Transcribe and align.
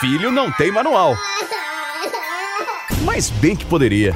Filho 0.00 0.32
não 0.32 0.50
tem 0.50 0.72
manual. 0.72 1.14
Mas 3.04 3.28
bem 3.28 3.54
que 3.54 3.66
poderia. 3.66 4.14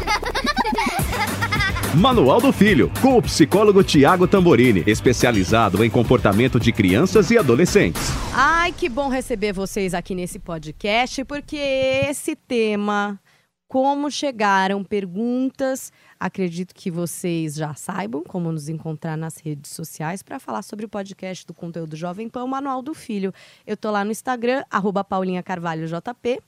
Manual 1.95 2.41
do 2.41 2.51
Filho, 2.55 2.91
com 3.03 3.19
o 3.19 3.23
psicólogo 3.23 3.85
Tiago 3.85 4.27
Tamborini, 4.27 4.83
especializado 4.87 5.85
em 5.85 5.91
comportamento 5.91 6.59
de 6.59 6.73
crianças 6.73 7.31
e 7.31 7.37
adolescentes. 7.37 8.03
Ai, 8.33 8.73
que 8.73 8.89
bom 8.89 9.11
receber 9.11 9.53
vocês 9.53 9.93
aqui 9.93 10.15
nesse 10.15 10.39
podcast, 10.39 11.23
porque 11.27 11.57
esse 11.57 12.35
tema, 12.35 13.21
como 13.69 14.11
chegaram 14.11 14.85
perguntas, 14.85 15.93
acredito 16.19 16.75
que 16.75 16.91
vocês 16.91 17.55
já 17.55 17.75
saibam 17.75 18.23
como 18.23 18.53
nos 18.53 18.69
encontrar 18.69 19.17
nas 19.17 19.39
redes 19.39 19.71
sociais 19.71 20.23
para 20.23 20.39
falar 20.39 20.63
sobre 20.63 20.87
o 20.87 20.89
podcast 20.89 21.47
do 21.47 21.55
conteúdo 21.55 21.97
Jovem 21.97 22.29
Pan, 22.29 22.45
o 22.45 22.49
Manual 22.49 22.83
do 22.83 22.95
Filho. 22.95 23.33
Eu 23.67 23.77
tô 23.77 23.91
lá 23.91 24.05
no 24.05 24.11
Instagram, 24.11 24.65
arroba 24.71 25.03
Paulinha 25.03 25.43
Carvalho 25.43 25.87
JP, 25.87 26.41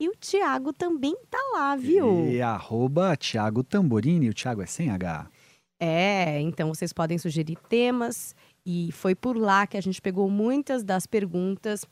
e 0.00 0.08
o 0.08 0.16
Thiago 0.16 0.72
também 0.72 1.16
tá 1.30 1.38
lá, 1.52 1.76
viu? 1.76 2.26
E 2.28 2.42
arroba 2.42 3.16
Thiago 3.16 3.62
Tamborini, 3.62 4.28
o 4.28 4.34
Thiago 4.34 4.62
é 4.62 4.66
sem 4.66 4.90
H. 4.90 5.28
É, 5.80 6.40
então 6.40 6.68
vocês 6.68 6.92
podem 6.92 7.18
sugerir 7.18 7.56
temas 7.68 8.34
e 8.64 8.90
foi 8.92 9.14
por 9.14 9.36
lá 9.36 9.66
que 9.66 9.76
a 9.76 9.80
gente 9.80 10.00
pegou 10.00 10.30
muitas 10.30 10.82
das 10.82 11.06
perguntas 11.06 11.84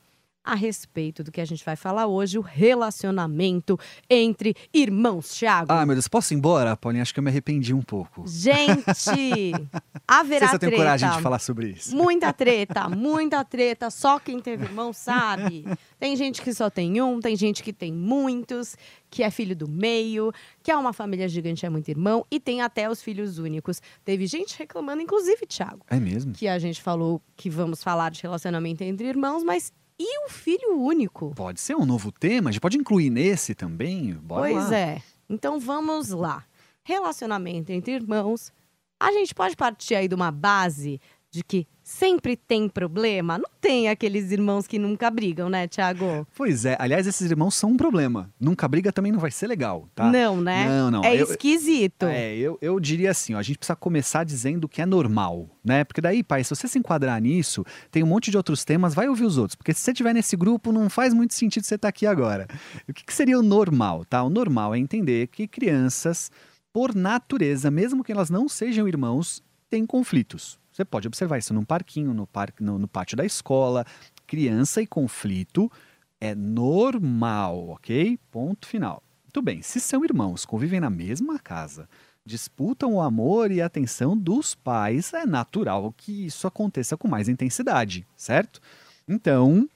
a 0.43 0.55
respeito 0.55 1.23
do 1.23 1.31
que 1.31 1.39
a 1.39 1.45
gente 1.45 1.63
vai 1.63 1.75
falar 1.75 2.05
hoje, 2.07 2.37
o 2.37 2.41
relacionamento 2.41 3.79
entre 4.09 4.55
irmãos, 4.73 5.29
Thiago. 5.37 5.71
Ah, 5.71 5.85
meu 5.85 5.95
Deus, 5.95 6.07
posso 6.07 6.33
ir 6.33 6.37
embora, 6.37 6.75
Paulinha? 6.75 7.01
Acho 7.01 7.13
que 7.13 7.19
eu 7.19 7.23
me 7.23 7.29
arrependi 7.29 7.73
um 7.73 7.81
pouco. 7.81 8.23
Gente, 8.27 9.51
haverá 10.07 10.49
se 10.49 10.55
eu 10.55 10.59
treta. 10.59 10.75
coragem 10.75 11.09
de 11.09 11.21
falar 11.21 11.39
sobre 11.39 11.69
isso. 11.71 11.95
Muita 11.95 12.31
treta, 12.33 12.89
muita 12.89 13.43
treta. 13.45 13.89
Só 13.89 14.19
quem 14.19 14.39
teve 14.39 14.65
irmão 14.65 14.91
sabe. 14.93 15.65
Tem 15.99 16.15
gente 16.15 16.41
que 16.41 16.53
só 16.53 16.69
tem 16.69 17.01
um, 17.01 17.19
tem 17.19 17.35
gente 17.35 17.63
que 17.63 17.71
tem 17.71 17.91
muitos, 17.93 18.75
que 19.09 19.23
é 19.23 19.31
filho 19.31 19.55
do 19.55 19.67
meio, 19.69 20.31
que 20.61 20.71
é 20.71 20.75
uma 20.75 20.91
família 20.93 21.27
gigante, 21.27 21.65
é 21.65 21.69
muito 21.69 21.87
irmão, 21.89 22.25
e 22.29 22.39
tem 22.39 22.61
até 22.61 22.89
os 22.89 23.01
filhos 23.01 23.37
únicos. 23.39 23.81
Teve 24.03 24.25
gente 24.27 24.57
reclamando, 24.57 25.01
inclusive, 25.01 25.45
Thiago, 25.45 25.85
É 25.89 25.99
mesmo? 25.99 26.33
que 26.33 26.47
a 26.47 26.59
gente 26.59 26.81
falou 26.81 27.21
que 27.35 27.49
vamos 27.49 27.81
falar 27.83 28.11
de 28.11 28.21
relacionamento 28.21 28.83
entre 28.83 29.07
irmãos, 29.07 29.43
mas 29.43 29.71
e 29.99 30.25
o 30.25 30.29
filho 30.29 30.77
único? 30.77 31.33
Pode 31.35 31.59
ser 31.59 31.75
um 31.75 31.85
novo 31.85 32.11
tema, 32.11 32.49
a 32.49 32.51
gente 32.51 32.61
pode 32.61 32.77
incluir 32.77 33.09
nesse 33.09 33.53
também. 33.53 34.13
Bora 34.13 34.41
pois 34.41 34.69
lá. 34.69 34.77
é. 34.77 35.01
Então 35.29 35.59
vamos 35.59 36.09
lá. 36.09 36.45
Relacionamento 36.83 37.71
entre 37.71 37.93
irmãos. 37.93 38.51
A 38.99 39.11
gente 39.11 39.33
pode 39.35 39.55
partir 39.55 39.95
aí 39.95 40.07
de 40.07 40.15
uma 40.15 40.31
base 40.31 40.99
de 41.33 41.43
que 41.43 41.67
sempre 41.81 42.37
tem 42.37 42.69
problema? 42.69 43.39
Não 43.39 43.49
tem 43.59 43.89
aqueles 43.89 44.31
irmãos 44.31 44.67
que 44.67 44.77
nunca 44.77 45.09
brigam, 45.09 45.49
né, 45.49 45.67
Thiago? 45.67 46.27
Pois 46.35 46.63
é, 46.63 46.77
aliás, 46.79 47.07
esses 47.07 47.29
irmãos 47.29 47.55
são 47.55 47.71
um 47.71 47.77
problema. 47.77 48.31
Nunca 48.39 48.67
briga 48.67 48.93
também 48.93 49.11
não 49.11 49.19
vai 49.19 49.31
ser 49.31 49.47
legal, 49.47 49.89
tá? 49.95 50.11
Não, 50.11 50.39
né? 50.39 50.67
Não, 50.67 50.91
não. 50.91 51.03
É 51.03 51.15
eu, 51.15 51.25
esquisito. 51.25 52.03
É, 52.03 52.35
eu, 52.35 52.59
eu 52.61 52.79
diria 52.79 53.09
assim, 53.09 53.33
ó, 53.33 53.39
a 53.39 53.41
gente 53.41 53.57
precisa 53.57 53.75
começar 53.75 54.23
dizendo 54.23 54.69
que 54.69 54.79
é 54.79 54.85
normal, 54.85 55.49
né? 55.65 55.83
Porque 55.83 55.99
daí, 55.99 56.21
pai, 56.21 56.43
se 56.43 56.55
você 56.55 56.67
se 56.67 56.77
enquadrar 56.77 57.19
nisso, 57.19 57.65
tem 57.89 58.03
um 58.03 58.07
monte 58.07 58.29
de 58.29 58.37
outros 58.37 58.63
temas, 58.63 58.93
vai 58.93 59.09
ouvir 59.09 59.25
os 59.25 59.39
outros. 59.39 59.55
Porque 59.55 59.73
se 59.73 59.81
você 59.81 59.91
estiver 59.91 60.13
nesse 60.13 60.37
grupo, 60.37 60.71
não 60.71 60.87
faz 60.87 61.15
muito 61.15 61.33
sentido 61.33 61.63
você 61.63 61.75
estar 61.75 61.87
aqui 61.87 62.05
agora. 62.05 62.47
O 62.87 62.93
que, 62.93 63.03
que 63.03 63.13
seria 63.13 63.39
o 63.39 63.43
normal, 63.43 64.05
tá? 64.05 64.21
O 64.21 64.29
normal 64.29 64.75
é 64.75 64.77
entender 64.77 65.27
que 65.27 65.47
crianças, 65.47 66.29
por 66.71 66.93
natureza, 66.93 67.71
mesmo 67.71 68.03
que 68.03 68.11
elas 68.11 68.29
não 68.29 68.47
sejam 68.47 68.87
irmãos, 68.87 69.41
têm 69.67 69.83
conflitos. 69.87 70.61
Você 70.73 70.83
pode 70.83 71.07
observar 71.07 71.37
isso 71.37 71.53
num 71.53 71.63
parquinho, 71.63 72.13
no, 72.13 72.25
parque, 72.25 72.63
no, 72.63 72.79
no 72.79 72.87
pátio 72.87 73.15
da 73.15 73.23
escola. 73.23 73.85
Criança 74.25 74.81
e 74.81 74.87
conflito 74.87 75.71
é 76.19 76.33
normal, 76.33 77.69
ok? 77.69 78.17
Ponto 78.31 78.65
final. 78.65 79.03
Muito 79.23 79.41
bem, 79.41 79.61
se 79.61 79.79
são 79.79 80.03
irmãos, 80.03 80.45
convivem 80.45 80.79
na 80.79 80.89
mesma 80.89 81.37
casa, 81.37 81.87
disputam 82.25 82.93
o 82.93 83.01
amor 83.01 83.51
e 83.51 83.61
a 83.61 83.65
atenção 83.65 84.17
dos 84.17 84.55
pais, 84.55 85.13
é 85.13 85.25
natural 85.25 85.93
que 85.95 86.25
isso 86.25 86.47
aconteça 86.47 86.97
com 86.97 87.07
mais 87.07 87.27
intensidade, 87.27 88.07
certo? 88.15 88.59
Então, 89.07 89.67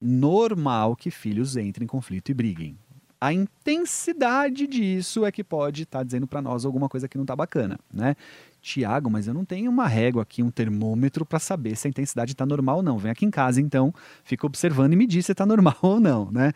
normal 0.00 0.94
que 0.94 1.10
filhos 1.10 1.56
entrem 1.56 1.84
em 1.84 1.88
conflito 1.88 2.30
e 2.30 2.34
briguem. 2.34 2.78
A 3.20 3.32
intensidade 3.32 4.66
disso 4.66 5.26
é 5.26 5.32
que 5.32 5.42
pode 5.42 5.82
estar 5.82 6.04
dizendo 6.04 6.26
para 6.26 6.40
nós 6.40 6.64
alguma 6.64 6.88
coisa 6.88 7.08
que 7.08 7.18
não 7.18 7.24
está 7.24 7.34
bacana, 7.34 7.78
né? 7.92 8.14
Tiago, 8.60 9.10
mas 9.10 9.26
eu 9.26 9.34
não 9.34 9.44
tenho 9.44 9.70
uma 9.70 9.86
régua 9.86 10.22
aqui, 10.22 10.42
um 10.42 10.50
termômetro 10.50 11.24
para 11.24 11.38
saber 11.38 11.76
se 11.76 11.86
a 11.86 11.90
intensidade 11.90 12.32
está 12.32 12.44
normal 12.44 12.76
ou 12.76 12.82
não. 12.82 12.98
Vem 12.98 13.10
aqui 13.10 13.24
em 13.24 13.30
casa, 13.30 13.60
então, 13.60 13.92
fica 14.24 14.46
observando 14.46 14.92
e 14.92 14.96
me 14.96 15.06
diz 15.06 15.26
se 15.26 15.32
está 15.32 15.44
normal 15.46 15.76
ou 15.82 16.00
não, 16.00 16.30
né? 16.30 16.52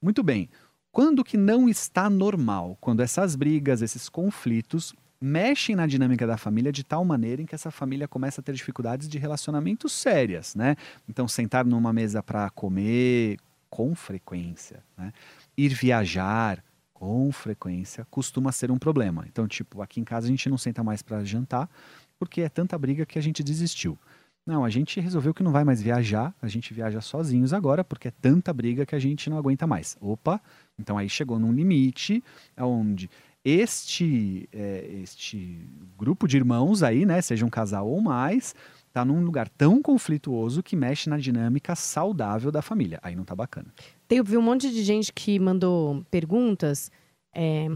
Muito 0.00 0.22
bem. 0.22 0.48
Quando 0.90 1.24
que 1.24 1.36
não 1.36 1.68
está 1.68 2.10
normal? 2.10 2.76
Quando 2.80 3.00
essas 3.00 3.34
brigas, 3.34 3.80
esses 3.80 4.08
conflitos 4.08 4.94
mexem 5.20 5.76
na 5.76 5.86
dinâmica 5.86 6.26
da 6.26 6.36
família 6.36 6.72
de 6.72 6.82
tal 6.82 7.04
maneira 7.04 7.40
em 7.40 7.46
que 7.46 7.54
essa 7.54 7.70
família 7.70 8.08
começa 8.08 8.40
a 8.40 8.44
ter 8.44 8.52
dificuldades 8.52 9.08
de 9.08 9.18
relacionamento 9.18 9.88
sérias, 9.88 10.54
né? 10.54 10.76
Então, 11.08 11.28
sentar 11.28 11.64
numa 11.64 11.92
mesa 11.92 12.22
para 12.22 12.50
comer 12.50 13.38
com 13.70 13.94
frequência, 13.94 14.82
né? 14.98 15.12
Ir 15.56 15.68
viajar 15.68 16.62
com 17.02 17.32
frequência 17.32 18.06
costuma 18.08 18.52
ser 18.52 18.70
um 18.70 18.78
problema. 18.78 19.24
Então, 19.26 19.48
tipo, 19.48 19.82
aqui 19.82 20.00
em 20.00 20.04
casa 20.04 20.28
a 20.28 20.30
gente 20.30 20.48
não 20.48 20.56
senta 20.56 20.84
mais 20.84 21.02
para 21.02 21.24
jantar 21.24 21.68
porque 22.16 22.42
é 22.42 22.48
tanta 22.48 22.78
briga 22.78 23.04
que 23.04 23.18
a 23.18 23.20
gente 23.20 23.42
desistiu. 23.42 23.98
Não, 24.46 24.64
a 24.64 24.70
gente 24.70 25.00
resolveu 25.00 25.34
que 25.34 25.42
não 25.42 25.50
vai 25.50 25.64
mais 25.64 25.82
viajar, 25.82 26.32
a 26.40 26.46
gente 26.46 26.72
viaja 26.72 27.00
sozinhos 27.00 27.52
agora 27.52 27.82
porque 27.82 28.06
é 28.06 28.12
tanta 28.12 28.52
briga 28.52 28.86
que 28.86 28.94
a 28.94 29.00
gente 29.00 29.28
não 29.28 29.36
aguenta 29.36 29.66
mais. 29.66 29.96
Opa, 30.00 30.40
então 30.78 30.96
aí 30.96 31.08
chegou 31.08 31.40
num 31.40 31.52
limite 31.52 32.22
onde 32.56 33.10
este, 33.44 34.48
é, 34.52 34.88
este 35.02 35.58
grupo 35.98 36.28
de 36.28 36.36
irmãos 36.36 36.84
aí, 36.84 37.04
né, 37.04 37.20
seja 37.20 37.44
um 37.44 37.50
casal 37.50 37.88
ou 37.88 38.00
mais, 38.00 38.54
tá 38.92 39.04
num 39.04 39.24
lugar 39.24 39.48
tão 39.48 39.80
conflituoso 39.80 40.62
que 40.62 40.76
mexe 40.76 41.08
na 41.08 41.18
dinâmica 41.18 41.74
saudável 41.74 42.52
da 42.52 42.60
família. 42.60 42.98
Aí 43.02 43.16
não 43.16 43.24
tá 43.24 43.34
bacana. 43.34 43.72
Tem 44.06 44.22
vi 44.22 44.36
um 44.36 44.42
monte 44.42 44.70
de 44.70 44.82
gente 44.82 45.12
que 45.12 45.38
mandou 45.38 46.04
perguntas 46.10 46.90
é, 47.34 47.68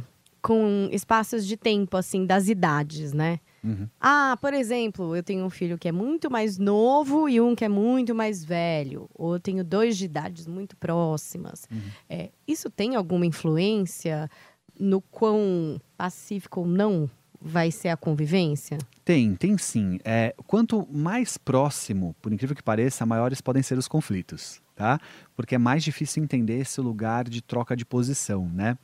com 0.43 0.89
espaços 0.93 1.47
de 1.47 1.57
tempo, 1.57 1.97
assim, 1.97 2.27
das 2.27 2.49
idades, 2.49 3.13
né? 3.13 3.41
Uhum. 3.65 3.89
Ah, 4.01 4.39
por 4.41 4.55
exemplo, 4.55 5.17
eu 5.17 5.23
tenho 5.23 5.45
um 5.45 5.51
filho 5.51 5.77
que 5.77 5.89
é 5.89 5.93
muito 5.93 6.31
mais 6.31 6.57
novo 6.57 7.29
e 7.29 7.41
um 7.41 7.55
que 7.55 7.65
é 7.65 7.69
muito 7.69 8.15
mais 8.15 8.45
velho. 8.45 9.11
Ou 9.15 9.35
eu 9.35 9.41
tenho 9.41 9.65
dois 9.65 9.97
de 9.97 10.05
idades 10.05 10.47
muito 10.47 10.77
próximas. 10.77 11.67
Uhum. 11.71 11.81
É, 12.09 12.31
isso 12.47 12.71
tem 12.71 12.95
alguma 12.95 13.27
influência 13.27 14.31
no 14.79 15.01
quão 15.01 15.81
pacífico 15.97 16.61
ou 16.61 16.67
não 16.67 17.11
vai 17.47 17.71
ser 17.71 17.89
a 17.89 17.97
convivência? 17.97 18.77
Tem, 19.05 19.35
tem 19.35 19.57
sim. 19.57 19.99
É, 20.05 20.35
quanto 20.47 20.87
mais 20.91 21.39
próximo, 21.39 22.15
por 22.21 22.33
incrível 22.33 22.57
que 22.57 22.63
pareça, 22.63 23.07
maiores 23.07 23.41
podem 23.41 23.63
ser 23.63 23.79
os 23.79 23.87
conflitos, 23.87 24.61
tá? 24.75 25.01
Porque 25.35 25.55
é 25.55 25.59
mais 25.59 25.85
difícil 25.85 26.23
entender 26.23 26.59
esse 26.59 26.81
lugar 26.81 27.29
de 27.29 27.41
troca 27.41 27.77
de 27.77 27.85
posição, 27.85 28.49
né? 28.49 28.77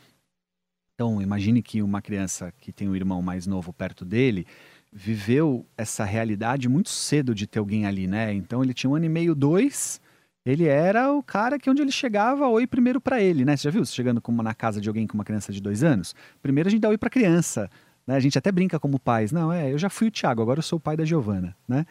Então, 0.95 1.21
imagine 1.21 1.63
que 1.63 1.83
uma 1.83 2.01
criança 2.01 2.53
que 2.61 2.73
tem 2.73 2.89
um 2.89 2.95
irmão 2.95 3.21
mais 3.21 3.47
novo 3.47 3.73
perto 3.73 4.05
dele 4.05 4.47
viveu 4.93 5.67
essa 5.77 6.05
realidade 6.05 6.69
muito 6.69 6.91
cedo 6.91 7.35
de 7.35 7.47
ter 7.47 7.59
alguém 7.59 7.87
ali, 7.87 8.07
né? 8.07 8.33
Então, 8.33 8.63
ele 8.63 8.73
tinha 8.73 8.91
um 8.91 8.95
ano 8.95 9.07
e 9.07 9.09
meio, 9.09 9.35
dois, 9.35 10.01
ele 10.45 10.67
era 10.67 11.13
o 11.13 11.23
cara 11.23 11.59
que 11.59 11.69
onde 11.69 11.83
ele 11.83 11.91
chegava, 11.91 12.47
oi 12.47 12.67
primeiro 12.67 13.01
para 13.01 13.21
ele, 13.21 13.45
né? 13.45 13.57
Você 13.57 13.65
já 13.65 13.71
viu? 13.71 13.85
Você 13.85 13.93
chegando 13.93 14.21
como 14.21 14.43
na 14.43 14.55
casa 14.55 14.81
de 14.81 14.89
alguém 14.89 15.07
com 15.07 15.15
uma 15.15 15.25
criança 15.25 15.53
de 15.53 15.61
dois 15.61 15.83
anos? 15.83 16.15
Primeiro 16.41 16.69
a 16.69 16.71
gente 16.71 16.81
dá 16.81 16.89
oi 16.89 16.99
para 16.99 17.11
criança, 17.11 17.71
né? 18.07 18.17
A 18.17 18.21
gente 18.21 18.39
até 18.39 18.51
brinca 18.51 18.79
como 18.79 18.99
pais. 18.99 19.33
Não, 19.33 19.53
é, 19.53 19.73
eu 19.73 19.79
já 19.79 19.91
fui 19.91 20.09
o 20.09 20.11
Thiago, 20.11 20.43
agora 20.43 20.59
eu 20.59 20.63
sou 20.63 20.79
o 20.79 20.81
pai 20.81 20.97
da 20.97 21.05
Giovana, 21.05 21.57
né? 21.67 21.87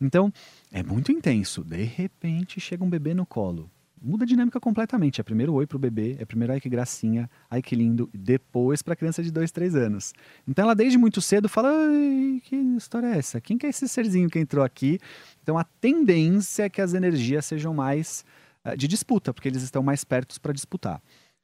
Então, 0.00 0.32
é 0.72 0.82
muito 0.82 1.12
intenso. 1.12 1.62
De 1.62 1.82
repente, 1.82 2.60
chega 2.60 2.82
um 2.84 2.90
bebê 2.90 3.14
no 3.14 3.24
colo. 3.24 3.70
Muda 4.04 4.24
a 4.24 4.26
dinâmica 4.26 4.58
completamente. 4.58 5.20
É 5.20 5.24
primeiro 5.24 5.52
oi 5.54 5.64
pro 5.64 5.78
bebê, 5.78 6.16
é 6.18 6.24
primeiro 6.24 6.52
ai 6.52 6.60
que 6.60 6.68
gracinha, 6.68 7.30
ai 7.48 7.62
que 7.62 7.76
lindo, 7.76 8.10
e 8.12 8.18
depois 8.18 8.82
pra 8.82 8.96
criança 8.96 9.22
de 9.22 9.30
dois, 9.30 9.52
três 9.52 9.76
anos. 9.76 10.12
Então 10.46 10.64
ela 10.64 10.74
desde 10.74 10.98
muito 10.98 11.20
cedo 11.20 11.48
fala, 11.48 11.72
que 12.42 12.56
história 12.76 13.06
é 13.06 13.18
essa? 13.18 13.40
Quem 13.40 13.56
que 13.56 13.64
é 13.64 13.68
esse 13.68 13.86
serzinho 13.86 14.28
que 14.28 14.40
entrou 14.40 14.64
aqui? 14.64 14.98
Então 15.40 15.56
a 15.56 15.62
tendência 15.62 16.64
é 16.64 16.68
que 16.68 16.80
as 16.80 16.94
energias 16.94 17.46
sejam 17.46 17.72
mais 17.72 18.24
uh, 18.66 18.76
de 18.76 18.88
disputa, 18.88 19.32
porque 19.32 19.48
eles 19.48 19.62
estão 19.62 19.84
mais 19.84 20.02
perto 20.02 20.40
para 20.40 20.52
disputar. 20.52 21.00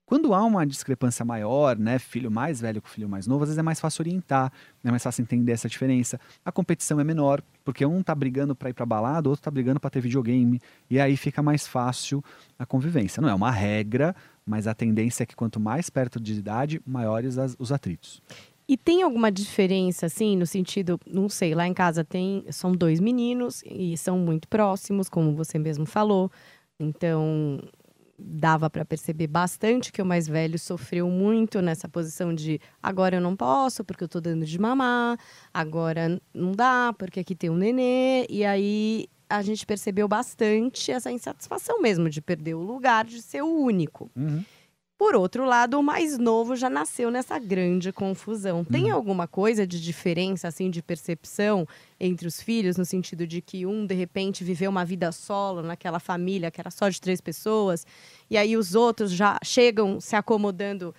Quando 0.08 0.32
há 0.32 0.43
uma 0.43 0.64
discrepância 0.66 1.22
maior, 1.22 1.76
né, 1.76 1.99
filho 1.99 2.31
mais 2.31 2.62
velho 2.62 2.81
com 2.81 2.88
filho 2.88 3.06
mais 3.06 3.26
novo, 3.26 3.43
às 3.44 3.50
vezes 3.50 3.58
é 3.58 3.62
mais 3.62 3.78
fácil 3.78 4.00
orientar, 4.00 4.50
é 4.82 4.90
mais 4.90 5.02
fácil 5.02 5.20
entender 5.20 5.52
essa 5.52 5.69
diferença. 5.69 6.19
A 6.43 6.50
competição 6.50 6.99
é 6.99 7.05
menor, 7.05 7.43
porque 7.62 7.84
um 7.84 8.02
tá 8.02 8.14
brigando 8.14 8.56
para 8.56 8.70
ir 8.70 8.72
para 8.72 8.87
balada, 8.87 9.28
o 9.28 9.32
outro 9.32 9.44
tá 9.44 9.50
brigando 9.50 9.78
para 9.78 9.90
ter 9.90 10.00
videogame, 10.00 10.62
e 10.88 10.99
aí 10.99 11.14
fica 11.14 11.43
mais 11.43 11.66
fácil 11.66 12.25
a 12.58 12.64
convivência. 12.64 13.20
Não 13.20 13.28
é 13.28 13.34
uma 13.34 13.50
regra, 13.50 14.16
mas 14.46 14.66
a 14.66 14.72
tendência 14.72 15.25
é 15.25 15.26
que 15.26 15.37
quanto 15.37 15.60
mais 15.60 15.90
perto 15.90 16.19
de 16.19 16.32
idade, 16.32 16.81
maiores 16.87 17.37
as, 17.37 17.55
os 17.58 17.70
atritos. 17.70 18.22
E 18.66 18.78
tem 18.78 19.02
alguma 19.02 19.31
diferença, 19.31 20.06
assim, 20.06 20.38
no 20.38 20.46
sentido, 20.46 20.99
não 21.06 21.28
sei, 21.28 21.55
lá 21.55 21.69
em 21.69 21.75
casa 21.75 22.02
tem, 22.02 22.46
são 22.50 22.72
dois 22.72 22.99
meninos 22.99 23.62
e 23.66 23.94
são 23.99 24.19
muito 24.19 24.49
próximos, 24.49 25.06
como 25.10 25.34
você 25.34 25.58
mesmo 25.58 25.84
falou. 25.84 26.32
Então, 26.81 27.60
dava 28.19 28.69
para 28.69 28.85
perceber 28.85 29.29
bastante 29.29 29.93
que 29.93 30.03
o 30.03 30.06
mais 30.06 30.26
velho 30.26 30.59
sofreu 30.59 31.09
muito 31.09 31.62
nessa 31.62 31.88
posição 31.88 32.35
de 32.35 32.61
agora 32.82 33.17
eu 33.17 33.20
não 33.20 33.37
posso 33.37 33.85
porque 33.85 34.03
eu 34.05 34.09
tô 34.09 34.20
dando 34.20 34.44
de 34.44 34.59
mamar, 34.59 35.19
agora 35.55 36.20
não 36.35 36.53
dá 36.53 36.93
porque 36.99 37.20
aqui 37.20 37.35
tem 37.35 37.49
um 37.49 37.56
nenê, 37.56 38.26
e 38.29 38.44
aí 38.44 39.09
a 39.31 39.43
gente 39.43 39.67
percebeu 39.67 40.09
bastante 40.09 40.91
essa 40.91 41.12
insatisfação 41.12 41.81
mesmo 41.81 42.09
de 42.09 42.20
perder 42.20 42.55
o 42.55 42.62
lugar 42.62 43.05
de 43.05 43.20
ser 43.20 43.43
o 43.43 43.47
único. 43.47 44.11
Uhum. 44.17 44.43
Por 44.98 45.14
outro 45.14 45.44
lado, 45.44 45.78
o 45.78 45.82
mais 45.82 46.18
novo 46.18 46.56
já 46.56 46.68
nasceu 46.68 47.08
nessa 47.08 47.38
grande 47.38 47.92
confusão. 47.92 48.64
Tem 48.64 48.86
Uhum. 48.86 48.94
alguma 48.94 49.28
coisa 49.28 49.64
de 49.64 49.80
diferença, 49.80 50.48
assim, 50.48 50.68
de 50.68 50.82
percepção 50.82 51.66
entre 52.00 52.26
os 52.26 52.42
filhos, 52.42 52.76
no 52.76 52.84
sentido 52.84 53.24
de 53.24 53.40
que 53.40 53.64
um, 53.64 53.86
de 53.86 53.94
repente, 53.94 54.42
viveu 54.42 54.68
uma 54.68 54.84
vida 54.84 55.12
solo 55.12 55.62
naquela 55.62 56.00
família 56.00 56.50
que 56.50 56.60
era 56.60 56.70
só 56.70 56.88
de 56.88 57.00
três 57.00 57.20
pessoas, 57.20 57.86
e 58.28 58.36
aí 58.36 58.56
os 58.56 58.74
outros 58.74 59.12
já 59.12 59.38
chegam 59.44 60.00
se 60.00 60.16
acomodando 60.16 60.92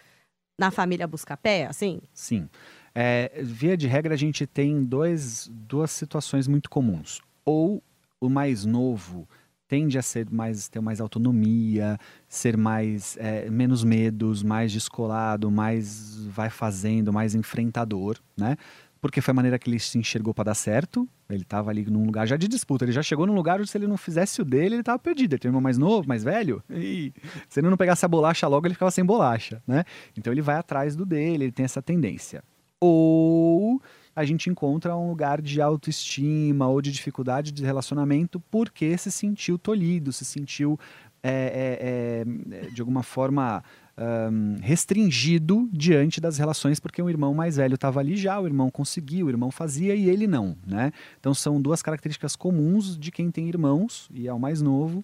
na 0.58 0.72
família 0.72 1.06
Buscapé, 1.06 1.66
assim? 1.66 2.00
Sim. 2.14 2.48
É, 2.96 3.42
via 3.44 3.76
de 3.76 3.86
regra, 3.88 4.14
a 4.14 4.18
gente 4.18 4.48
tem 4.48 4.82
dois, 4.82 5.50
duas 5.52 5.92
situações 5.92 6.48
muito 6.48 6.70
comuns. 6.70 7.22
Ou 7.44 7.84
o 8.22 8.30
mais 8.30 8.64
novo 8.64 9.28
tende 9.70 10.00
a 10.00 10.02
ser 10.02 10.28
mais 10.32 10.68
ter 10.68 10.82
mais 10.82 11.00
autonomia, 11.00 11.98
ser 12.28 12.58
mais 12.58 13.16
é, 13.18 13.48
menos 13.50 13.84
medos, 13.84 14.42
mais 14.42 14.72
descolado, 14.72 15.50
mais 15.52 16.26
vai 16.26 16.50
fazendo, 16.50 17.14
mais 17.14 17.36
enfrentador, 17.36 18.18
né? 18.36 18.58
Porque 19.00 19.22
foi 19.22 19.32
a 19.32 19.36
maneira 19.36 19.58
que 19.58 19.70
ele 19.70 19.80
se 19.80 19.98
enxergou 19.98 20.34
para 20.34 20.46
dar 20.46 20.56
certo. 20.56 21.08
Ele 21.30 21.44
estava 21.44 21.70
ali 21.70 21.86
num 21.86 22.04
lugar 22.04 22.28
já 22.28 22.36
de 22.36 22.50
disputa. 22.50 22.84
Ele 22.84 22.92
já 22.92 23.02
chegou 23.02 23.26
num 23.26 23.34
lugar 23.34 23.60
onde 23.60 23.70
se 23.70 23.78
ele 23.78 23.88
não 23.88 23.96
fizesse 23.96 24.42
o 24.42 24.46
dele, 24.46 24.76
ele 24.76 24.82
estava 24.82 25.00
perdido. 25.00 25.34
Ele 25.34 25.40
tem 25.40 25.50
um 25.50 25.54
irmão 25.54 25.62
mais 25.62 25.78
novo, 25.78 26.06
mais 26.06 26.22
velho. 26.22 26.62
E 26.70 27.14
se 27.48 27.62
ele 27.62 27.70
não 27.70 27.78
pegasse 27.78 28.04
a 28.04 28.10
bolacha 28.10 28.46
logo, 28.48 28.68
ele 28.68 28.74
ficava 28.74 28.92
sem 28.92 29.06
bolacha, 29.06 29.62
né? 29.66 29.86
Então 30.18 30.34
ele 30.34 30.42
vai 30.42 30.58
atrás 30.58 30.98
do 30.98 31.06
dele, 31.06 31.46
ele 31.46 31.52
tem 31.52 31.64
essa 31.64 31.82
tendência. 31.82 32.44
Ou 32.82 33.82
a 34.20 34.26
gente 34.26 34.50
encontra 34.50 34.98
um 34.98 35.08
lugar 35.08 35.42
de 35.42 35.62
autoestima 35.62 36.68
ou 36.68 36.82
de 36.82 36.92
dificuldade 36.92 37.54
de 37.54 37.64
relacionamento 37.64 38.38
porque 38.52 38.98
se 38.98 39.10
sentiu 39.10 39.58
tolhido, 39.58 40.12
se 40.12 40.26
sentiu 40.26 40.78
é, 41.24 42.26
é, 42.52 42.58
é, 42.66 42.70
de 42.70 42.82
alguma 42.82 43.02
forma 43.02 43.64
hum, 43.98 44.58
restringido 44.62 45.70
diante 45.72 46.20
das 46.20 46.38
relações 46.38 46.82
porque 46.82 47.02
o 47.02 47.10
irmão 47.10 47.34
mais 47.34 47.56
velho 47.56 47.76
estava 47.76 48.02
ali 48.02 48.18
já, 48.18 48.38
o 48.38 48.46
irmão 48.46 48.70
conseguiu, 48.70 49.28
o 49.28 49.30
irmão 49.30 49.52
fazia 49.52 49.96
e 49.96 50.10
ele 50.10 50.28
não, 50.28 50.58
né? 50.68 50.92
Então 51.18 51.34
são 51.34 51.62
duas 51.62 51.82
características 51.82 52.36
comuns 52.36 52.98
de 52.98 53.12
quem 53.12 53.32
tem 53.32 53.48
irmãos 53.48 54.10
e 54.14 54.28
é 54.28 54.34
o 54.34 54.40
mais 54.40 54.62
novo 54.62 55.02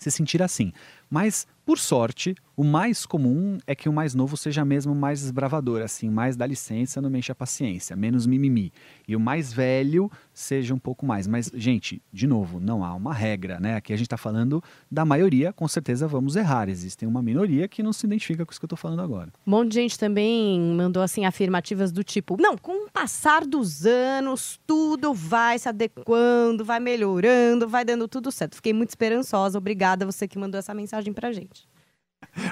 se 0.00 0.10
sentir 0.10 0.42
assim. 0.42 0.72
Mas, 1.08 1.46
por 1.70 1.78
sorte, 1.78 2.34
o 2.56 2.64
mais 2.64 3.06
comum 3.06 3.56
é 3.64 3.76
que 3.76 3.88
o 3.88 3.92
mais 3.92 4.12
novo 4.12 4.36
seja 4.36 4.64
mesmo 4.64 4.92
mais 4.92 5.22
esbravador, 5.22 5.82
assim, 5.82 6.10
mais 6.10 6.36
dá 6.36 6.44
licença, 6.44 7.00
não 7.00 7.08
me 7.08 7.20
enche 7.20 7.30
a 7.30 7.34
paciência, 7.34 7.94
menos 7.94 8.26
mimimi. 8.26 8.72
E 9.06 9.14
o 9.14 9.20
mais 9.20 9.52
velho 9.52 10.10
seja 10.34 10.74
um 10.74 10.78
pouco 10.80 11.06
mais. 11.06 11.28
Mas, 11.28 11.48
gente, 11.54 12.02
de 12.12 12.26
novo, 12.26 12.58
não 12.58 12.84
há 12.84 12.92
uma 12.92 13.14
regra, 13.14 13.60
né? 13.60 13.76
Aqui 13.76 13.92
a 13.92 13.96
gente 13.96 14.06
está 14.06 14.16
falando 14.16 14.60
da 14.90 15.04
maioria, 15.04 15.52
com 15.52 15.68
certeza 15.68 16.08
vamos 16.08 16.34
errar. 16.34 16.68
Existe 16.68 17.06
uma 17.06 17.22
minoria 17.22 17.68
que 17.68 17.84
não 17.84 17.92
se 17.92 18.04
identifica 18.04 18.44
com 18.44 18.50
isso 18.50 18.58
que 18.58 18.64
eu 18.64 18.66
estou 18.66 18.76
falando 18.76 19.00
agora. 19.00 19.32
Um 19.46 19.50
monte 19.52 19.68
de 19.68 19.74
gente 19.76 19.96
também 19.96 20.60
mandou 20.74 21.04
assim 21.04 21.24
afirmativas 21.24 21.92
do 21.92 22.02
tipo: 22.02 22.36
não, 22.36 22.58
com 22.58 22.86
o 22.86 22.90
passar 22.90 23.46
dos 23.46 23.86
anos, 23.86 24.60
tudo 24.66 25.14
vai 25.14 25.56
se 25.56 25.68
adequando, 25.68 26.64
vai 26.64 26.80
melhorando, 26.80 27.68
vai 27.68 27.84
dando 27.84 28.08
tudo 28.08 28.32
certo. 28.32 28.56
Fiquei 28.56 28.72
muito 28.72 28.88
esperançosa. 28.88 29.56
Obrigada 29.56 30.04
você 30.04 30.26
que 30.26 30.36
mandou 30.36 30.58
essa 30.58 30.74
mensagem 30.74 31.12
pra 31.12 31.32
gente. 31.32 31.59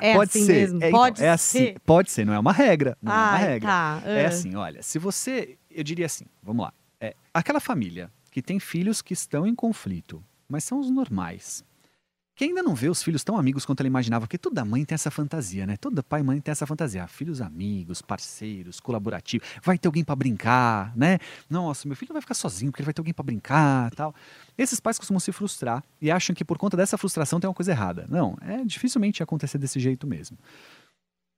É 0.01 0.15
pode 0.15 0.31
assim 0.31 0.45
ser, 0.45 0.53
mesmo? 0.53 0.83
é, 0.83 0.89
então, 0.89 1.01
pode 1.01 1.25
é 1.25 1.31
assim, 1.31 1.59
ser. 1.59 1.81
pode 1.81 2.11
ser, 2.11 2.27
não 2.27 2.35
é 2.35 2.39
uma 2.39 2.53
regra, 2.53 2.97
não 3.01 3.13
é 3.13 3.17
uma 3.17 3.37
regra. 3.37 3.69
tá. 3.69 4.03
É 4.05 4.25
ah. 4.25 4.29
assim, 4.29 4.55
olha, 4.55 4.83
se 4.83 4.99
você, 4.99 5.57
eu 5.71 5.85
diria 5.85 6.07
assim, 6.07 6.25
vamos 6.43 6.65
lá, 6.65 6.73
é, 7.01 7.15
aquela 7.33 7.61
família 7.61 8.11
que 8.31 8.43
tem 8.43 8.59
filhos 8.59 9.01
que 9.01 9.13
estão 9.13 9.47
em 9.47 9.55
conflito, 9.55 10.23
mas 10.49 10.65
são 10.65 10.81
os 10.81 10.91
normais, 10.91 11.65
que 12.39 12.45
ainda 12.45 12.63
não 12.63 12.73
vê 12.73 12.89
os 12.89 13.03
filhos 13.03 13.25
tão 13.25 13.37
amigos 13.37 13.67
quanto 13.67 13.81
ela 13.81 13.89
imaginava, 13.89 14.25
porque 14.25 14.39
toda 14.39 14.65
mãe 14.65 14.85
tem 14.85 14.95
essa 14.95 15.11
fantasia, 15.11 15.67
né? 15.67 15.77
Toda 15.77 16.05
pai 16.05 16.21
e 16.21 16.23
mãe 16.23 16.41
tem 16.41 16.53
essa 16.53 16.65
fantasia, 16.69 17.03
ah, 17.03 17.09
filhos 17.09 17.41
amigos, 17.41 18.01
parceiros, 18.01 18.79
colaborativos, 18.79 19.49
vai 19.61 19.77
ter 19.77 19.89
alguém 19.89 20.05
para 20.05 20.15
brincar, 20.15 20.97
né? 20.97 21.19
Nossa, 21.51 21.89
meu 21.89 21.97
filho 21.97 22.11
não 22.11 22.15
vai 22.15 22.21
ficar 22.21 22.35
sozinho 22.35 22.71
porque 22.71 22.81
ele 22.81 22.87
vai 22.87 22.95
ter 22.95 23.01
alguém 23.01 23.13
para 23.13 23.25
brincar, 23.25 23.91
tal. 23.91 24.15
Esses 24.57 24.79
pais 24.79 24.97
costumam 24.97 25.19
se 25.19 25.33
frustrar 25.33 25.83
e 26.01 26.13
acham 26.13 26.33
que 26.33 26.45
por 26.45 26.57
conta 26.59 26.77
dessa 26.77 26.97
frustração 26.97 27.41
tem 27.41 27.49
uma 27.49 27.55
coisa 27.55 27.73
errada. 27.73 28.07
Não, 28.09 28.39
é 28.41 28.65
dificilmente 28.65 29.21
acontecer 29.21 29.59
desse 29.59 29.81
jeito 29.81 30.07
mesmo. 30.07 30.39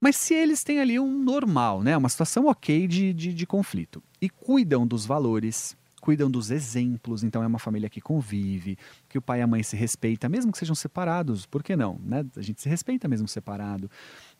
Mas 0.02 0.16
se 0.16 0.34
eles 0.34 0.62
têm 0.62 0.80
ali 0.80 1.00
um 1.00 1.22
normal, 1.22 1.82
né? 1.82 1.96
Uma 1.96 2.10
situação 2.10 2.44
ok 2.44 2.86
de, 2.86 3.14
de, 3.14 3.32
de 3.32 3.46
conflito 3.46 4.02
e 4.20 4.28
cuidam 4.28 4.86
dos 4.86 5.06
valores, 5.06 5.74
cuidam 6.00 6.30
dos 6.30 6.50
exemplos, 6.50 7.22
então 7.22 7.42
é 7.42 7.46
uma 7.46 7.58
família 7.58 7.88
que 7.88 8.00
convive, 8.00 8.76
que 9.08 9.18
o 9.18 9.22
pai 9.22 9.40
e 9.40 9.42
a 9.42 9.46
mãe 9.46 9.62
se 9.62 9.76
respeitam, 9.76 10.30
mesmo 10.30 10.50
que 10.50 10.58
sejam 10.58 10.74
separados, 10.74 11.46
por 11.46 11.62
que 11.62 11.76
não? 11.76 12.00
Né? 12.02 12.24
A 12.36 12.42
gente 12.42 12.60
se 12.60 12.68
respeita 12.68 13.06
mesmo 13.06 13.28
separado. 13.28 13.90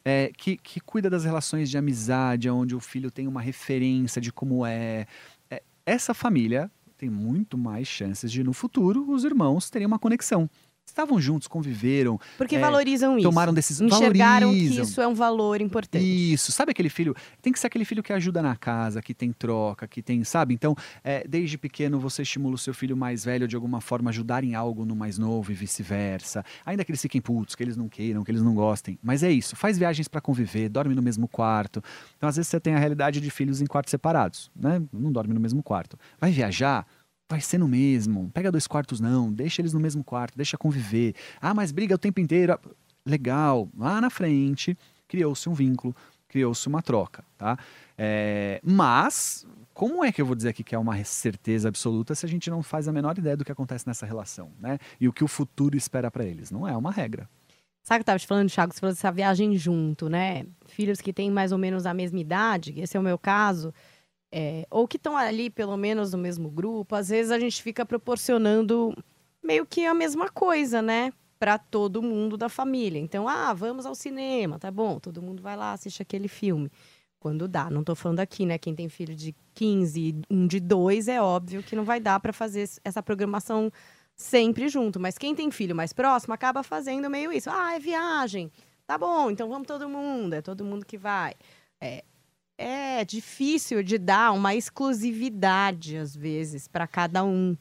É, 0.05 0.33
que, 0.37 0.57
que 0.57 0.81
cuida 0.81 1.11
das 1.11 1.25
relações 1.25 1.69
de 1.69 1.77
amizade, 1.77 2.49
onde 2.49 2.75
o 2.75 2.81
filho 2.81 3.11
tem 3.11 3.29
uma 3.29 3.41
referência 3.41 4.21
de 4.21 4.33
como 4.33 4.65
é. 4.65 5.07
é 5.51 5.63
essa 5.85 6.15
família 6.15 6.71
tem 6.97 7.09
muito 7.09 7.57
mais 7.57 7.89
chances 7.89 8.31
de, 8.31 8.45
no 8.45 8.53
futuro, 8.53 9.11
os 9.11 9.25
irmãos 9.25 9.71
terem 9.71 9.87
uma 9.87 9.99
conexão. 9.99 10.51
Estavam 10.91 11.21
juntos, 11.21 11.47
conviveram, 11.49 12.19
Porque 12.37 12.57
é, 12.57 12.59
valorizam 12.59 13.17
isso. 13.17 13.29
tomaram 13.29 13.55
decisões. 13.55 13.93
Enxergaram 13.93 14.49
que 14.51 14.57
valorizam. 14.57 14.85
isso 14.85 15.01
é 15.01 15.07
um 15.07 15.15
valor 15.15 15.61
importante. 15.61 16.05
Isso, 16.33 16.53
sabe 16.53 16.73
aquele 16.73 16.89
filho? 16.89 17.15
Tem 17.41 17.53
que 17.53 17.59
ser 17.59 17.69
aquele 17.69 17.85
filho 17.85 18.03
que 18.03 18.13
ajuda 18.13 18.43
na 18.43 18.57
casa, 18.57 19.01
que 19.01 19.15
tem 19.15 19.33
troca, 19.33 19.87
que 19.87 20.03
tem, 20.03 20.23
sabe? 20.25 20.53
Então, 20.53 20.75
é, 21.05 21.25
desde 21.27 21.57
pequeno 21.57 21.99
você 22.01 22.23
estimula 22.23 22.55
o 22.55 22.59
seu 22.59 22.75
filho 22.75 22.97
mais 22.97 23.25
velho 23.25 23.47
de 23.47 23.55
alguma 23.55 23.81
forma 23.81 24.11
ajudar 24.11 24.43
em 24.45 24.55
algo 24.55 24.85
no 24.85 24.97
mais 24.97 25.17
novo 25.17 25.53
e 25.53 25.55
vice-versa. 25.55 26.45
Ainda 26.67 26.85
que 26.85 26.91
eles 26.91 27.01
fiquem 27.01 27.21
putos, 27.21 27.55
que 27.55 27.63
eles 27.63 27.77
não 27.77 27.89
queiram, 27.89 28.25
que 28.25 28.31
eles 28.31 28.43
não 28.43 28.55
gostem. 28.55 28.99
Mas 29.03 29.23
é 29.23 29.31
isso, 29.31 29.55
faz 29.57 29.79
viagens 29.79 30.09
para 30.09 30.21
conviver, 30.21 30.69
dorme 30.69 30.95
no 30.95 31.03
mesmo 31.03 31.29
quarto. 31.29 31.83
Então, 32.17 32.29
às 32.29 32.37
vezes 32.37 32.49
você 32.51 32.59
tem 32.61 32.75
a 32.75 32.79
realidade 32.79 33.21
de 33.21 33.31
filhos 33.31 33.61
em 33.61 33.67
quartos 33.67 33.91
separados, 33.91 34.51
né? 34.55 34.83
Não 34.93 35.13
dorme 35.13 35.33
no 35.33 35.41
mesmo 35.41 35.63
quarto. 35.63 35.99
Vai 36.21 36.31
viajar, 36.33 36.87
vai 37.31 37.41
ser 37.41 37.59
no 37.59 37.69
mesmo. 37.69 38.29
Pega 38.35 38.51
dois 38.51 38.67
quartos 38.67 38.99
não, 38.99 39.33
deixa 39.33 39.63
eles 39.63 39.73
no 39.73 39.79
mesmo 39.79 40.03
quarto, 40.03 40.37
deixa 40.37 40.59
conviver. 40.59 41.15
Ah, 41.41 41.55
mas 41.55 41.71
briga 41.71 41.95
o 41.95 41.99
tempo 41.99 42.19
inteiro. 42.19 42.59
Legal. 43.07 43.69
Lá 43.79 44.01
na 44.01 44.11
frente 44.11 44.77
criou-se 45.07 45.49
um 45.49 45.55
vínculo, 45.55 45.95
criou-se 46.29 46.67
uma 46.67 46.83
troca, 46.83 47.25
tá? 47.39 47.57
É, 47.97 48.61
mas 48.65 49.47
como 49.73 50.05
é 50.05 50.11
que 50.11 50.21
eu 50.21 50.27
vou 50.27 50.35
dizer 50.35 50.49
aqui 50.49 50.65
que 50.65 50.75
é 50.75 50.79
uma 50.79 51.03
certeza 51.05 51.69
absoluta 51.69 52.15
se 52.15 52.27
a 52.27 52.29
gente 52.29 52.51
não 52.51 52.63
faz 52.63 52.89
a 52.89 52.93
menor 52.93 53.17
ideia 53.17 53.37
do 53.37 53.45
que 53.45 53.53
acontece 53.53 53.87
nessa 53.87 54.05
relação, 54.05 54.51
né? 54.59 54.79
E 55.01 55.07
o 55.07 55.13
que 55.13 55.23
o 55.23 55.29
futuro 55.29 55.77
espera 55.77 56.11
para 56.11 56.25
eles? 56.25 56.51
Não 56.51 56.67
é 56.67 56.77
uma 56.77 56.91
regra. 56.91 57.29
Sabe 57.83 57.97
o 57.97 57.99
que 57.99 58.03
eu 58.03 58.07
tava 58.07 58.19
te 58.19 58.27
falando, 58.27 58.51
Thiago? 58.51 58.75
Você 58.75 58.81
falou 58.81 58.95
dessa 58.95 59.11
viagem 59.11 59.57
junto, 59.57 60.09
né? 60.09 60.45
Filhos 60.67 61.01
que 61.01 61.13
têm 61.13 61.31
mais 61.31 61.51
ou 61.53 61.59
menos 61.59 61.87
a 61.87 61.95
mesma 61.95 62.19
idade, 62.19 62.79
esse 62.79 62.97
é 62.97 63.01
o 63.01 63.03
meu 63.03 63.19
caso, 63.19 63.73
é, 64.33 64.67
ou 64.71 64.87
que 64.87 64.97
estão 64.97 65.17
ali 65.17 65.51
pelo 65.51 65.77
menos 65.77 66.13
no 66.13 66.19
mesmo 66.19 66.51
grupo, 66.51 66.95
às 66.95 67.09
vezes 67.09 67.33
a 67.33 67.39
gente 67.39 67.63
fica 67.63 67.85
proporcionando 67.85 68.95
meio 69.43 69.67
que 69.67 69.85
a 69.85 69.95
mesma 69.95 70.29
coisa, 70.29 70.81
né? 70.81 71.13
Pra 71.39 71.59
todo 71.59 72.03
mundo 72.03 72.37
da 72.37 72.49
família. 72.49 72.99
Então, 72.99 73.27
ah, 73.27 73.53
vamos 73.55 73.87
ao 73.87 73.95
cinema, 73.95 74.59
tá 74.59 74.71
bom? 74.71 75.01
Todo 75.01 75.23
mundo 75.23 75.43
vai 75.43 75.57
lá, 75.57 75.73
assiste 75.73 76.03
aquele 76.03 76.29
filme. 76.29 76.71
Quando 77.19 77.49
dá. 77.49 77.69
Não 77.69 77.83
tô 77.83 77.95
falando 77.95 78.21
aqui, 78.21 78.47
né? 78.47 78.59
Quem 78.59 78.75
tem 78.75 78.89
filho 78.89 79.15
de 79.15 79.35
15 79.55 80.01
e 80.01 80.23
um 80.31 80.47
de 80.47 80.61
2, 80.61 81.09
é 81.09 81.21
óbvio 81.21 81.63
que 81.63 81.77
não 81.77 81.85
vai 81.85 82.01
dar 82.01 82.21
pra 82.21 82.33
fazer 82.33 82.69
essa 82.85 83.03
programação 83.03 83.71
sempre 84.15 84.69
junto. 84.69 85.01
Mas 85.01 85.19
quem 85.19 85.35
tem 85.35 85.51
filho 85.51 85.75
mais 85.75 85.93
próximo 85.93 86.35
acaba 86.35 86.63
fazendo 86.63 87.11
meio 87.11 87.33
isso. 87.33 87.51
Ah, 87.51 87.75
é 87.75 87.79
viagem. 87.79 88.51
Tá 88.87 88.97
bom, 88.99 89.31
então 89.31 89.49
vamos 89.49 89.67
todo 89.67 89.89
mundo. 89.89 90.35
É 90.35 90.43
todo 90.43 90.65
mundo 90.65 90.85
que 90.85 90.99
vai. 90.99 91.35
É, 91.81 92.05
é 92.61 93.05
difícil 93.05 93.83
de 93.83 93.97
dar 93.97 94.33
uma 94.33 94.55
exclusividade, 94.55 95.97
às 95.97 96.15
vezes, 96.15 96.69
para 96.69 96.87
cada 96.87 97.25
um. 97.25 97.57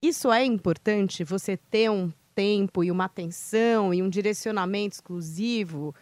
Isso 0.00 0.30
é 0.30 0.44
importante, 0.44 1.24
você 1.24 1.56
ter 1.56 1.90
um 1.90 2.12
tempo 2.36 2.84
e 2.84 2.90
uma 2.90 3.06
atenção 3.06 3.92
e 3.92 4.00
um 4.00 4.08
direcionamento 4.08 4.94
exclusivo 4.94 5.92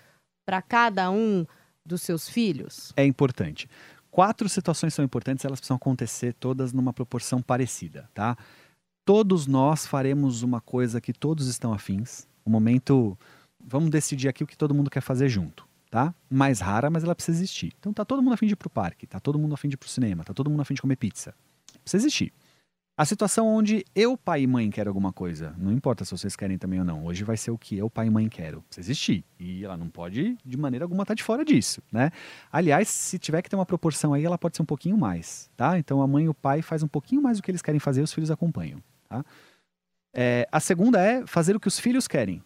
para 0.44 0.60
cada 0.60 1.10
um 1.10 1.46
dos 1.84 2.02
seus 2.02 2.28
filhos? 2.28 2.92
É 2.94 3.06
importante. 3.06 3.70
Quatro 4.10 4.46
situações 4.48 4.92
são 4.92 5.04
importantes, 5.04 5.44
elas 5.44 5.58
precisam 5.58 5.76
acontecer 5.76 6.34
todas 6.34 6.74
numa 6.74 6.92
proporção 6.92 7.40
parecida, 7.40 8.08
tá? 8.12 8.36
Todos 9.06 9.46
nós 9.46 9.86
faremos 9.86 10.42
uma 10.42 10.60
coisa 10.60 11.00
que 11.00 11.12
todos 11.12 11.46
estão 11.46 11.72
afins. 11.72 12.28
O 12.44 12.50
momento, 12.50 13.16
vamos 13.64 13.88
decidir 13.88 14.28
aqui 14.28 14.44
o 14.44 14.46
que 14.46 14.56
todo 14.58 14.74
mundo 14.74 14.90
quer 14.90 15.00
fazer 15.00 15.28
junto, 15.30 15.66
tá? 15.96 16.14
Mais 16.28 16.60
rara, 16.60 16.90
mas 16.90 17.04
ela 17.04 17.14
precisa 17.14 17.38
existir. 17.38 17.72
Então 17.78 17.90
tá 17.90 18.04
todo 18.04 18.22
mundo 18.22 18.34
afim 18.34 18.46
de 18.46 18.52
ir 18.52 18.56
pro 18.56 18.68
parque, 18.68 19.06
tá 19.06 19.18
todo 19.18 19.38
mundo 19.38 19.54
afim 19.54 19.66
de 19.66 19.76
ir 19.76 19.78
pro 19.78 19.88
cinema, 19.88 20.22
tá 20.24 20.34
todo 20.34 20.50
mundo 20.50 20.60
afim 20.60 20.74
de 20.74 20.82
comer 20.82 20.96
pizza. 20.96 21.34
Precisa 21.80 22.02
existir. 22.02 22.34
A 22.98 23.06
situação 23.06 23.46
onde 23.46 23.82
eu, 23.94 24.14
pai 24.14 24.42
e 24.42 24.46
mãe, 24.46 24.70
quero 24.70 24.90
alguma 24.90 25.10
coisa. 25.10 25.54
Não 25.56 25.72
importa 25.72 26.04
se 26.04 26.10
vocês 26.10 26.36
querem 26.36 26.58
também 26.58 26.80
ou 26.80 26.84
não. 26.84 27.06
Hoje 27.06 27.24
vai 27.24 27.38
ser 27.38 27.50
o 27.50 27.56
que 27.56 27.78
eu, 27.78 27.88
pai 27.88 28.08
e 28.08 28.10
mãe, 28.10 28.28
quero. 28.28 28.60
Precisa 28.68 28.86
existir. 28.86 29.24
E 29.40 29.64
ela 29.64 29.74
não 29.74 29.88
pode, 29.88 30.36
de 30.44 30.56
maneira 30.58 30.84
alguma, 30.84 31.02
estar 31.02 31.12
tá 31.12 31.16
de 31.16 31.22
fora 31.22 31.42
disso, 31.42 31.82
né? 31.90 32.10
Aliás, 32.52 32.88
se 32.88 33.18
tiver 33.18 33.40
que 33.40 33.48
ter 33.48 33.56
uma 33.56 33.64
proporção 33.64 34.12
aí, 34.12 34.22
ela 34.22 34.36
pode 34.36 34.54
ser 34.54 34.62
um 34.62 34.66
pouquinho 34.66 34.98
mais, 34.98 35.50
tá? 35.56 35.78
Então 35.78 36.02
a 36.02 36.06
mãe 36.06 36.26
e 36.26 36.28
o 36.28 36.34
pai 36.34 36.60
faz 36.60 36.82
um 36.82 36.88
pouquinho 36.88 37.22
mais 37.22 37.38
do 37.38 37.42
que 37.42 37.50
eles 37.50 37.62
querem 37.62 37.80
fazer 37.80 38.02
os 38.02 38.12
filhos 38.12 38.30
acompanham, 38.30 38.82
tá? 39.08 39.24
É, 40.14 40.46
a 40.52 40.60
segunda 40.60 41.00
é 41.00 41.26
fazer 41.26 41.56
o 41.56 41.60
que 41.60 41.68
os 41.68 41.78
filhos 41.78 42.06
querem. 42.06 42.42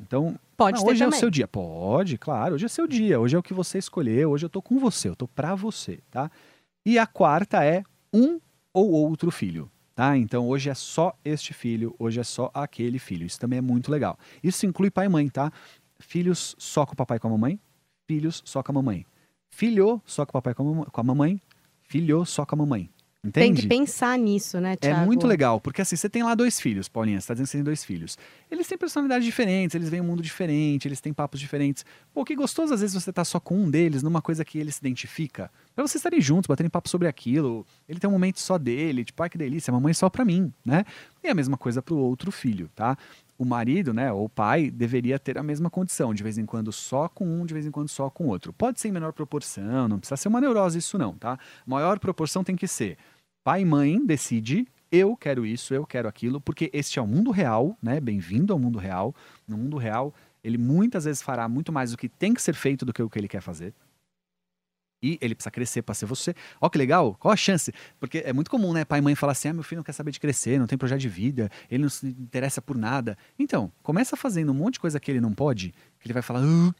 Então, 0.00 0.38
pode 0.56 0.80
não, 0.80 0.88
hoje 0.88 1.02
é 1.02 1.06
o 1.06 1.12
seu 1.12 1.30
dia. 1.30 1.46
Pode, 1.46 2.16
claro. 2.16 2.54
Hoje 2.54 2.64
é 2.64 2.68
seu 2.68 2.86
dia. 2.86 3.20
Hoje 3.20 3.36
é 3.36 3.38
o 3.38 3.42
que 3.42 3.54
você 3.54 3.78
escolheu. 3.78 4.30
Hoje 4.30 4.46
eu 4.46 4.50
tô 4.50 4.62
com 4.62 4.78
você. 4.78 5.08
Eu 5.08 5.16
tô 5.16 5.28
pra 5.28 5.54
você, 5.54 6.00
tá? 6.10 6.30
E 6.84 6.98
a 6.98 7.06
quarta 7.06 7.64
é 7.64 7.84
um 8.12 8.40
ou 8.72 8.90
outro 8.90 9.30
filho. 9.30 9.70
Tá? 9.94 10.16
Então 10.16 10.48
hoje 10.48 10.70
é 10.70 10.74
só 10.74 11.14
este 11.22 11.52
filho, 11.52 11.94
hoje 11.98 12.20
é 12.20 12.24
só 12.24 12.50
aquele 12.54 12.98
filho. 12.98 13.26
Isso 13.26 13.38
também 13.38 13.58
é 13.58 13.60
muito 13.60 13.90
legal. 13.90 14.18
Isso 14.42 14.64
inclui 14.64 14.90
pai 14.90 15.04
e 15.04 15.08
mãe, 15.10 15.28
tá? 15.28 15.52
Filhos 15.98 16.56
só 16.58 16.86
com 16.86 16.94
o 16.94 16.96
papai 16.96 17.18
e 17.18 17.20
com 17.20 17.28
a 17.28 17.32
mamãe, 17.32 17.60
filhos 18.08 18.42
só 18.46 18.62
com 18.62 18.72
a 18.72 18.76
mamãe. 18.76 19.04
Filho 19.50 20.00
só 20.06 20.24
com 20.24 20.30
o 20.30 20.40
papai 20.40 20.52
e 20.52 20.54
com 20.54 21.00
a 21.00 21.02
mamãe, 21.02 21.38
filho 21.82 22.24
só 22.24 22.46
com 22.46 22.54
a 22.54 22.58
mamãe. 22.58 22.88
Entende? 23.22 23.46
Tem 23.46 23.54
que 23.54 23.68
pensar 23.68 24.18
nisso, 24.18 24.58
né, 24.60 24.76
Thiago? 24.76 25.02
É 25.02 25.04
muito 25.04 25.26
legal, 25.26 25.60
porque 25.60 25.82
assim, 25.82 25.94
você 25.94 26.08
tem 26.08 26.22
lá 26.22 26.34
dois 26.34 26.58
filhos, 26.58 26.88
Paulinha, 26.88 27.20
você 27.20 27.28
tá 27.28 27.34
dizendo 27.34 27.46
que 27.46 27.50
você 27.50 27.58
tem 27.58 27.64
dois 27.64 27.84
filhos. 27.84 28.16
Eles 28.50 28.66
têm 28.66 28.78
personalidades 28.78 29.26
diferentes, 29.26 29.74
eles 29.74 29.90
veem 29.90 30.00
um 30.00 30.06
mundo 30.06 30.22
diferente, 30.22 30.88
eles 30.88 31.02
têm 31.02 31.12
papos 31.12 31.38
diferentes. 31.38 31.84
Pô, 32.14 32.24
que 32.24 32.34
gostoso 32.34 32.72
às 32.72 32.80
vezes 32.80 32.94
você 32.94 33.12
tá 33.12 33.22
só 33.22 33.38
com 33.38 33.58
um 33.58 33.70
deles, 33.70 34.02
numa 34.02 34.22
coisa 34.22 34.42
que 34.42 34.58
ele 34.58 34.72
se 34.72 34.78
identifica. 34.80 35.50
Pra 35.74 35.86
vocês 35.86 35.96
estarem 35.96 36.20
juntos, 36.20 36.46
baterem 36.46 36.70
papo 36.70 36.88
sobre 36.88 37.08
aquilo. 37.08 37.66
Ele 37.86 38.00
tem 38.00 38.08
um 38.08 38.12
momento 38.12 38.40
só 38.40 38.56
dele, 38.56 39.04
tipo, 39.04 39.22
ai 39.22 39.28
que 39.28 39.36
delícia, 39.36 39.70
mamãe 39.70 39.92
só 39.92 40.08
pra 40.08 40.24
mim, 40.24 40.50
né? 40.64 40.86
E 41.22 41.28
a 41.28 41.34
mesma 41.34 41.58
coisa 41.58 41.82
pro 41.82 41.98
outro 41.98 42.32
filho, 42.32 42.70
tá? 42.74 42.96
O 43.40 43.44
marido, 43.46 43.94
né, 43.94 44.12
ou 44.12 44.26
o 44.26 44.28
pai, 44.28 44.70
deveria 44.70 45.18
ter 45.18 45.38
a 45.38 45.42
mesma 45.42 45.70
condição, 45.70 46.12
de 46.12 46.22
vez 46.22 46.36
em 46.36 46.44
quando 46.44 46.70
só 46.70 47.08
com 47.08 47.24
um, 47.26 47.46
de 47.46 47.54
vez 47.54 47.64
em 47.64 47.70
quando 47.70 47.88
só 47.88 48.10
com 48.10 48.26
outro. 48.26 48.52
Pode 48.52 48.78
ser 48.78 48.88
em 48.88 48.92
menor 48.92 49.14
proporção, 49.14 49.88
não 49.88 49.98
precisa 49.98 50.18
ser 50.18 50.28
uma 50.28 50.42
neurose 50.42 50.78
isso 50.78 50.98
não, 50.98 51.14
tá? 51.14 51.38
Maior 51.64 51.98
proporção 51.98 52.44
tem 52.44 52.54
que 52.54 52.68
ser 52.68 52.98
pai 53.42 53.62
e 53.62 53.64
mãe 53.64 54.04
decide 54.04 54.68
eu 54.92 55.16
quero 55.16 55.46
isso, 55.46 55.72
eu 55.72 55.86
quero 55.86 56.08
aquilo, 56.08 56.40
porque 56.40 56.68
este 56.72 56.98
é 56.98 57.02
o 57.02 57.06
mundo 57.06 57.30
real, 57.30 57.78
né? 57.80 58.00
Bem-vindo 58.00 58.52
ao 58.52 58.58
mundo 58.58 58.78
real. 58.78 59.14
No 59.46 59.56
mundo 59.56 59.76
real, 59.76 60.12
ele 60.42 60.58
muitas 60.58 61.04
vezes 61.04 61.22
fará 61.22 61.48
muito 61.48 61.72
mais 61.72 61.92
do 61.92 61.96
que 61.96 62.08
tem 62.08 62.34
que 62.34 62.42
ser 62.42 62.54
feito 62.54 62.84
do 62.84 62.92
que 62.92 63.00
o 63.00 63.08
que 63.08 63.18
ele 63.18 63.28
quer 63.28 63.40
fazer. 63.40 63.72
E 65.02 65.18
ele 65.20 65.34
precisa 65.34 65.50
crescer 65.50 65.82
para 65.82 65.94
ser 65.94 66.06
você. 66.06 66.34
Ó, 66.60 66.68
que 66.68 66.76
legal, 66.76 67.14
qual 67.18 67.32
a 67.32 67.36
chance? 67.36 67.72
Porque 67.98 68.18
é 68.18 68.32
muito 68.32 68.50
comum, 68.50 68.72
né? 68.72 68.84
Pai 68.84 68.98
e 68.98 69.02
mãe 69.02 69.14
falar 69.14 69.32
assim: 69.32 69.48
ah, 69.48 69.52
meu 69.52 69.62
filho 69.62 69.78
não 69.78 69.84
quer 69.84 69.92
saber 69.92 70.10
de 70.10 70.20
crescer, 70.20 70.58
não 70.58 70.66
tem 70.66 70.76
projeto 70.76 71.00
de 71.00 71.08
vida, 71.08 71.50
ele 71.70 71.82
não 71.82 71.88
se 71.88 72.06
interessa 72.06 72.60
por 72.60 72.76
nada. 72.76 73.16
Então, 73.38 73.72
começa 73.82 74.16
fazendo 74.16 74.52
um 74.52 74.54
monte 74.54 74.74
de 74.74 74.80
coisa 74.80 75.00
que 75.00 75.10
ele 75.10 75.20
não 75.20 75.32
pode, 75.32 75.72
que 75.98 76.06
ele 76.06 76.12
vai 76.12 76.22
falar: 76.22 76.40
ah, 76.40 76.74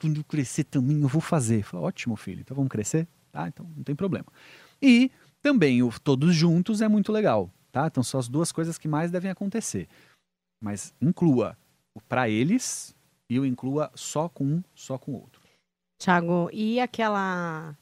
quando 0.00 0.20
eu 0.20 0.24
crescer 0.24 0.64
também 0.64 1.00
eu 1.00 1.08
vou 1.08 1.20
fazer. 1.20 1.62
Fala, 1.62 1.82
Ótimo, 1.82 2.16
filho, 2.16 2.40
então 2.40 2.54
vamos 2.54 2.70
crescer? 2.70 3.08
Tá? 3.32 3.48
Então 3.48 3.68
não 3.76 3.82
tem 3.82 3.94
problema. 3.94 4.26
E 4.80 5.10
também 5.42 5.82
o 5.82 5.90
todos 6.00 6.34
juntos 6.34 6.80
é 6.80 6.88
muito 6.88 7.12
legal, 7.12 7.50
tá? 7.72 7.86
Então 7.86 8.02
são 8.02 8.20
as 8.20 8.28
duas 8.28 8.52
coisas 8.52 8.78
que 8.78 8.88
mais 8.88 9.10
devem 9.10 9.30
acontecer. 9.30 9.88
Mas 10.62 10.94
inclua 11.00 11.56
o 11.94 12.00
para 12.00 12.28
eles 12.28 12.94
e 13.28 13.38
o 13.38 13.44
inclua 13.44 13.90
só 13.94 14.28
com 14.28 14.44
um, 14.44 14.62
só 14.74 14.98
com 14.98 15.12
o 15.12 15.14
outro. 15.14 15.37
Tiago, 15.98 16.48
e 16.52 16.78
aquela 16.78 17.76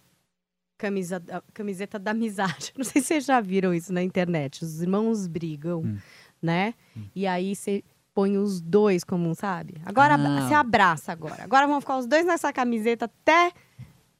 camisa, 0.79 1.23
camiseta 1.53 1.99
da 1.99 2.13
amizade? 2.13 2.73
Não 2.77 2.85
sei 2.85 3.03
se 3.03 3.09
vocês 3.09 3.25
já 3.27 3.41
viram 3.41 3.75
isso 3.75 3.93
na 3.93 4.03
internet. 4.03 4.65
Os 4.65 4.81
irmãos 4.81 5.27
brigam, 5.27 5.81
hum. 5.81 5.99
né? 6.41 6.75
Hum. 6.97 7.05
E 7.15 7.27
aí 7.27 7.55
você 7.55 7.85
põe 8.15 8.39
os 8.39 8.63
dois 8.63 9.05
como 9.05 9.29
um, 9.29 9.35
sabe? 9.35 9.75
Agora 9.85 10.15
ah. 10.15 10.49
se 10.49 10.55
abraça 10.55 11.13
agora. 11.13 11.45
Agora 11.45 11.67
vão 11.67 11.81
ficar 11.81 11.99
os 11.99 12.07
dois 12.07 12.25
nessa 12.25 12.51
camiseta 12.53 13.05
até 13.05 13.53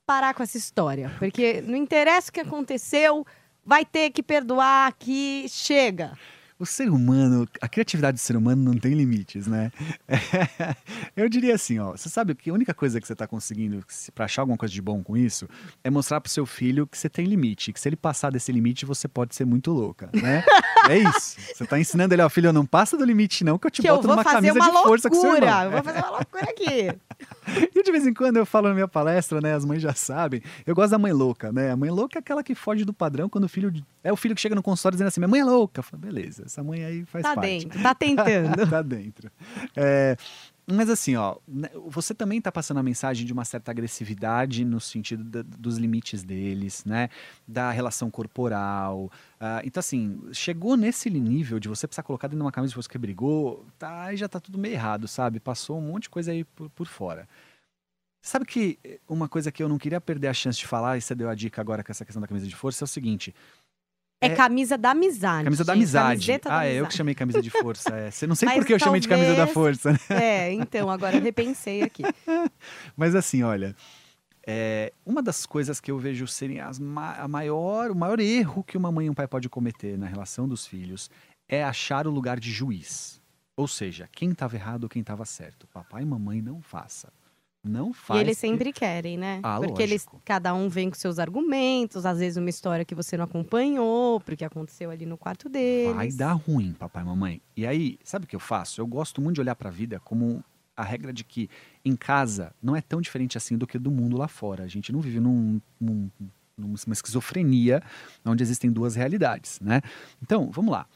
parar 0.05 0.35
com 0.35 0.43
essa 0.43 0.59
história. 0.59 1.11
Porque 1.19 1.63
não 1.63 1.77
interessa 1.77 2.29
o 2.29 2.33
que 2.33 2.41
aconteceu, 2.41 3.27
vai 3.65 3.85
ter 3.85 4.11
que 4.11 4.23
perdoar 4.23 4.93
que 4.99 5.47
chega. 5.49 6.13
O 6.59 6.65
ser 6.65 6.89
humano, 6.89 7.47
a 7.61 7.69
criatividade 7.69 8.17
do 8.17 8.21
ser 8.21 8.35
humano 8.35 8.63
não 8.63 8.79
tem 8.79 8.95
limites, 8.95 9.47
né? 9.47 9.71
eu 11.15 11.29
diria 11.29 11.55
assim, 11.55 11.79
ó, 11.79 11.93
você 11.93 12.09
sabe 12.09 12.35
que 12.35 12.49
a 12.49 12.53
única 12.55 12.73
coisa 12.73 12.99
que 12.99 13.07
você 13.07 13.13
está 13.13 13.27
conseguindo 13.27 13.85
para 14.15 14.25
achar 14.25 14.41
alguma 14.41 14.57
coisa 14.57 14.73
de 14.73 14.81
bom 14.81 15.03
com 15.03 15.19
isso 15.19 15.47
é 15.85 15.91
mostrar 15.91 16.19
pro 16.19 16.33
seu 16.33 16.47
filho 16.47 16.87
que 16.87 16.97
você 16.97 17.11
tem 17.11 17.27
limite, 17.27 17.75
que 17.75 17.81
se 17.81 17.87
ele 17.89 17.97
passar 17.97 18.31
desse 18.31 18.51
limite 18.53 18.87
você 18.87 19.07
pode 19.07 19.35
ser 19.35 19.45
muito 19.45 19.71
louca, 19.71 20.09
né? 20.15 20.43
é 20.89 20.97
isso. 20.97 21.37
Você 21.55 21.65
está 21.65 21.79
ensinando 21.79 22.15
ele, 22.15 22.23
ó, 22.23 22.29
filho, 22.31 22.51
não 22.55 22.65
passa 22.65 22.97
do 22.97 23.05
limite 23.05 23.45
não, 23.45 23.59
que 23.59 23.67
eu 23.67 23.71
te 23.71 23.83
que 23.83 23.89
boto 23.89 24.07
eu 24.07 24.11
numa 24.11 24.25
camisa 24.25 24.55
de 24.55 24.59
loucura, 24.59 24.83
força 24.85 25.11
com 25.11 25.21
seu 25.21 25.37
irmão. 25.37 25.65
Eu 25.65 25.71
vou 25.73 25.83
fazer 25.83 25.99
uma 25.99 26.11
loucura 26.11 26.45
aqui. 26.45 26.89
e 27.75 27.83
de 27.83 27.93
vez 27.93 28.07
em 28.07 28.15
quando 28.15 28.37
eu 28.37 28.47
falo 28.47 28.69
na 28.69 28.75
minha 28.75 28.89
palestra, 28.89 29.41
né, 29.41 29.55
as 29.55 29.65
mães 29.65 29.83
já 29.83 29.95
sabem, 29.95 30.43
eu 30.67 30.75
gosto 30.75 30.91
da 30.91 30.99
mãe 30.99 31.13
louca, 31.13 31.53
né? 31.53 31.71
A 31.71 31.77
mãe 31.77 31.91
louca 31.91 32.19
é 32.19 32.21
aquela 32.21 32.43
que 32.43 32.55
foge 32.55 32.85
do 32.85 32.93
padrão 32.93 33.29
quando 33.29 33.45
o 33.45 33.49
filho 33.49 33.73
é 34.03 34.13
o 34.13 34.17
filho 34.17 34.35
que 34.35 34.41
chega 34.41 34.55
no 34.55 34.63
consultório 34.63 34.97
dizendo 34.97 35.09
assim: 35.09 35.21
minha 35.21 35.29
mãe 35.29 35.41
é 35.41 35.45
louca. 35.45 35.81
Eu 35.81 35.83
falo, 35.83 36.01
beleza, 36.01 36.45
essa 36.47 36.63
mãe 36.63 36.85
aí 36.85 37.05
faz 37.05 37.23
tá 37.23 37.35
parte. 37.35 37.49
Dentro, 37.49 37.83
tá 37.83 37.95
tentando. 37.95 38.67
tá 38.71 38.83
dentro. 38.83 39.31
É, 39.75 40.17
mas 40.69 40.91
assim, 40.91 41.15
ó, 41.15 41.37
né, 41.47 41.69
você 41.87 42.13
também 42.13 42.41
tá 42.41 42.51
passando 42.51 42.79
a 42.79 42.83
mensagem 42.83 43.25
de 43.25 43.33
uma 43.33 43.45
certa 43.45 43.71
agressividade 43.71 44.65
no 44.65 44.81
sentido 44.81 45.23
da, 45.23 45.43
dos 45.43 45.79
limites 45.79 46.25
deles, 46.25 46.85
né? 46.85 47.09
Da 47.47 47.71
relação 47.71 48.11
corporal. 48.11 49.05
Uh, 49.41 49.63
então, 49.65 49.79
assim, 49.79 50.21
chegou 50.33 50.77
nesse 50.77 51.09
nível 51.09 51.61
de 51.61 51.69
você 51.69 51.87
precisar 51.87 52.03
colocar 52.03 52.27
dentro 52.27 52.39
de 52.39 52.45
uma 52.45 52.51
camisa 52.53 52.73
de 52.73 52.77
você 52.77 52.89
que 52.89 52.99
brigou, 52.99 53.65
tá, 53.79 54.05
aí 54.05 54.17
já 54.17 54.29
tá 54.29 54.41
tudo 54.41 54.59
meio 54.59 54.75
errado, 54.75 55.07
sabe? 55.07 55.39
Passou 55.39 55.79
um 55.79 55.83
monte 55.83 56.05
de 56.05 56.11
coisa 56.11 56.33
aí 56.33 56.43
por, 56.43 56.69
por 56.71 56.87
fora. 56.87 57.29
Sabe 58.27 58.45
que 58.45 58.77
uma 59.09 59.29
coisa 59.29 59.53
que 59.53 59.63
eu 59.63 59.69
não 59.69 59.79
queria 59.79 60.01
perder 60.01 60.27
a 60.27 60.35
chance 60.35 60.59
de 60.59 60.67
falar, 60.67 60.99
e 60.99 61.01
você 61.01 61.15
deu 61.15 61.29
a 61.29 61.35
dica 61.35 61.61
agora 61.61 61.85
com 61.85 61.93
essa 61.93 62.05
questão 62.05 62.21
da 62.21 62.27
camisa 62.27 62.45
de 62.45 62.57
força, 62.57 62.83
é 62.83 62.87
o 62.87 62.89
seguinte: 62.89 63.33
é, 64.21 64.27
é, 64.27 64.35
camisa 64.35 64.77
da 64.77 64.91
amizade. 64.91 65.45
Camisa 65.45 65.65
da 65.65 65.75
amizade. 65.75 66.33
ah, 66.33 66.39
da 66.39 66.67
é 66.67 66.75
eu 66.75 66.89
que 66.89 66.95
chamei 66.95 67.15
camisa 67.15 67.41
de 67.41 67.51
força. 67.51 67.91
É. 67.95 68.11
Você 68.11 68.27
não 68.27 68.35
sei 68.35 68.49
por 68.49 68.65
que 68.65 68.75
eu 68.75 68.81
chamei 68.81 69.01
de 69.01 69.07
camisa 69.07 69.37
da 69.37 69.47
força. 69.47 69.93
Né? 69.93 69.99
É, 70.11 70.53
então, 70.53 70.91
agora 70.91 71.17
eu 71.17 71.23
repensei 71.23 71.83
aqui. 71.83 72.03
Mas 72.97 73.15
assim, 73.15 73.45
olha, 73.45 73.77
é, 74.45 74.93
uma 75.07 75.23
das 75.23 75.47
coisas 75.47 75.79
que 75.79 75.93
eu 75.93 75.99
vejo 75.99 76.27
serem 76.27 76.59
as 76.59 76.81
ma 76.81 77.15
a 77.19 77.29
maior, 77.29 77.93
o 77.93 77.95
maior 77.95 78.19
erro 78.19 78.65
que 78.65 78.77
uma 78.77 78.91
mãe 78.91 79.07
e 79.07 79.11
um 79.11 79.15
pai 79.15 79.29
pode 79.29 79.49
cometer 79.49 79.97
na 79.97 80.07
relação 80.07 80.49
dos 80.49 80.67
filhos 80.67 81.09
é 81.49 81.63
achar 81.63 82.09
o 82.09 82.11
lugar 82.11 82.41
de 82.41 82.51
juiz. 82.51 83.21
Ou 83.57 83.69
seja, 83.69 84.09
quem 84.11 84.33
estava 84.33 84.57
errado 84.57 84.83
ou 84.83 84.91
quem 84.91 85.01
estava 85.01 85.25
certo. 85.25 85.69
Papai 85.69 86.03
e 86.03 86.07
mamãe 86.07 86.43
não 86.43 86.61
faça. 86.61 87.13
Não 87.67 87.93
faz. 87.93 88.21
E 88.21 88.23
eles 88.23 88.39
sempre 88.39 88.73
que... 88.73 88.81
querem, 88.81 89.19
né? 89.19 89.41
Ah, 89.43 89.57
porque 89.57 89.83
lógico. 89.83 89.83
eles, 89.83 90.07
cada 90.25 90.55
um 90.55 90.69
vem 90.69 90.89
com 90.89 90.97
seus 90.97 91.19
argumentos, 91.19 92.07
às 92.07 92.19
vezes 92.19 92.37
uma 92.37 92.49
história 92.49 92.85
que 92.85 92.95
você 92.95 93.17
não 93.17 93.25
acompanhou, 93.25 94.21
porque 94.21 94.45
aconteceu 94.45 94.91
ali 94.91 95.05
no 95.05 95.19
quarto 95.19 95.49
deles. 95.49 95.95
Vai 95.95 96.13
dar 96.13 96.33
ruim, 96.33 96.73
papai 96.73 97.03
e 97.03 97.07
mamãe. 97.07 97.43
E 97.57 97.67
aí, 97.67 97.99
sabe 98.05 98.25
o 98.25 98.29
que 98.29 98.37
eu 98.37 98.41
faço? 98.41 98.81
Eu 98.81 98.87
gosto 98.87 99.21
muito 99.21 99.37
de 99.37 99.41
olhar 99.41 99.57
para 99.57 99.69
a 99.69 99.73
vida 99.73 100.01
como 100.01 100.45
a 100.77 100.85
regra 100.85 101.13
de 101.13 101.25
que 101.25 101.49
em 101.85 101.97
casa 101.97 102.53
não 102.63 102.77
é 102.77 102.81
tão 102.81 103.01
diferente 103.01 103.39
assim 103.39 103.57
do 103.57 103.67
que 103.67 103.79
do 103.79 103.91
mundo 103.91 104.17
lá 104.17 104.29
fora. 104.29 104.65
A 104.65 104.69
gente 104.69 104.93
não 104.93 105.01
vive 105.01 105.19
num, 105.19 105.61
num, 105.81 106.11
numa 106.57 106.93
esquizofrenia 106.93 107.83
onde 108.25 108.43
existem 108.43 108.71
duas 108.71 108.95
realidades, 108.95 109.59
né? 109.61 109.81
Então, 110.23 110.51
vamos 110.53 110.71
lá. 110.71 110.87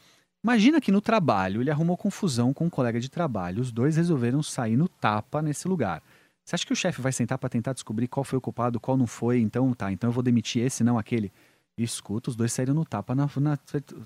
Imagina 0.43 0.81
que 0.81 0.91
no 0.91 1.01
trabalho 1.01 1.61
ele 1.61 1.69
arrumou 1.69 1.95
confusão 1.95 2.51
com 2.53 2.65
um 2.65 2.69
colega 2.69 2.99
de 2.99 3.09
trabalho, 3.09 3.61
os 3.61 3.71
dois 3.71 3.95
resolveram 3.95 4.41
sair 4.41 4.75
no 4.75 4.87
tapa 4.87 5.41
nesse 5.41 5.67
lugar. 5.67 6.01
Você 6.43 6.55
acha 6.55 6.65
que 6.65 6.73
o 6.73 6.75
chefe 6.75 7.01
vai 7.01 7.11
sentar 7.11 7.37
para 7.37 7.49
tentar 7.49 7.73
descobrir 7.73 8.07
qual 8.07 8.23
foi 8.23 8.37
o 8.37 8.41
culpado, 8.41 8.79
qual 8.79 8.97
não 8.97 9.07
foi? 9.07 9.39
Então, 9.39 9.73
tá, 9.73 9.91
então 9.91 10.09
eu 10.09 10.13
vou 10.13 10.23
demitir 10.23 10.63
esse, 10.65 10.83
não 10.83 10.97
aquele. 10.97 11.31
Escuta, 11.77 12.29
os 12.29 12.35
dois 12.35 12.51
saíram 12.51 12.73
no 12.73 12.85
tapa, 12.85 13.15
na, 13.15 13.29
na, 13.37 13.57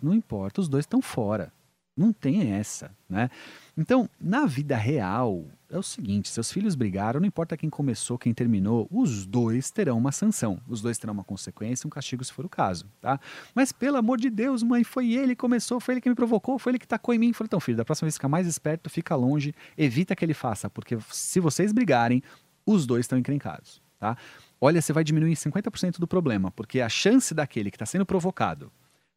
não 0.01 0.13
importa, 0.13 0.61
os 0.61 0.69
dois 0.69 0.83
estão 0.83 1.01
fora. 1.01 1.51
Não 1.97 2.11
tem 2.11 2.51
essa, 2.51 2.91
né? 3.09 3.29
Então, 3.77 4.09
na 4.19 4.45
vida 4.45 4.75
real, 4.75 5.45
é 5.69 5.77
o 5.77 5.83
seguinte: 5.83 6.27
seus 6.27 6.51
filhos 6.51 6.75
brigaram, 6.75 7.21
não 7.21 7.27
importa 7.27 7.55
quem 7.55 7.69
começou, 7.69 8.17
quem 8.17 8.33
terminou, 8.33 8.85
os 8.91 9.25
dois 9.25 9.71
terão 9.71 9.97
uma 9.97 10.11
sanção. 10.11 10.59
Os 10.67 10.81
dois 10.81 10.97
terão 10.97 11.13
uma 11.13 11.23
consequência, 11.23 11.87
um 11.87 11.89
castigo 11.89 12.21
se 12.23 12.33
for 12.33 12.45
o 12.45 12.49
caso, 12.49 12.85
tá? 12.99 13.17
Mas 13.53 13.71
pelo 13.71 13.95
amor 13.95 14.17
de 14.17 14.29
Deus, 14.29 14.61
mãe, 14.61 14.83
foi 14.83 15.13
ele 15.13 15.35
que 15.35 15.41
começou, 15.41 15.79
foi 15.79 15.93
ele 15.93 16.01
que 16.01 16.09
me 16.09 16.15
provocou, 16.15 16.59
foi 16.59 16.71
ele 16.71 16.79
que 16.79 16.87
tacou 16.87 17.13
em 17.13 17.17
mim. 17.17 17.31
Falei, 17.31 17.47
então, 17.47 17.61
filho, 17.61 17.77
da 17.77 17.85
próxima 17.85 18.07
vez 18.07 18.15
fica 18.15 18.27
mais 18.27 18.45
esperto, 18.45 18.89
fica 18.89 19.15
longe, 19.15 19.55
evita 19.77 20.15
que 20.17 20.25
ele 20.25 20.33
faça, 20.33 20.69
porque 20.69 20.97
se 21.09 21.39
vocês 21.39 21.71
brigarem, 21.71 22.21
os 22.65 22.85
dois 22.85 23.05
estão 23.05 23.17
encrencados, 23.17 23.81
tá? 23.97 24.17
Olha, 24.59 24.81
você 24.81 24.91
vai 24.91 25.03
diminuir 25.03 25.35
50% 25.35 25.97
do 25.97 26.07
problema, 26.07 26.51
porque 26.51 26.81
a 26.81 26.89
chance 26.89 27.33
daquele 27.33 27.71
que 27.71 27.75
está 27.75 27.85
sendo 27.85 28.05
provocado 28.05 28.69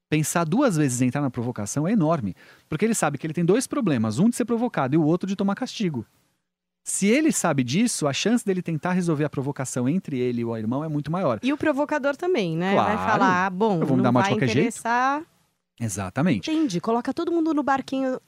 pensar 0.09 0.45
duas 0.45 0.77
vezes 0.77 1.00
em 1.00 1.07
entrar 1.07 1.21
na 1.21 1.31
provocação 1.31 1.87
é 1.87 1.93
enorme. 1.93 2.35
Porque 2.69 2.85
ele 2.85 2.95
sabe 2.95 3.19
que 3.19 3.27
ele 3.27 3.35
tem 3.35 3.45
dois 3.45 3.67
problemas: 3.67 4.19
um 4.19 4.29
de 4.29 4.37
ser 4.37 4.45
provocado 4.45 4.95
e 4.95 4.99
o 4.99 5.03
outro 5.03 5.29
de 5.29 5.37
tomar 5.37 5.55
castigo. 5.55 6.07
Se 6.85 7.07
ele 7.07 7.31
sabe 7.31 7.62
disso, 7.62 8.07
a 8.07 8.15
chance 8.15 8.45
dele 8.45 8.62
tentar 8.62 8.93
resolver 8.93 9.25
a 9.25 9.29
provocação 9.29 9.87
entre 9.87 10.19
ele 10.19 10.41
e 10.41 10.45
o 10.45 10.57
irmão 10.57 10.83
é 10.83 10.88
muito 10.88 11.12
maior. 11.12 11.38
E 11.43 11.53
o 11.53 11.57
provocador 11.57 12.17
também, 12.17 12.57
né? 12.57 12.73
Claro. 12.73 12.97
Vai 12.97 13.07
falar, 13.07 13.47
ah, 13.47 13.50
bom, 13.50 13.79
não 13.79 14.12
vai 14.12 14.33
interessar. 14.33 15.19
Jeito. 15.19 15.29
Exatamente. 15.81 16.50
Entendi. 16.50 16.81
Coloca 16.81 17.12
todo 17.12 17.31
mundo 17.31 17.53
no 17.53 17.62
barquinho 17.62 18.19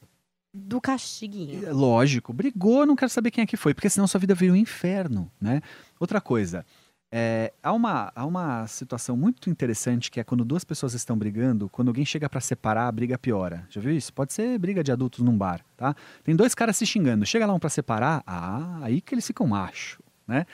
do 0.53 0.79
castiguinho. 0.79 1.75
Lógico, 1.75 2.33
brigou, 2.33 2.85
não 2.85 2.97
quero 2.97 3.11
saber 3.11 3.31
quem 3.31 3.43
é 3.43 3.47
que 3.47 3.57
foi, 3.57 3.73
porque 3.73 3.89
senão 3.89 4.07
sua 4.07 4.21
vida 4.21 4.35
vira 4.35 4.53
um 4.53 4.57
inferno, 4.57 5.31
né? 5.41 5.63
Outra 5.99 6.21
coisa, 6.21 6.67
é, 7.13 7.53
há, 7.61 7.73
uma, 7.73 8.13
há 8.15 8.25
uma 8.25 8.67
situação 8.69 9.17
muito 9.17 9.51
interessante 9.51 10.11
que 10.11 10.21
é 10.21 10.25
quando 10.25 10.45
duas 10.45 10.63
pessoas 10.63 10.95
estão 10.95 11.19
brigando, 11.19 11.69
quando 11.69 11.89
alguém 11.89 12.05
chega 12.05 12.29
pra 12.29 12.41
separar, 12.41 12.87
a 12.87 12.93
briga 12.93 13.19
piora. 13.19 13.67
Já 13.69 13.81
viu 13.81 13.93
isso? 13.93 14.13
Pode 14.13 14.33
ser 14.33 14.57
briga 14.59 14.85
de 14.85 14.93
adultos 14.93 15.21
num 15.25 15.37
bar, 15.37 15.61
tá? 15.77 15.95
Tem 16.23 16.37
dois 16.37 16.55
caras 16.55 16.77
se 16.77 16.87
xingando, 16.87 17.27
chega 17.27 17.47
lá 17.47 17.53
um 17.53 17.59
pra 17.59 17.69
separar, 17.69 18.23
ah, 18.27 18.79
aí 18.83 19.01
que 19.01 19.15
eles 19.15 19.27
ficam 19.27 19.47
macho, 19.47 20.01
né? 20.27 20.47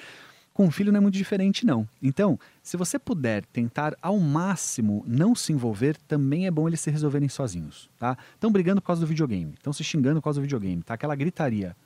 Com 0.55 0.65
um 0.65 0.71
filho 0.71 0.91
não 0.91 0.97
é 0.97 1.01
muito 1.03 1.15
diferente, 1.15 1.67
não. 1.67 1.87
Então, 2.03 2.41
se 2.63 2.79
você 2.79 2.99
puder 2.99 3.45
tentar 3.45 3.95
ao 4.01 4.19
máximo 4.19 5.05
não 5.07 5.35
se 5.35 5.53
envolver, 5.53 5.99
também 6.09 6.47
é 6.47 6.51
bom 6.51 6.67
eles 6.67 6.81
se 6.81 6.91
resolverem 6.91 7.29
sozinhos, 7.29 7.91
tá? 7.99 8.17
Estão 8.33 8.51
brigando 8.51 8.81
por 8.81 8.87
causa 8.87 9.03
do 9.03 9.07
videogame, 9.07 9.53
estão 9.53 9.75
se 9.75 9.85
xingando 9.85 10.23
por 10.23 10.25
causa 10.25 10.41
do 10.41 10.43
videogame, 10.43 10.83
tá? 10.83 10.95
Aquela 10.95 11.15
gritaria. 11.15 11.77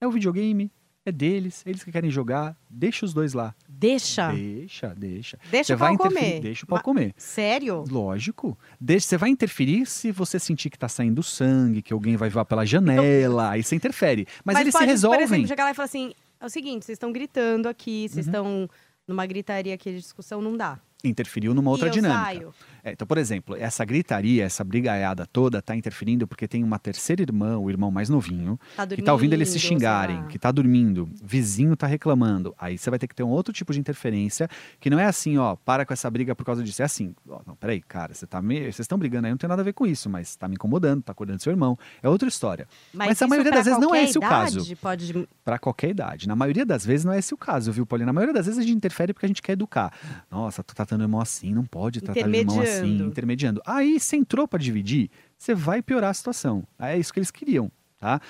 É 0.00 0.06
o 0.06 0.12
videogame, 0.12 0.70
é 1.06 1.12
deles, 1.12 1.62
eles 1.66 1.84
que 1.84 1.92
querem 1.92 2.10
jogar, 2.10 2.56
deixa 2.68 3.04
os 3.04 3.12
dois 3.12 3.34
lá. 3.34 3.54
Deixa. 3.68 4.32
Deixa, 4.32 4.94
deixa. 4.96 5.38
Deixa 5.50 5.66
Você 5.68 5.74
o 5.74 5.76
vai 5.76 5.96
comer. 5.96 6.40
deixa 6.40 6.64
o 6.64 6.68
pau 6.68 6.78
Ma- 6.78 6.82
comer. 6.82 7.12
Sério? 7.16 7.84
Lógico. 7.90 8.58
Deixa, 8.80 9.06
você 9.08 9.16
vai 9.18 9.28
interferir 9.30 9.86
se 9.86 10.10
você 10.10 10.38
sentir 10.38 10.70
que 10.70 10.78
tá 10.78 10.88
saindo 10.88 11.22
sangue, 11.22 11.82
que 11.82 11.92
alguém 11.92 12.16
vai 12.16 12.30
voar 12.30 12.44
pela 12.44 12.64
janela, 12.64 13.50
aí 13.50 13.62
você 13.62 13.74
interfere. 13.76 14.26
Mas, 14.44 14.58
eles 14.58 14.72
pode, 14.72 14.84
se 14.84 14.90
resolvem. 14.90 15.20
Por 15.20 15.24
exemplo, 15.24 15.48
chegar 15.48 15.64
lá 15.64 15.70
e 15.70 15.74
falar 15.74 15.86
assim: 15.86 16.12
é 16.40 16.46
o 16.46 16.48
seguinte, 16.48 16.84
vocês 16.84 16.96
estão 16.96 17.12
gritando 17.12 17.68
aqui, 17.68 18.08
vocês 18.08 18.26
Uhum. 18.26 18.30
estão 18.32 18.70
numa 19.06 19.26
gritaria 19.26 19.74
aqui 19.74 19.90
de 19.92 19.98
discussão, 20.00 20.40
não 20.40 20.56
dá. 20.56 20.78
Interferiu 21.04 21.54
numa 21.54 21.70
outra 21.70 21.90
dinâmica. 21.90 22.48
É, 22.82 22.92
então, 22.92 23.06
por 23.06 23.16
exemplo, 23.16 23.56
essa 23.56 23.84
gritaria, 23.84 24.44
essa 24.44 24.62
brigaiada 24.62 25.26
toda 25.26 25.62
tá 25.62 25.74
interferindo 25.74 26.26
porque 26.26 26.46
tem 26.46 26.62
uma 26.62 26.78
terceira 26.78 27.22
irmã, 27.22 27.56
o 27.56 27.70
irmão 27.70 27.90
mais 27.90 28.08
novinho, 28.08 28.58
Tá 28.76 28.86
que 28.86 29.00
tá 29.00 29.12
ouvindo 29.12 29.32
eles 29.32 29.48
se 29.48 29.58
xingarem, 29.58 30.26
que 30.26 30.38
tá 30.38 30.52
dormindo, 30.52 31.08
vizinho 31.22 31.76
tá 31.76 31.86
reclamando. 31.86 32.54
Aí 32.58 32.76
você 32.76 32.90
vai 32.90 32.98
ter 32.98 33.06
que 33.06 33.14
ter 33.14 33.22
um 33.22 33.30
outro 33.30 33.52
tipo 33.54 33.72
de 33.72 33.80
interferência, 33.80 34.48
que 34.78 34.90
não 34.90 34.98
é 34.98 35.06
assim, 35.06 35.38
ó, 35.38 35.56
para 35.56 35.86
com 35.86 35.92
essa 35.94 36.10
briga 36.10 36.34
por 36.34 36.44
causa 36.44 36.62
disso. 36.62 36.82
É 36.82 36.84
assim, 36.84 37.14
ó, 37.28 37.40
não, 37.46 37.56
peraí, 37.56 37.80
cara, 37.80 38.12
você 38.12 38.26
tá 38.26 38.42
me... 38.42 38.60
vocês 38.60 38.80
estão 38.80 38.98
brigando 38.98 39.26
aí, 39.26 39.30
não 39.32 39.38
tem 39.38 39.48
nada 39.48 39.62
a 39.62 39.64
ver 39.64 39.72
com 39.72 39.86
isso, 39.86 40.10
mas 40.10 40.36
tá 40.36 40.46
me 40.46 40.54
incomodando, 40.54 41.02
tá 41.02 41.12
acordando 41.12 41.42
seu 41.42 41.50
irmão. 41.50 41.78
É 42.02 42.08
outra 42.08 42.28
história. 42.28 42.66
Mas, 42.92 43.08
Mas 43.08 43.22
a 43.22 43.28
maioria 43.28 43.52
das 43.52 43.64
vezes 43.64 43.80
não 43.80 43.94
é 43.94 44.04
esse 44.04 44.18
o 44.18 44.20
caso. 44.20 44.58
idade 44.58 44.76
Pode... 44.76 45.28
Pra 45.44 45.58
qualquer 45.58 45.90
idade. 45.90 46.28
Na 46.28 46.36
maioria 46.36 46.66
das 46.66 46.84
vezes 46.84 47.04
não 47.04 47.12
é 47.12 47.18
esse 47.18 47.32
o 47.32 47.36
caso, 47.36 47.72
viu, 47.72 47.86
Paulinho? 47.86 48.06
Na 48.06 48.12
maioria 48.12 48.34
das 48.34 48.46
vezes 48.46 48.58
a 48.58 48.62
gente 48.62 48.76
interfere 48.76 49.12
porque 49.12 49.26
a 49.26 49.28
gente 49.28 49.40
quer 49.42 49.52
educar. 49.52 49.92
Nossa, 50.30 50.62
tu 50.62 50.74
tá 50.74 50.84
tratando 50.94 51.00
o 51.00 51.04
irmão 51.04 51.20
assim, 51.20 51.52
não 51.52 51.64
pode 51.64 52.00
tratar 52.00 52.26
o 52.26 52.34
irmão 52.34 52.60
assim, 52.60 53.02
Intermediando. 53.02 53.60
Aí, 53.66 53.98
se 54.00 54.16
entrou 54.16 54.46
pra 54.48 54.58
dividir, 54.58 55.10
você 55.36 55.54
vai 55.54 55.82
piorar 55.82 56.10
a 56.10 56.14
situação. 56.14 56.64
É 56.78 56.96
isso 56.98 57.12
que 57.12 57.18
eles 57.18 57.30
queriam, 57.30 57.70
tá? 57.98 58.20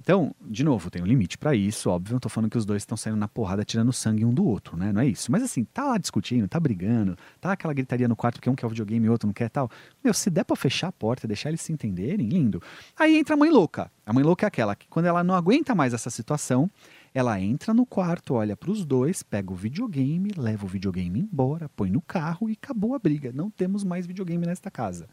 Então, 0.00 0.34
de 0.42 0.62
novo, 0.62 0.90
tem 0.90 1.00
um 1.00 1.06
limite 1.06 1.38
pra 1.38 1.54
isso, 1.54 1.88
óbvio. 1.88 2.12
Não 2.12 2.20
tô 2.20 2.28
falando 2.28 2.50
que 2.50 2.58
os 2.58 2.66
dois 2.66 2.82
estão 2.82 2.94
saindo 2.94 3.16
na 3.16 3.26
porrada, 3.26 3.64
tirando 3.64 3.90
sangue 3.90 4.22
um 4.22 4.34
do 4.34 4.44
outro, 4.44 4.76
né? 4.76 4.92
Não 4.92 5.00
é 5.00 5.06
isso. 5.06 5.32
Mas 5.32 5.42
assim, 5.42 5.64
tá 5.64 5.84
lá 5.84 5.96
discutindo, 5.96 6.46
tá 6.46 6.60
brigando, 6.60 7.16
tá 7.40 7.52
aquela 7.52 7.72
gritaria 7.72 8.06
no 8.06 8.14
quarto 8.14 8.34
porque 8.34 8.50
um 8.50 8.54
quer 8.54 8.66
o 8.66 8.68
videogame 8.68 9.06
e 9.06 9.08
outro 9.08 9.26
não 9.26 9.32
quer 9.32 9.48
tal. 9.48 9.70
Meu, 10.02 10.12
se 10.12 10.28
der 10.28 10.44
pra 10.44 10.56
fechar 10.56 10.88
a 10.88 10.92
porta 10.92 11.26
deixar 11.26 11.48
eles 11.48 11.62
se 11.62 11.72
entenderem, 11.72 12.28
lindo. 12.28 12.60
Aí 12.98 13.16
entra 13.16 13.34
a 13.34 13.36
mãe 13.38 13.50
louca. 13.50 13.90
A 14.04 14.12
mãe 14.12 14.22
louca 14.22 14.44
é 14.44 14.48
aquela 14.48 14.74
que, 14.74 14.86
quando 14.88 15.06
ela 15.06 15.24
não 15.24 15.34
aguenta 15.34 15.74
mais 15.74 15.94
essa 15.94 16.10
situação, 16.10 16.70
ela 17.14 17.40
entra 17.40 17.72
no 17.72 17.86
quarto, 17.86 18.34
olha 18.34 18.56
pros 18.56 18.84
dois, 18.84 19.22
pega 19.22 19.52
o 19.52 19.54
videogame, 19.54 20.32
leva 20.36 20.66
o 20.66 20.68
videogame 20.68 21.20
embora, 21.20 21.68
põe 21.68 21.88
no 21.88 22.02
carro 22.02 22.50
e 22.50 22.54
acabou 22.54 22.92
a 22.92 22.98
briga. 22.98 23.30
Não 23.32 23.48
temos 23.48 23.84
mais 23.84 24.04
videogame 24.04 24.44
nesta 24.44 24.68
casa. 24.68 25.08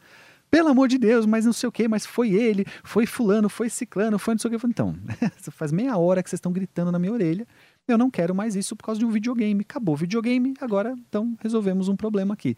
Pelo 0.50 0.70
amor 0.70 0.88
de 0.88 0.98
Deus, 0.98 1.28
mas 1.28 1.46
não 1.46 1.54
sei 1.54 1.70
o 1.70 1.72
que, 1.72 1.88
mas 1.88 2.04
foi 2.04 2.32
ele, 2.32 2.66
foi 2.84 3.06
fulano, 3.06 3.48
foi 3.48 3.70
ciclano, 3.70 4.18
foi 4.18 4.34
não 4.34 4.40
sei 4.40 4.54
o 4.54 4.60
que. 4.60 4.68
Então, 4.68 4.96
faz 5.52 5.72
meia 5.72 5.96
hora 5.96 6.24
que 6.24 6.30
vocês 6.30 6.40
estão 6.40 6.52
gritando 6.52 6.92
na 6.92 6.98
minha 6.98 7.14
orelha. 7.14 7.48
Eu 7.88 8.00
não 8.00 8.10
quero 8.10 8.34
mais 8.34 8.56
isso 8.56 8.76
por 8.76 8.84
causa 8.84 9.00
de 9.00 9.06
um 9.06 9.12
videogame. 9.12 9.62
Acabou 9.62 9.94
o 9.94 9.98
videogame, 9.98 10.56
agora 10.60 10.96
então 11.08 11.38
resolvemos 11.40 11.88
um 11.88 11.96
problema 11.96 12.34
aqui. 12.34 12.58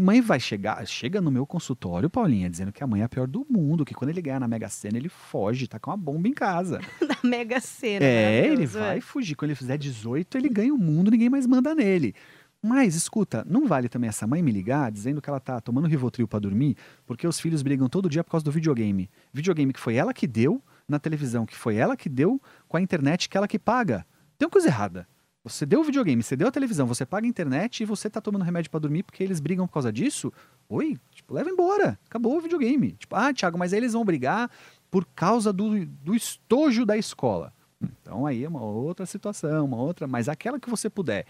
Mãe 0.00 0.20
vai 0.22 0.40
chegar, 0.40 0.86
chega 0.86 1.20
no 1.20 1.30
meu 1.30 1.46
consultório, 1.46 2.08
Paulinha, 2.08 2.48
dizendo 2.48 2.72
que 2.72 2.82
a 2.82 2.86
mãe 2.86 3.02
é 3.02 3.04
a 3.04 3.08
pior 3.08 3.26
do 3.26 3.46
mundo, 3.50 3.84
que 3.84 3.92
quando 3.92 4.08
ele 4.08 4.22
ganhar 4.22 4.40
na 4.40 4.48
Mega 4.48 4.68
Sena, 4.68 4.96
ele 4.96 5.10
foge, 5.10 5.68
tá 5.68 5.78
com 5.78 5.90
uma 5.90 5.96
bomba 5.96 6.26
em 6.26 6.32
casa. 6.32 6.80
da 7.06 7.18
Mega 7.22 7.60
Sena. 7.60 8.04
É, 8.04 8.38
ele 8.38 8.48
maravilhoso, 8.48 8.78
vai 8.78 8.98
é. 8.98 9.00
fugir. 9.02 9.34
Quando 9.34 9.50
ele 9.50 9.56
fizer 9.56 9.76
18, 9.76 10.38
ele 10.38 10.48
ganha 10.48 10.72
o 10.72 10.78
mundo, 10.78 11.10
ninguém 11.10 11.28
mais 11.28 11.46
manda 11.46 11.74
nele. 11.74 12.14
Mas, 12.62 12.94
escuta, 12.94 13.44
não 13.48 13.66
vale 13.66 13.88
também 13.88 14.08
essa 14.08 14.26
mãe 14.26 14.42
me 14.42 14.50
ligar 14.50 14.90
dizendo 14.90 15.20
que 15.20 15.28
ela 15.28 15.40
tá 15.40 15.60
tomando 15.60 15.86
Rivotril 15.86 16.26
pra 16.26 16.38
dormir, 16.38 16.76
porque 17.06 17.26
os 17.26 17.38
filhos 17.38 17.62
brigam 17.62 17.88
todo 17.88 18.08
dia 18.08 18.24
por 18.24 18.30
causa 18.30 18.44
do 18.44 18.50
videogame. 18.50 19.10
Videogame 19.32 19.72
que 19.72 19.80
foi 19.80 19.96
ela 19.96 20.14
que 20.14 20.26
deu, 20.26 20.62
na 20.88 20.98
televisão 20.98 21.44
que 21.44 21.56
foi 21.56 21.76
ela 21.76 21.96
que 21.96 22.08
deu, 22.08 22.40
com 22.68 22.78
a 22.78 22.80
internet 22.80 23.28
que 23.28 23.36
ela 23.36 23.46
que 23.46 23.58
paga. 23.58 24.06
Tem 24.38 24.46
uma 24.46 24.50
coisa 24.50 24.68
errada. 24.68 25.06
Você 25.42 25.64
deu 25.64 25.80
o 25.80 25.84
videogame, 25.84 26.22
você 26.22 26.36
deu 26.36 26.48
a 26.48 26.50
televisão, 26.50 26.86
você 26.86 27.06
paga 27.06 27.26
a 27.26 27.28
internet 27.28 27.82
e 27.82 27.86
você 27.86 28.10
tá 28.10 28.20
tomando 28.20 28.44
remédio 28.44 28.70
pra 28.70 28.78
dormir 28.78 29.02
porque 29.02 29.24
eles 29.24 29.40
brigam 29.40 29.66
por 29.66 29.72
causa 29.72 29.90
disso? 29.90 30.30
Oi, 30.68 30.98
tipo, 31.14 31.32
leva 31.32 31.48
embora. 31.48 31.98
Acabou 32.06 32.36
o 32.36 32.40
videogame. 32.42 32.92
Tipo, 32.92 33.16
ah, 33.16 33.32
Thiago, 33.32 33.58
mas 33.58 33.72
aí 33.72 33.78
eles 33.78 33.94
vão 33.94 34.04
brigar 34.04 34.50
por 34.90 35.06
causa 35.06 35.50
do, 35.50 35.86
do 35.86 36.14
estojo 36.14 36.84
da 36.84 36.96
escola. 36.96 37.54
Então 37.82 38.26
aí 38.26 38.44
é 38.44 38.48
uma 38.48 38.62
outra 38.62 39.06
situação, 39.06 39.64
uma 39.64 39.78
outra, 39.78 40.06
mas 40.06 40.28
aquela 40.28 40.60
que 40.60 40.68
você 40.68 40.90
puder 40.90 41.24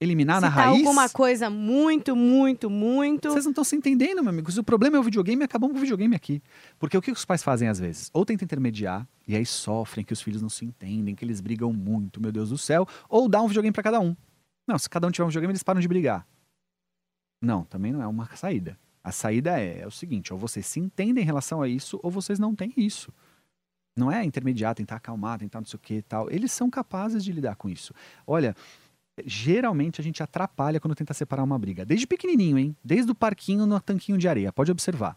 eliminar 0.00 0.36
Se 0.36 0.42
na 0.42 0.48
tá 0.48 0.62
raiz. 0.62 0.78
alguma 0.78 1.08
coisa 1.08 1.50
muito, 1.50 2.14
muito, 2.14 2.70
muito. 2.70 3.30
Vocês 3.30 3.44
não 3.44 3.52
estão 3.52 3.64
se 3.64 3.74
entendendo, 3.76 4.22
meu 4.22 4.30
amigo. 4.30 4.50
Se 4.50 4.60
o 4.60 4.64
problema 4.64 4.96
é 4.96 5.00
o 5.00 5.02
videogame, 5.02 5.42
acabamos 5.42 5.72
com 5.74 5.78
o 5.78 5.80
videogame 5.80 6.14
aqui. 6.14 6.42
Porque 6.78 6.96
o 6.96 7.02
que 7.02 7.10
os 7.10 7.24
pais 7.24 7.42
fazem 7.42 7.68
às 7.68 7.78
vezes? 7.78 8.10
Ou 8.12 8.24
tentam 8.24 8.44
intermediar, 8.44 9.06
e 9.26 9.34
aí 9.34 9.44
sofrem 9.44 10.04
que 10.04 10.12
os 10.12 10.22
filhos 10.22 10.40
não 10.40 10.48
se 10.48 10.64
entendem, 10.64 11.14
que 11.14 11.24
eles 11.24 11.40
brigam 11.40 11.72
muito, 11.72 12.20
meu 12.20 12.30
Deus 12.30 12.50
do 12.50 12.58
céu, 12.58 12.86
ou 13.08 13.28
dá 13.28 13.42
um 13.42 13.48
videogame 13.48 13.72
pra 13.72 13.82
cada 13.82 14.00
um. 14.00 14.16
Não, 14.66 14.78
se 14.78 14.88
cada 14.88 15.06
um 15.06 15.10
tiver 15.10 15.24
um 15.24 15.28
videogame, 15.28 15.52
eles 15.52 15.62
param 15.62 15.80
de 15.80 15.88
brigar. 15.88 16.26
Não, 17.42 17.64
também 17.64 17.92
não 17.92 18.02
é 18.02 18.06
uma 18.06 18.26
saída. 18.36 18.78
A 19.02 19.12
saída 19.12 19.58
é, 19.60 19.80
é 19.80 19.86
o 19.86 19.90
seguinte: 19.90 20.32
ou 20.32 20.38
vocês 20.38 20.66
se 20.66 20.78
entendem 20.78 21.22
em 21.22 21.26
relação 21.26 21.62
a 21.62 21.68
isso, 21.68 21.98
ou 22.02 22.10
vocês 22.10 22.38
não 22.38 22.54
têm 22.54 22.72
isso. 22.76 23.12
Não 23.96 24.12
é 24.12 24.24
intermediar, 24.24 24.74
tentar 24.76 24.96
acalmar, 24.96 25.40
tentar 25.40 25.60
não 25.60 25.66
sei 25.66 25.76
o 25.76 25.80
que 25.80 25.94
e 25.94 26.02
tal. 26.02 26.30
Eles 26.30 26.52
são 26.52 26.70
capazes 26.70 27.24
de 27.24 27.32
lidar 27.32 27.56
com 27.56 27.68
isso. 27.68 27.92
Olha, 28.26 28.54
geralmente 29.26 30.00
a 30.00 30.04
gente 30.04 30.22
atrapalha 30.22 30.80
quando 30.80 30.94
tenta 30.94 31.14
separar 31.14 31.42
uma 31.42 31.58
briga. 31.58 31.84
Desde 31.84 32.06
pequenininho, 32.06 32.58
hein? 32.58 32.76
Desde 32.82 33.10
o 33.10 33.14
parquinho 33.14 33.66
no 33.66 33.80
tanquinho 33.80 34.18
de 34.18 34.28
areia. 34.28 34.52
Pode 34.52 34.70
observar. 34.70 35.16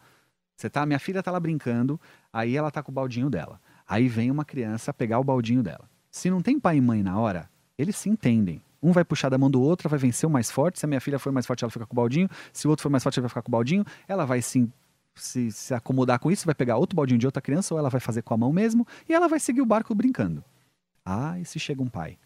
Você 0.56 0.70
tá, 0.70 0.86
minha 0.86 1.00
filha 1.00 1.24
tá 1.24 1.32
lá 1.32 1.40
brincando, 1.40 2.00
aí 2.32 2.56
ela 2.56 2.70
tá 2.70 2.84
com 2.84 2.92
o 2.92 2.94
baldinho 2.94 3.30
dela. 3.30 3.60
Aí 3.88 4.08
vem 4.08 4.30
uma 4.30 4.46
criança 4.46 4.94
pegar 4.94 5.20
o 5.20 5.24
baldinho 5.24 5.64
dela. 5.64 5.90
Se 6.12 6.30
não 6.30 6.42
tem 6.42 6.60
pai 6.60 6.78
e 6.78 6.82
mãe 6.82 7.02
na 7.02 7.20
hora, 7.20 7.50
eles 7.78 7.96
se 7.96 8.10
entendem. 8.10 8.62
Um 8.84 8.92
vai 8.92 9.04
puxar 9.04 9.30
da 9.30 9.38
mão 9.38 9.50
do 9.50 9.62
outro, 9.62 9.90
vai 9.90 9.98
vencer 9.98 10.28
o 10.28 10.32
mais 10.32 10.52
forte. 10.52 10.80
Se 10.80 10.86
a 10.86 10.88
minha 10.88 11.02
filha 11.02 11.20
for 11.20 11.32
mais 11.32 11.46
forte, 11.46 11.64
ela 11.64 11.72
fica 11.72 11.86
com 11.86 11.94
o 11.94 11.96
baldinho. 11.96 12.30
Se 12.52 12.68
o 12.68 12.70
outro 12.70 12.84
for 12.84 12.90
mais 12.90 13.04
forte, 13.04 13.20
ele 13.20 13.24
vai 13.24 13.30
ficar 13.30 13.42
com 13.42 13.50
o 13.50 13.52
baldinho. 13.52 13.86
Ela 14.08 14.26
vai 14.26 14.42
se, 14.42 14.68
se, 15.16 15.52
se 15.52 15.74
acomodar 15.74 16.20
com 16.20 16.32
isso, 16.32 16.46
vai 16.46 16.56
pegar 16.56 16.78
outro 16.78 16.96
baldinho 16.96 17.20
de 17.20 17.26
outra 17.26 17.42
criança, 17.42 17.74
ou 17.74 17.80
ela 17.80 17.90
vai 17.90 18.00
fazer 18.00 18.22
com 18.22 18.34
a 18.34 18.38
mão 18.38 18.52
mesmo, 18.52 18.86
e 19.08 19.14
ela 19.14 19.28
vai 19.28 19.40
seguir 19.40 19.62
o 19.62 19.66
barco 19.66 19.94
brincando. 19.94 20.44
Ah, 21.06 21.40
e 21.40 21.46
se 21.46 21.60
chega 21.60 21.82
um 21.82 21.90
pai? 21.90 22.18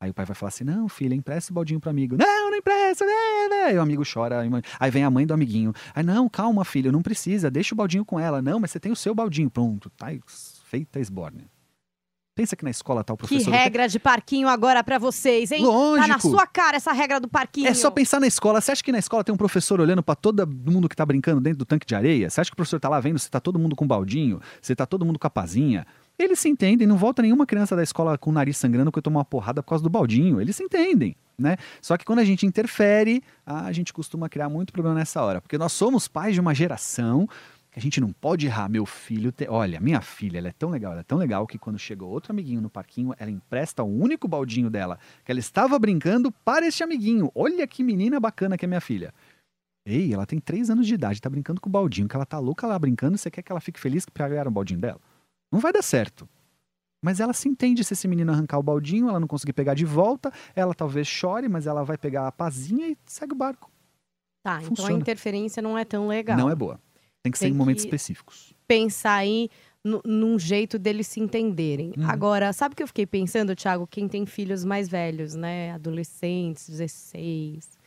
Aí 0.00 0.10
o 0.10 0.14
pai 0.14 0.24
vai 0.24 0.34
falar 0.34 0.48
assim: 0.48 0.64
Não, 0.64 0.88
filha, 0.88 1.14
empresta 1.14 1.52
o 1.52 1.54
baldinho 1.54 1.80
pro 1.80 1.90
amigo. 1.90 2.16
Não, 2.16 2.50
não 2.50 2.56
empresta, 2.56 3.04
né, 3.04 3.48
né? 3.50 3.64
Aí 3.64 3.78
o 3.78 3.82
amigo 3.82 4.02
chora. 4.10 4.42
aí 4.78 4.90
vem 4.90 5.04
a 5.04 5.10
mãe 5.10 5.26
do 5.26 5.34
amiguinho. 5.34 5.72
Aí, 5.94 6.02
não, 6.02 6.28
calma, 6.28 6.64
filho, 6.64 6.92
não 6.92 7.02
precisa, 7.02 7.50
deixa 7.50 7.74
o 7.74 7.76
baldinho 7.76 8.04
com 8.04 8.18
ela. 8.18 8.40
Não, 8.40 8.60
mas 8.60 8.70
você 8.70 8.78
tem 8.78 8.92
o 8.92 8.96
seu 8.96 9.14
baldinho. 9.14 9.50
Pronto, 9.50 9.90
tá 9.90 10.06
feita 10.26 10.98
a 10.98 11.02
esbórnia. 11.02 11.46
Pensa 12.38 12.54
que 12.54 12.62
na 12.62 12.70
escola 12.70 13.02
tá 13.02 13.12
o 13.12 13.16
Que 13.16 13.26
professor. 13.26 13.50
regra 13.50 13.88
de 13.88 13.98
parquinho 13.98 14.46
agora 14.46 14.84
pra 14.84 14.96
vocês, 14.96 15.50
hein? 15.50 15.64
Lógico. 15.64 16.06
Tá 16.06 16.14
na 16.14 16.20
sua 16.20 16.46
cara 16.46 16.76
essa 16.76 16.92
regra 16.92 17.18
do 17.18 17.26
parquinho. 17.26 17.66
É 17.66 17.74
só 17.74 17.90
pensar 17.90 18.20
na 18.20 18.28
escola. 18.28 18.60
Você 18.60 18.70
acha 18.70 18.84
que 18.84 18.92
na 18.92 19.00
escola 19.00 19.24
tem 19.24 19.34
um 19.34 19.36
professor 19.36 19.80
olhando 19.80 20.04
pra 20.04 20.14
todo 20.14 20.46
mundo 20.46 20.88
que 20.88 20.94
tá 20.94 21.04
brincando 21.04 21.40
dentro 21.40 21.58
do 21.58 21.64
tanque 21.64 21.84
de 21.84 21.96
areia? 21.96 22.30
Você 22.30 22.40
acha 22.40 22.48
que 22.48 22.54
o 22.54 22.56
professor 22.56 22.78
tá 22.78 22.88
lá 22.88 23.00
vendo 23.00 23.18
se 23.18 23.28
tá 23.28 23.40
todo 23.40 23.58
mundo 23.58 23.74
com 23.74 23.84
baldinho, 23.84 24.40
se 24.62 24.72
tá 24.76 24.86
todo 24.86 25.04
mundo 25.04 25.18
com 25.18 25.26
a 25.26 25.30
pazinha? 25.30 25.84
Eles 26.18 26.40
se 26.40 26.48
entendem, 26.48 26.86
não 26.86 26.96
volta 26.96 27.22
nenhuma 27.22 27.46
criança 27.46 27.76
da 27.76 27.82
escola 27.82 28.18
com 28.18 28.30
o 28.30 28.32
nariz 28.32 28.56
sangrando 28.56 28.90
porque 28.90 29.02
tomou 29.02 29.18
uma 29.18 29.24
porrada 29.24 29.62
por 29.62 29.68
causa 29.68 29.84
do 29.84 29.88
baldinho. 29.90 30.40
Eles 30.40 30.56
se 30.56 30.64
entendem, 30.64 31.14
né? 31.38 31.56
Só 31.80 31.96
que 31.96 32.04
quando 32.04 32.18
a 32.18 32.24
gente 32.24 32.44
interfere, 32.44 33.22
a 33.46 33.70
gente 33.70 33.92
costuma 33.92 34.28
criar 34.28 34.48
muito 34.48 34.72
problema 34.72 34.96
nessa 34.98 35.22
hora. 35.22 35.40
Porque 35.40 35.56
nós 35.56 35.72
somos 35.72 36.08
pais 36.08 36.34
de 36.34 36.40
uma 36.40 36.52
geração 36.54 37.28
que 37.70 37.78
a 37.78 37.82
gente 37.82 38.00
não 38.00 38.12
pode 38.12 38.46
errar. 38.46 38.68
Meu 38.68 38.84
filho, 38.84 39.30
te- 39.30 39.46
olha, 39.48 39.78
minha 39.78 40.00
filha, 40.00 40.38
ela 40.38 40.48
é 40.48 40.52
tão 40.52 40.70
legal, 40.70 40.90
ela 40.90 41.02
é 41.02 41.04
tão 41.04 41.18
legal 41.18 41.46
que 41.46 41.56
quando 41.56 41.78
chegou 41.78 42.10
outro 42.10 42.32
amiguinho 42.32 42.60
no 42.60 42.68
parquinho, 42.68 43.14
ela 43.16 43.30
empresta 43.30 43.84
o 43.84 43.86
único 43.86 44.26
baldinho 44.26 44.68
dela 44.68 44.98
que 45.24 45.30
ela 45.30 45.38
estava 45.38 45.78
brincando 45.78 46.32
para 46.32 46.66
este 46.66 46.82
amiguinho. 46.82 47.30
Olha 47.34 47.64
que 47.66 47.84
menina 47.84 48.18
bacana 48.18 48.58
que 48.58 48.64
é 48.64 48.68
minha 48.68 48.80
filha. 48.80 49.14
Ei, 49.86 50.12
ela 50.12 50.26
tem 50.26 50.40
três 50.40 50.68
anos 50.68 50.86
de 50.86 50.94
idade, 50.94 51.20
tá 51.20 51.30
brincando 51.30 51.60
com 51.60 51.68
o 51.68 51.72
baldinho, 51.72 52.08
que 52.08 52.16
ela 52.16 52.26
tá 52.26 52.38
louca 52.38 52.66
lá 52.66 52.78
brincando, 52.78 53.16
você 53.16 53.30
quer 53.30 53.42
que 53.42 53.52
ela 53.52 53.60
fique 53.60 53.78
feliz 53.78 54.04
que 54.04 54.10
pegaram 54.10 54.50
o 54.50 54.52
baldinho 54.52 54.80
dela? 54.80 55.00
Não 55.50 55.60
vai 55.60 55.72
dar 55.72 55.82
certo. 55.82 56.28
Mas 57.02 57.20
ela 57.20 57.32
se 57.32 57.48
entende 57.48 57.84
se 57.84 57.92
esse 57.94 58.08
menino 58.08 58.32
arrancar 58.32 58.58
o 58.58 58.62
baldinho, 58.62 59.08
ela 59.08 59.20
não 59.20 59.28
conseguir 59.28 59.52
pegar 59.52 59.74
de 59.74 59.84
volta, 59.84 60.32
ela 60.54 60.74
talvez 60.74 61.06
chore, 61.06 61.48
mas 61.48 61.66
ela 61.66 61.84
vai 61.84 61.96
pegar 61.96 62.26
a 62.26 62.32
pazinha 62.32 62.88
e 62.88 62.96
segue 63.06 63.32
o 63.34 63.36
barco. 63.36 63.70
Tá, 64.42 64.56
então 64.60 64.66
a 64.66 64.76
Funciona. 64.76 64.98
interferência 65.00 65.62
não 65.62 65.78
é 65.78 65.84
tão 65.84 66.08
legal. 66.08 66.36
Não 66.36 66.50
é 66.50 66.54
boa. 66.56 66.80
Tem 67.22 67.30
que 67.30 67.38
ser 67.38 67.46
Tem 67.46 67.54
em 67.54 67.56
momentos 67.56 67.84
que- 67.84 67.88
específicos. 67.88 68.52
pensar 68.66 69.14
aí 69.14 69.48
nu- 69.84 70.02
num 70.04 70.38
jeito 70.38 70.76
deles 70.78 71.06
se 71.06 71.20
entenderem. 71.20 71.92
Uhum. 71.96 72.08
Agora, 72.10 72.52
sabe 72.52 72.72
o 72.72 72.76
que 72.76 72.82
eu 72.82 72.86
fiquei 72.88 73.06
pensando, 73.06 73.54
Thiago? 73.54 73.86
Quem 73.86 74.08
tem 74.08 74.26
filhos 74.26 74.64
mais 74.64 74.88
velhos, 74.88 75.34
né? 75.34 75.72
Adolescentes, 75.72 76.68
16. 76.68 77.78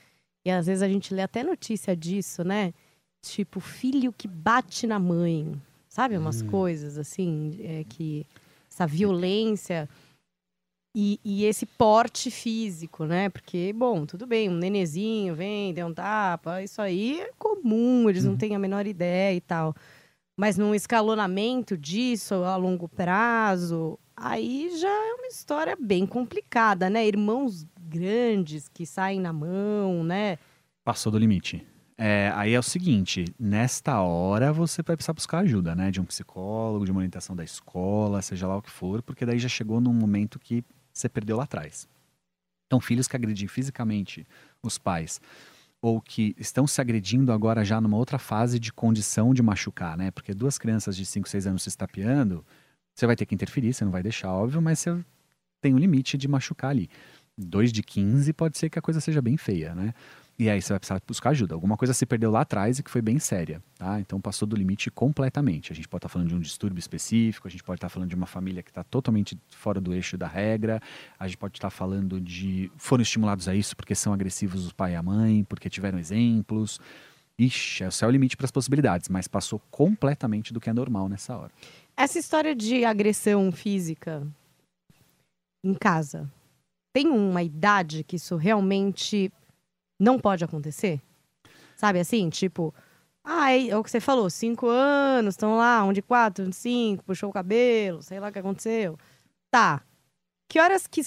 E 0.45 0.49
às 0.51 0.65
vezes 0.67 0.81
a 0.81 0.87
gente 0.87 1.13
lê 1.13 1.21
até 1.21 1.43
notícia 1.43 1.95
disso, 1.95 2.43
né? 2.43 2.73
Tipo, 3.21 3.59
filho 3.59 4.11
que 4.13 4.27
bate 4.27 4.87
na 4.87 4.99
mãe. 4.99 5.61
Sabe? 5.91 6.17
Umas 6.17 6.41
Hum. 6.41 6.47
coisas 6.47 6.97
assim, 6.97 7.59
é, 7.59 7.83
que 7.83 8.25
essa 8.69 8.87
violência. 8.87 9.89
E, 10.95 11.19
e 11.23 11.43
esse 11.43 11.65
porte 11.65 12.31
físico, 12.31 13.03
né? 13.05 13.27
Porque, 13.29 13.73
bom, 13.73 14.05
tudo 14.05 14.25
bem, 14.25 14.49
um 14.49 14.53
nenezinho 14.55 15.35
vem, 15.35 15.73
deu 15.73 15.87
um 15.87 15.93
tapa, 15.93 16.63
isso 16.63 16.81
aí 16.81 17.19
é 17.19 17.31
comum, 17.37 18.09
eles 18.09 18.23
não 18.23 18.31
Uhum. 18.31 18.37
têm 18.37 18.55
a 18.55 18.59
menor 18.59 18.87
ideia 18.87 19.35
e 19.35 19.41
tal. 19.41 19.73
Mas 20.37 20.57
num 20.57 20.73
escalonamento 20.73 21.77
disso 21.77 22.35
a 22.35 22.55
longo 22.55 22.87
prazo, 22.87 23.99
aí 24.15 24.69
já 24.79 24.89
é 24.89 25.13
uma 25.15 25.27
história 25.27 25.77
bem 25.79 26.05
complicada, 26.05 26.89
né? 26.89 27.05
Irmãos 27.05 27.65
grandes 27.81 28.69
que 28.69 28.85
saem 28.85 29.19
na 29.19 29.33
mão, 29.33 30.03
né? 30.05 30.37
Passou 30.85 31.11
do 31.11 31.17
limite. 31.17 31.65
É, 32.03 32.31
aí 32.33 32.55
é 32.55 32.57
o 32.57 32.63
seguinte, 32.63 33.25
nesta 33.37 34.01
hora 34.01 34.51
você 34.51 34.81
vai 34.81 34.95
precisar 34.95 35.13
buscar 35.13 35.37
ajuda, 35.41 35.75
né? 35.75 35.91
De 35.91 36.01
um 36.01 36.03
psicólogo, 36.03 36.83
de 36.83 36.89
uma 36.89 36.97
orientação 36.97 37.35
da 37.35 37.43
escola, 37.43 38.23
seja 38.23 38.47
lá 38.47 38.57
o 38.57 38.61
que 38.63 38.71
for, 38.71 39.03
porque 39.03 39.23
daí 39.23 39.37
já 39.37 39.47
chegou 39.47 39.79
num 39.79 39.93
momento 39.93 40.39
que 40.39 40.65
você 40.91 41.07
perdeu 41.07 41.37
lá 41.37 41.43
atrás. 41.43 41.87
Então, 42.65 42.81
filhos 42.81 43.07
que 43.07 43.15
agredem 43.15 43.47
fisicamente 43.47 44.25
os 44.63 44.79
pais, 44.79 45.21
ou 45.79 46.01
que 46.01 46.33
estão 46.39 46.65
se 46.65 46.81
agredindo 46.81 47.31
agora 47.31 47.63
já 47.63 47.79
numa 47.79 47.97
outra 47.97 48.17
fase 48.17 48.57
de 48.59 48.73
condição 48.73 49.31
de 49.31 49.43
machucar, 49.43 49.95
né? 49.95 50.09
Porque 50.09 50.33
duas 50.33 50.57
crianças 50.57 50.97
de 50.97 51.05
5, 51.05 51.29
6 51.29 51.45
anos 51.45 51.61
se 51.61 51.69
estapeando, 51.69 52.43
você 52.95 53.05
vai 53.05 53.15
ter 53.15 53.27
que 53.27 53.35
interferir, 53.35 53.75
você 53.75 53.85
não 53.85 53.91
vai 53.91 54.01
deixar, 54.01 54.33
óbvio, 54.33 54.59
mas 54.59 54.79
você 54.79 55.05
tem 55.61 55.71
um 55.75 55.77
limite 55.77 56.17
de 56.17 56.27
machucar 56.27 56.71
ali. 56.71 56.89
Dois 57.37 57.71
de 57.71 57.83
15 57.83 58.33
pode 58.33 58.57
ser 58.57 58.71
que 58.71 58.79
a 58.79 58.81
coisa 58.81 58.99
seja 58.99 59.21
bem 59.21 59.37
feia, 59.37 59.75
né? 59.75 59.93
E 60.41 60.49
aí 60.49 60.59
você 60.59 60.73
vai 60.73 60.79
precisar 60.79 60.99
buscar 61.07 61.29
ajuda. 61.29 61.53
Alguma 61.53 61.77
coisa 61.77 61.93
se 61.93 62.03
perdeu 62.03 62.31
lá 62.31 62.41
atrás 62.41 62.79
e 62.79 62.83
que 62.83 62.89
foi 62.89 62.99
bem 62.99 63.19
séria, 63.19 63.61
tá? 63.77 63.99
Então 63.99 64.19
passou 64.19 64.47
do 64.47 64.55
limite 64.55 64.89
completamente. 64.89 65.71
A 65.71 65.75
gente 65.75 65.87
pode 65.87 65.99
estar 65.99 66.09
falando 66.09 66.29
de 66.29 66.35
um 66.35 66.39
distúrbio 66.39 66.79
específico, 66.79 67.47
a 67.47 67.51
gente 67.51 67.63
pode 67.63 67.77
estar 67.77 67.89
falando 67.89 68.09
de 68.09 68.15
uma 68.15 68.25
família 68.25 68.63
que 68.63 68.71
está 68.71 68.83
totalmente 68.83 69.39
fora 69.51 69.79
do 69.79 69.93
eixo 69.93 70.17
da 70.17 70.25
regra, 70.25 70.81
a 71.19 71.27
gente 71.27 71.37
pode 71.37 71.59
estar 71.59 71.69
falando 71.69 72.19
de 72.19 72.71
foram 72.75 73.03
estimulados 73.03 73.47
a 73.47 73.53
isso 73.53 73.75
porque 73.75 73.93
são 73.93 74.13
agressivos 74.13 74.67
o 74.67 74.73
pai 74.73 74.93
e 74.93 74.95
a 74.95 75.03
mãe, 75.03 75.43
porque 75.43 75.69
tiveram 75.69 75.99
exemplos. 75.99 76.79
Ixi, 77.37 77.83
é 77.83 77.89
o 77.89 77.91
céu 77.91 78.09
é 78.09 78.11
limite 78.11 78.35
para 78.35 78.45
as 78.45 78.51
possibilidades, 78.51 79.09
mas 79.09 79.27
passou 79.27 79.61
completamente 79.69 80.51
do 80.51 80.59
que 80.59 80.71
é 80.71 80.73
normal 80.73 81.07
nessa 81.07 81.37
hora. 81.37 81.51
Essa 81.95 82.17
história 82.17 82.55
de 82.55 82.83
agressão 82.83 83.51
física 83.51 84.27
em 85.63 85.75
casa, 85.75 86.27
tem 86.91 87.09
uma 87.09 87.43
idade 87.43 88.03
que 88.03 88.15
isso 88.15 88.35
realmente 88.37 89.31
não 90.01 90.19
pode 90.19 90.43
acontecer? 90.43 90.99
Sabe 91.77 91.99
assim, 91.99 92.29
tipo, 92.29 92.73
é, 93.25 93.69
é 93.69 93.77
o 93.77 93.83
que 93.83 93.91
você 93.91 93.99
falou, 93.99 94.29
cinco 94.29 94.67
anos, 94.67 95.33
estão 95.33 95.57
lá, 95.57 95.83
um 95.83 95.93
de 95.93 96.01
quatro, 96.01 96.45
um 96.45 96.49
de 96.49 96.55
cinco, 96.55 97.03
puxou 97.03 97.29
o 97.29 97.33
cabelo, 97.33 98.01
sei 98.01 98.19
lá 98.19 98.29
o 98.29 98.31
que 98.31 98.39
aconteceu. 98.39 98.97
Tá. 99.49 99.81
Que 100.49 100.59
horas 100.59 100.87
que, 100.87 101.01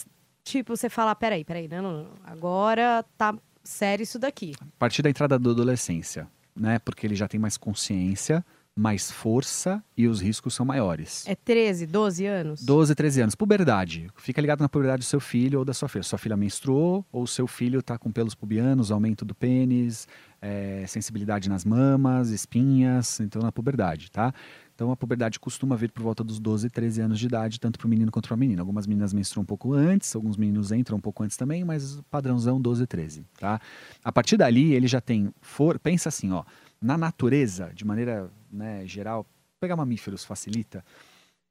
tipo, 0.44 0.76
você 0.76 0.88
fala, 0.88 1.14
peraí, 1.14 1.44
peraí, 1.44 1.68
não, 1.68 1.83
não, 1.83 2.04
não, 2.04 2.11
agora 2.24 3.04
tá 3.18 3.37
sério 3.62 4.04
isso 4.04 4.18
daqui. 4.18 4.52
A 4.61 4.78
partir 4.78 5.02
da 5.02 5.11
entrada 5.11 5.38
da 5.38 5.50
adolescência, 5.50 6.28
né? 6.54 6.78
Porque 6.78 7.07
ele 7.07 7.16
já 7.16 7.26
tem 7.26 7.40
mais 7.40 7.57
consciência, 7.57 8.44
mais 8.77 9.11
força 9.11 9.83
e 9.97 10.09
os 10.09 10.21
riscos 10.21 10.55
são 10.55 10.67
maiores. 10.67 11.25
É 11.29 11.35
13, 11.35 11.87
12 11.87 12.27
anos? 12.27 12.63
12, 12.65 12.95
13 12.95 13.21
anos. 13.23 13.35
Puberdade. 13.35 14.09
Fica 14.17 14.41
ligado 14.41 14.61
na 14.61 14.69
puberdade 14.69 15.01
do 15.01 15.05
seu 15.05 15.21
filho 15.21 15.61
ou 15.61 15.65
da 15.65 15.73
sua 15.73 15.89
filha. 15.89 16.03
Sua 16.03 16.19
filha 16.19 16.37
menstruou 16.37 17.07
ou 17.13 17.27
seu 17.27 17.47
filho 17.47 17.81
está 17.81 17.97
com 17.97 18.11
pelos 18.11 18.35
pubianos, 18.35 18.91
aumento 18.91 19.25
do 19.25 19.35
pênis, 19.35 20.09
é, 20.43 20.85
sensibilidade 20.89 21.49
nas 21.49 21.65
mamas, 21.65 22.31
espinhas. 22.31 23.21
Então, 23.21 23.41
na 23.41 23.53
puberdade, 23.53 24.11
tá? 24.11 24.35
Então, 24.75 24.91
a 24.91 24.97
puberdade 24.97 25.39
costuma 25.39 25.77
vir 25.77 25.93
por 25.93 26.03
volta 26.03 26.25
dos 26.25 26.41
12, 26.41 26.69
13 26.69 27.03
anos 27.03 27.21
de 27.21 27.27
idade, 27.27 27.61
tanto 27.61 27.79
para 27.79 27.87
o 27.87 27.89
menino 27.89 28.11
quanto 28.11 28.27
para 28.27 28.35
a 28.35 28.37
menina. 28.37 28.61
Algumas 28.61 28.89
meninas 28.89 29.13
menstruam 29.13 29.45
um 29.45 29.47
pouco 29.47 29.73
antes, 29.73 30.17
alguns 30.17 30.37
meninos 30.37 30.73
entram 30.73 30.99
um 30.99 31.01
pouco 31.01 31.23
antes 31.23 31.37
também, 31.37 31.63
mas 31.63 32.01
padrãozão 32.11 32.61
12, 32.61 32.85
13, 32.89 33.25
tá? 33.39 33.61
A 34.03 34.11
partir 34.11 34.37
dali, 34.37 34.75
ele 34.75 34.89
já 34.89 35.01
tem... 35.01 35.33
For... 35.41 35.79
Pensa 35.79 36.09
assim, 36.09 36.33
ó. 36.33 36.43
Na 36.85 36.99
natureza, 36.99 37.73
de 37.75 37.83
maneira 37.83 38.31
né, 38.53 38.87
geral, 38.87 39.25
pegar 39.59 39.75
mamíferos 39.75 40.23
facilita, 40.23 40.85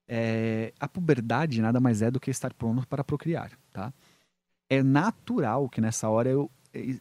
é, 0.07 0.71
a 0.79 0.87
puberdade 0.87 1.59
nada 1.59 1.79
mais 1.79 2.03
é 2.03 2.11
do 2.11 2.19
que 2.19 2.29
estar 2.29 2.53
pronto 2.53 2.87
para 2.87 3.03
procriar, 3.03 3.51
tá? 3.71 3.91
É 4.69 4.83
natural 4.83 5.67
que 5.67 5.81
nessa 5.81 6.07
hora 6.07 6.29
eu 6.29 6.51
eh, 6.71 6.97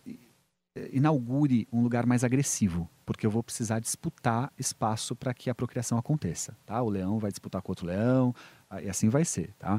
eh, 0.75 0.91
inaugure 0.95 1.69
um 1.71 1.83
lugar 1.83 2.07
mais 2.07 2.25
agressivo, 2.25 2.89
porque 3.05 3.27
eu 3.27 3.31
vou 3.31 3.43
precisar 3.43 3.81
disputar 3.81 4.51
espaço 4.59 5.15
para 5.15 5.35
que 5.35 5.51
a 5.51 5.55
procriação 5.55 5.99
aconteça, 5.99 6.57
tá? 6.65 6.81
O 6.81 6.89
leão 6.89 7.19
vai 7.19 7.31
disputar 7.31 7.61
com 7.61 7.71
outro 7.71 7.87
leão, 7.87 8.35
e 8.83 8.89
assim 8.89 9.11
vai 9.11 9.27
ser, 9.27 9.53
tá? 9.59 9.79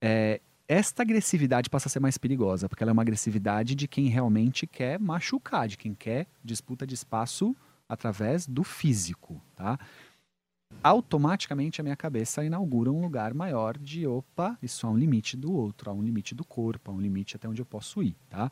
É, 0.00 0.40
esta 0.66 1.02
agressividade 1.02 1.68
passa 1.68 1.88
a 1.88 1.90
ser 1.90 2.00
mais 2.00 2.16
perigosa, 2.16 2.70
porque 2.70 2.82
ela 2.82 2.90
é 2.90 2.94
uma 2.94 3.02
agressividade 3.02 3.74
de 3.74 3.86
quem 3.86 4.08
realmente 4.08 4.66
quer 4.66 4.98
machucar, 4.98 5.68
de 5.68 5.76
quem 5.76 5.92
quer 5.92 6.26
disputa 6.42 6.86
de 6.86 6.94
espaço 6.94 7.54
através 7.88 8.46
do 8.46 8.64
físico, 8.64 9.40
tá? 9.54 9.78
automaticamente 10.82 11.80
a 11.80 11.84
minha 11.84 11.96
cabeça 11.96 12.44
inaugura 12.44 12.90
um 12.90 13.00
lugar 13.00 13.34
maior 13.34 13.76
de 13.76 14.06
opa, 14.06 14.58
isso 14.62 14.86
há 14.86 14.90
um 14.90 14.96
limite 14.96 15.36
do 15.36 15.52
outro, 15.52 15.90
há 15.90 15.92
um 15.94 16.02
limite 16.02 16.34
do 16.34 16.44
corpo, 16.44 16.90
há 16.90 16.94
um 16.94 17.00
limite 17.00 17.36
até 17.36 17.48
onde 17.48 17.60
eu 17.60 17.66
posso 17.66 18.02
ir, 18.02 18.16
tá? 18.28 18.50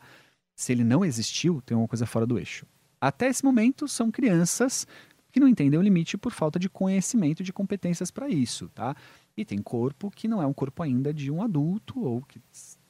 Se 0.55 0.71
ele 0.71 0.83
não 0.83 1.03
existiu, 1.03 1.61
tem 1.65 1.75
uma 1.75 1.87
coisa 1.87 2.05
fora 2.05 2.25
do 2.25 2.39
eixo. 2.39 2.65
Até 2.99 3.27
esse 3.27 3.43
momento 3.43 3.87
são 3.87 4.09
crianças 4.09 4.87
que 5.31 5.39
não 5.39 5.47
entendem 5.47 5.77
o 5.77 5.83
limite 5.83 6.17
por 6.17 6.31
falta 6.31 6.57
de 6.57 6.69
conhecimento 6.69 7.43
de 7.43 7.51
competências 7.51 8.09
para 8.09 8.29
isso, 8.29 8.69
tá? 8.73 8.95
E 9.35 9.43
tem 9.43 9.61
corpo 9.61 10.09
que 10.09 10.27
não 10.27 10.41
é 10.41 10.45
um 10.47 10.53
corpo 10.53 10.81
ainda 10.81 11.13
de 11.13 11.29
um 11.29 11.43
adulto 11.43 11.99
ou 11.99 12.21
que 12.21 12.41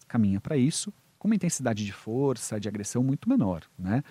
caminha 0.08 0.40
para 0.40 0.56
isso, 0.56 0.94
com 1.18 1.28
uma 1.28 1.36
intensidade 1.36 1.84
de 1.84 1.92
força, 1.92 2.60
de 2.60 2.68
agressão 2.68 3.04
muito 3.04 3.28
menor, 3.28 3.64
né? 3.78 4.04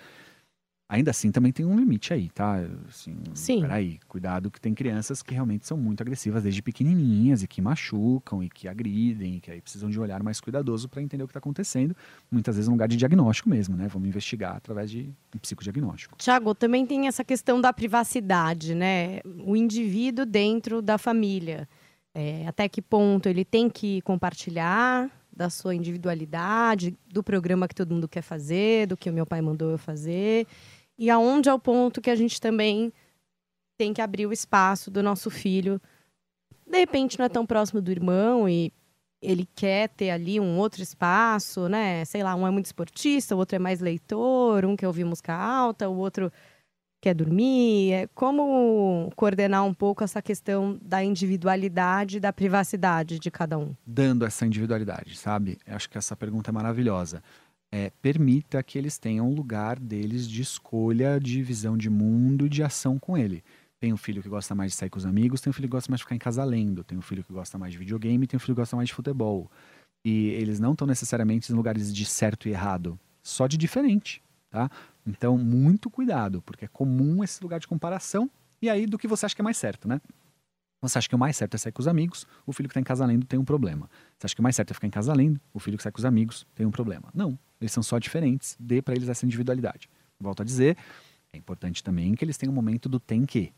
Ainda 0.87 1.09
assim, 1.09 1.31
também 1.31 1.51
tem 1.51 1.65
um 1.65 1.75
limite 1.75 2.13
aí, 2.13 2.29
tá? 2.29 2.57
Assim, 2.87 3.15
Sim. 3.33 3.61
Peraí, 3.61 3.99
cuidado 4.07 4.51
que 4.51 4.61
tem 4.61 4.71
crianças 4.71 5.23
que 5.23 5.33
realmente 5.33 5.65
são 5.65 5.75
muito 5.75 6.01
agressivas 6.01 6.43
desde 6.43 6.61
pequenininhas 6.61 7.41
e 7.41 7.47
que 7.47 7.59
machucam 7.59 8.43
e 8.43 8.49
que 8.49 8.67
agridem, 8.67 9.37
e 9.37 9.39
que 9.39 9.49
aí 9.49 9.59
precisam 9.61 9.89
de 9.89 9.99
um 9.99 10.03
olhar 10.03 10.21
mais 10.21 10.39
cuidadoso 10.39 10.87
para 10.87 11.01
entender 11.01 11.23
o 11.23 11.27
que 11.27 11.31
está 11.31 11.39
acontecendo. 11.39 11.95
Muitas 12.29 12.55
vezes 12.55 12.67
no 12.67 12.75
lugar 12.75 12.87
de 12.87 12.97
diagnóstico 12.97 13.49
mesmo, 13.49 13.75
né? 13.75 13.87
Vamos 13.87 14.07
investigar 14.07 14.55
através 14.57 14.91
de 14.91 15.11
um 15.33 15.39
psicodiagnóstico. 15.39 16.17
Tiago, 16.19 16.53
também 16.53 16.85
tem 16.85 17.07
essa 17.07 17.23
questão 17.23 17.59
da 17.59 17.73
privacidade, 17.73 18.75
né? 18.75 19.21
O 19.43 19.55
indivíduo 19.55 20.23
dentro 20.23 20.83
da 20.83 20.99
família. 20.99 21.67
É, 22.13 22.47
até 22.47 22.69
que 22.69 22.81
ponto 22.81 23.27
ele 23.27 23.43
tem 23.43 23.69
que 23.69 24.01
compartilhar 24.01 25.09
da 25.35 25.49
sua 25.49 25.75
individualidade, 25.75 26.95
do 27.11 27.21
programa 27.21 27.67
que 27.67 27.75
todo 27.75 27.93
mundo 27.93 28.07
quer 28.07 28.21
fazer, 28.21 28.87
do 28.87 28.95
que 28.95 29.09
o 29.09 29.13
meu 29.13 29.25
pai 29.25 29.41
mandou 29.41 29.71
eu 29.71 29.77
fazer. 29.77 30.47
E 30.97 31.09
aonde 31.09 31.49
é 31.49 31.53
o 31.53 31.59
ponto 31.59 32.01
que 32.01 32.09
a 32.09 32.15
gente 32.15 32.39
também 32.39 32.91
tem 33.77 33.93
que 33.93 34.01
abrir 34.01 34.25
o 34.25 34.33
espaço 34.33 34.89
do 34.89 35.03
nosso 35.03 35.29
filho. 35.29 35.81
De 36.65 36.77
repente 36.77 37.19
não 37.19 37.25
é 37.25 37.29
tão 37.29 37.45
próximo 37.45 37.81
do 37.81 37.91
irmão 37.91 38.47
e 38.47 38.71
ele 39.21 39.47
quer 39.55 39.89
ter 39.89 40.11
ali 40.11 40.39
um 40.39 40.57
outro 40.57 40.81
espaço, 40.81 41.67
né? 41.67 42.05
Sei 42.05 42.23
lá, 42.23 42.35
um 42.35 42.47
é 42.47 42.51
muito 42.51 42.65
esportista, 42.65 43.35
o 43.35 43.37
outro 43.37 43.55
é 43.55 43.59
mais 43.59 43.79
leitor, 43.79 44.65
um 44.65 44.75
quer 44.75 44.87
ouvir 44.87 45.03
música 45.03 45.33
alta, 45.33 45.89
o 45.89 45.97
outro 45.97 46.31
quer 47.01 47.13
dormir. 47.13 47.91
É 47.91 48.07
como 48.13 49.11
coordenar 49.15 49.63
um 49.63 49.73
pouco 49.73 50.03
essa 50.03 50.21
questão 50.21 50.79
da 50.81 51.03
individualidade 51.03 52.19
da 52.19 52.31
privacidade 52.31 53.19
de 53.19 53.31
cada 53.31 53.57
um? 53.57 53.75
Dando 53.85 54.25
essa 54.25 54.45
individualidade, 54.45 55.17
sabe? 55.17 55.57
Eu 55.65 55.75
acho 55.75 55.89
que 55.89 55.97
essa 55.97 56.15
pergunta 56.15 56.51
é 56.51 56.53
maravilhosa. 56.53 57.21
É, 57.71 57.91
permita 58.01 58.61
que 58.63 58.77
eles 58.77 58.97
tenham 58.97 59.29
um 59.29 59.33
lugar 59.33 59.79
deles 59.79 60.29
de 60.29 60.41
escolha, 60.41 61.19
de 61.19 61.41
visão 61.43 61.77
de 61.77 61.89
mundo, 61.89 62.47
de 62.47 62.63
ação 62.63 62.97
com 62.97 63.17
ele. 63.17 63.43
Tem 63.79 63.91
um 63.91 63.97
filho 63.97 64.23
que 64.23 64.29
gosta 64.29 64.55
mais 64.55 64.71
de 64.71 64.77
sair 64.77 64.89
com 64.89 64.97
os 64.97 65.05
amigos, 65.05 65.41
tem 65.41 65.49
um 65.49 65.53
filho 65.53 65.67
que 65.67 65.73
gosta 65.73 65.91
mais 65.91 65.99
de 65.99 66.05
ficar 66.05 66.15
em 66.15 66.19
casa 66.19 66.43
lendo, 66.43 66.83
tem 66.83 66.97
um 66.97 67.01
filho 67.01 67.23
que 67.23 67.33
gosta 67.33 67.57
mais 67.57 67.73
de 67.73 67.77
videogame, 67.77 68.25
tem 68.25 68.37
um 68.37 68.39
filho 68.39 68.55
que 68.55 68.61
gosta 68.61 68.75
mais 68.75 68.87
de 68.87 68.95
futebol. 68.95 69.51
E 70.05 70.29
eles 70.29 70.59
não 70.59 70.71
estão 70.71 70.87
necessariamente 70.87 71.51
em 71.51 71.55
lugares 71.55 71.93
de 71.93 72.05
certo 72.05 72.47
e 72.47 72.51
errado, 72.51 72.97
só 73.21 73.47
de 73.47 73.57
diferente, 73.57 74.23
tá? 74.49 74.69
Então, 75.05 75.37
muito 75.37 75.89
cuidado, 75.89 76.41
porque 76.41 76.65
é 76.65 76.67
comum 76.67 77.23
esse 77.23 77.43
lugar 77.43 77.59
de 77.59 77.67
comparação 77.67 78.29
e 78.61 78.69
aí 78.69 78.85
do 78.85 78.97
que 78.97 79.07
você 79.07 79.25
acha 79.25 79.35
que 79.35 79.41
é 79.41 79.43
mais 79.43 79.57
certo, 79.57 79.87
né? 79.87 79.99
Você 80.81 80.97
acha 80.99 81.09
que 81.09 81.15
o 81.15 81.17
mais 81.19 81.35
certo 81.35 81.55
é 81.55 81.57
sair 81.57 81.71
com 81.71 81.81
os 81.81 81.87
amigos, 81.87 82.27
o 82.45 82.53
filho 82.53 82.69
que 82.69 82.71
está 82.73 82.79
em 82.79 82.83
casa 82.83 83.05
lendo 83.05 83.25
tem 83.25 83.39
um 83.39 83.45
problema. 83.45 83.89
Você 84.17 84.27
acha 84.27 84.35
que 84.35 84.41
o 84.41 84.43
mais 84.43 84.55
certo 84.55 84.71
é 84.71 84.73
ficar 84.73 84.87
em 84.87 84.91
casa 84.91 85.13
lendo, 85.13 85.39
o 85.53 85.59
filho 85.59 85.77
que 85.77 85.83
sai 85.83 85.91
com 85.91 85.97
os 85.97 86.05
amigos 86.05 86.45
tem 86.53 86.65
um 86.65 86.71
problema. 86.71 87.09
Não, 87.13 87.37
eles 87.59 87.71
são 87.71 87.81
só 87.81 87.97
diferentes, 87.97 88.55
dê 88.59 88.81
para 88.81 88.93
eles 88.95 89.09
essa 89.09 89.25
individualidade. 89.25 89.89
Volto 90.19 90.41
a 90.41 90.45
dizer, 90.45 90.77
É 91.33 91.37
importante 91.37 91.83
também 91.83 92.13
que 92.15 92.23
eles 92.23 92.37
tenham 92.37 92.51
um 92.51 92.55
momento 92.55 92.87
do 92.87 92.99
tem 92.99 93.25
que. 93.25 93.51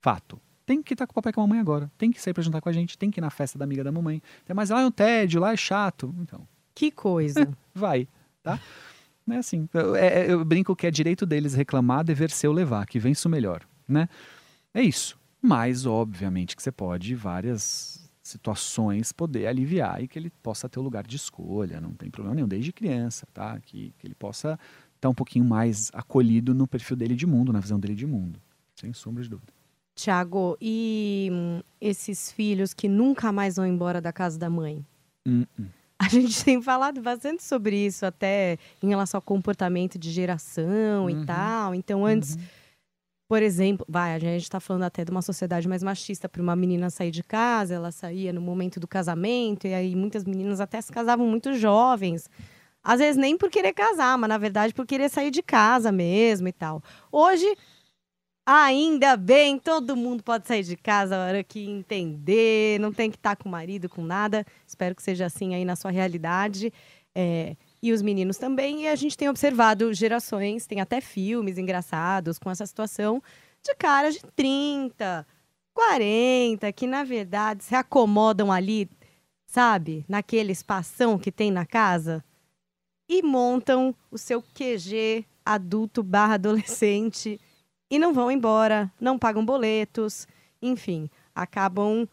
Fato. 0.00 0.40
Tem 0.66 0.82
que 0.82 0.94
estar 0.94 1.06
com 1.06 1.12
o 1.12 1.14
papai 1.14 1.30
e 1.30 1.32
com 1.34 1.40
a 1.40 1.44
mamãe 1.46 1.60
agora. 1.60 1.90
Tem 1.98 2.10
que 2.10 2.20
sair 2.20 2.32
pra 2.34 2.42
jantar 2.42 2.60
com 2.60 2.68
a 2.68 2.72
gente. 2.72 2.96
Tem 2.98 3.10
que 3.10 3.20
ir 3.20 3.22
na 3.22 3.30
festa 3.30 3.58
da 3.58 3.64
amiga 3.64 3.84
da 3.84 3.92
mamãe. 3.92 4.20
Mas 4.54 4.70
lá 4.70 4.80
é 4.80 4.86
um 4.86 4.90
tédio, 4.90 5.40
lá 5.40 5.52
é 5.52 5.56
chato. 5.56 6.14
Então, 6.20 6.46
Que 6.74 6.90
coisa. 6.90 7.48
vai, 7.74 8.08
tá? 8.42 8.58
Não 9.26 9.36
é 9.36 9.38
assim. 9.38 9.68
Eu, 9.72 9.94
é- 9.94 10.30
eu 10.32 10.44
brinco 10.44 10.74
que 10.74 10.86
é 10.86 10.90
direito 10.90 11.24
deles 11.26 11.54
reclamar, 11.54 12.02
dever 12.04 12.30
seu 12.30 12.52
levar, 12.52 12.86
que 12.86 12.98
vença 12.98 13.28
o 13.28 13.30
melhor, 13.30 13.62
né? 13.86 14.08
É 14.74 14.82
isso. 14.82 15.16
Mas, 15.42 15.84
obviamente, 15.84 16.54
que 16.54 16.62
você 16.62 16.70
pode, 16.70 17.14
várias 17.16 18.08
situações, 18.22 19.10
poder 19.12 19.48
aliviar 19.48 20.00
e 20.02 20.06
que 20.06 20.16
ele 20.18 20.30
possa 20.42 20.68
ter 20.68 20.78
o 20.78 20.82
lugar 20.82 21.04
de 21.04 21.16
escolha, 21.16 21.80
não 21.80 21.92
tem 21.92 22.08
problema 22.08 22.36
nenhum, 22.36 22.46
desde 22.46 22.72
criança, 22.72 23.26
tá? 23.34 23.58
Que, 23.60 23.92
que 23.98 24.06
ele 24.06 24.14
possa 24.14 24.56
estar 24.94 25.08
um 25.08 25.14
pouquinho 25.14 25.44
mais 25.44 25.90
acolhido 25.92 26.54
no 26.54 26.66
perfil 26.68 26.96
dele 26.96 27.16
de 27.16 27.26
mundo, 27.26 27.52
na 27.52 27.58
visão 27.58 27.80
dele 27.80 27.96
de 27.96 28.06
mundo. 28.06 28.40
Sem 28.76 28.92
sombra 28.92 29.22
de 29.24 29.28
dúvida. 29.28 29.52
Tiago, 29.96 30.56
e 30.60 31.28
hum, 31.32 31.60
esses 31.80 32.30
filhos 32.32 32.72
que 32.72 32.88
nunca 32.88 33.32
mais 33.32 33.56
vão 33.56 33.66
embora 33.66 34.00
da 34.00 34.12
casa 34.12 34.38
da 34.38 34.48
mãe? 34.48 34.86
Hum, 35.26 35.44
hum. 35.58 35.66
A 35.98 36.08
gente 36.08 36.44
tem 36.44 36.60
falado 36.60 37.00
bastante 37.02 37.42
sobre 37.44 37.76
isso, 37.76 38.04
até 38.06 38.58
em 38.82 38.88
relação 38.88 39.18
ao 39.18 39.22
comportamento 39.22 39.98
de 39.98 40.10
geração 40.10 41.04
Uhum. 41.04 41.10
e 41.10 41.26
tal. 41.26 41.74
Então, 41.74 42.04
antes, 42.06 42.36
por 43.32 43.42
exemplo, 43.42 43.86
vai, 43.88 44.14
a 44.14 44.18
gente 44.18 44.42
está 44.42 44.60
falando 44.60 44.82
até 44.82 45.06
de 45.06 45.10
uma 45.10 45.22
sociedade 45.22 45.66
mais 45.66 45.82
machista 45.82 46.28
para 46.28 46.42
uma 46.42 46.54
menina 46.54 46.90
sair 46.90 47.10
de 47.10 47.22
casa, 47.22 47.72
ela 47.72 47.90
saía 47.90 48.30
no 48.30 48.42
momento 48.42 48.78
do 48.78 48.86
casamento, 48.86 49.66
e 49.66 49.72
aí 49.72 49.96
muitas 49.96 50.22
meninas 50.22 50.60
até 50.60 50.78
se 50.82 50.92
casavam 50.92 51.26
muito 51.26 51.54
jovens. 51.54 52.28
Às 52.84 53.00
vezes 53.00 53.16
nem 53.16 53.34
por 53.38 53.48
querer 53.48 53.72
casar, 53.72 54.18
mas 54.18 54.28
na 54.28 54.36
verdade 54.36 54.74
por 54.74 54.84
querer 54.84 55.08
sair 55.08 55.30
de 55.30 55.42
casa 55.42 55.90
mesmo 55.90 56.46
e 56.46 56.52
tal. 56.52 56.82
Hoje, 57.10 57.56
ainda 58.44 59.16
bem, 59.16 59.58
todo 59.58 59.96
mundo 59.96 60.22
pode 60.22 60.46
sair 60.46 60.62
de 60.62 60.76
casa 60.76 61.16
a 61.16 61.26
hora 61.26 61.42
que 61.42 61.64
entender, 61.64 62.78
não 62.80 62.92
tem 62.92 63.10
que 63.10 63.16
estar 63.16 63.34
com 63.36 63.48
o 63.48 63.52
marido, 63.52 63.88
com 63.88 64.04
nada. 64.04 64.44
Espero 64.66 64.94
que 64.94 65.02
seja 65.02 65.24
assim 65.24 65.54
aí 65.54 65.64
na 65.64 65.74
sua 65.74 65.90
realidade. 65.90 66.70
É, 67.14 67.56
e 67.82 67.92
os 67.92 68.00
meninos 68.00 68.38
também. 68.38 68.82
E 68.82 68.88
a 68.88 68.94
gente 68.94 69.16
tem 69.16 69.28
observado 69.28 69.92
gerações, 69.92 70.66
tem 70.66 70.80
até 70.80 71.00
filmes 71.00 71.58
engraçados 71.58 72.38
com 72.38 72.50
essa 72.50 72.64
situação 72.64 73.22
de 73.62 73.74
caras 73.74 74.14
de 74.14 74.22
30, 74.36 75.26
40, 75.74 76.72
que 76.72 76.86
na 76.86 77.04
verdade 77.04 77.64
se 77.64 77.74
acomodam 77.74 78.52
ali, 78.52 78.88
sabe, 79.46 80.04
naquele 80.08 80.52
espação 80.52 81.18
que 81.18 81.32
tem 81.32 81.50
na 81.50 81.66
casa 81.66 82.24
e 83.08 83.22
montam 83.22 83.94
o 84.10 84.18
seu 84.18 84.42
QG 84.42 85.24
adulto 85.44 86.02
barra 86.02 86.34
adolescente 86.34 87.40
e 87.90 87.98
não 87.98 88.14
vão 88.14 88.30
embora, 88.30 88.90
não 89.00 89.18
pagam 89.18 89.44
boletos, 89.44 90.26
enfim, 90.62 91.10
acabam 91.34 92.08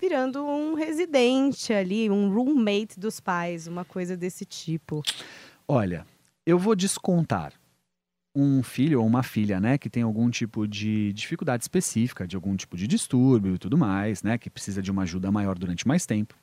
virando 0.00 0.44
um 0.44 0.74
residente 0.74 1.72
ali, 1.72 2.10
um 2.10 2.32
roommate 2.32 2.98
dos 2.98 3.20
pais, 3.20 3.66
uma 3.66 3.84
coisa 3.84 4.16
desse 4.16 4.44
tipo. 4.44 5.02
Olha, 5.66 6.06
eu 6.44 6.58
vou 6.58 6.74
descontar 6.74 7.52
um 8.36 8.62
filho 8.64 9.00
ou 9.00 9.06
uma 9.06 9.22
filha, 9.22 9.60
né, 9.60 9.78
que 9.78 9.88
tem 9.88 10.02
algum 10.02 10.28
tipo 10.28 10.66
de 10.66 11.12
dificuldade 11.12 11.62
específica, 11.62 12.26
de 12.26 12.34
algum 12.34 12.56
tipo 12.56 12.76
de 12.76 12.88
distúrbio 12.88 13.54
e 13.54 13.58
tudo 13.58 13.78
mais, 13.78 14.24
né, 14.24 14.36
que 14.36 14.50
precisa 14.50 14.82
de 14.82 14.90
uma 14.90 15.02
ajuda 15.02 15.30
maior 15.30 15.56
durante 15.56 15.86
mais 15.86 16.04
tempo. 16.04 16.34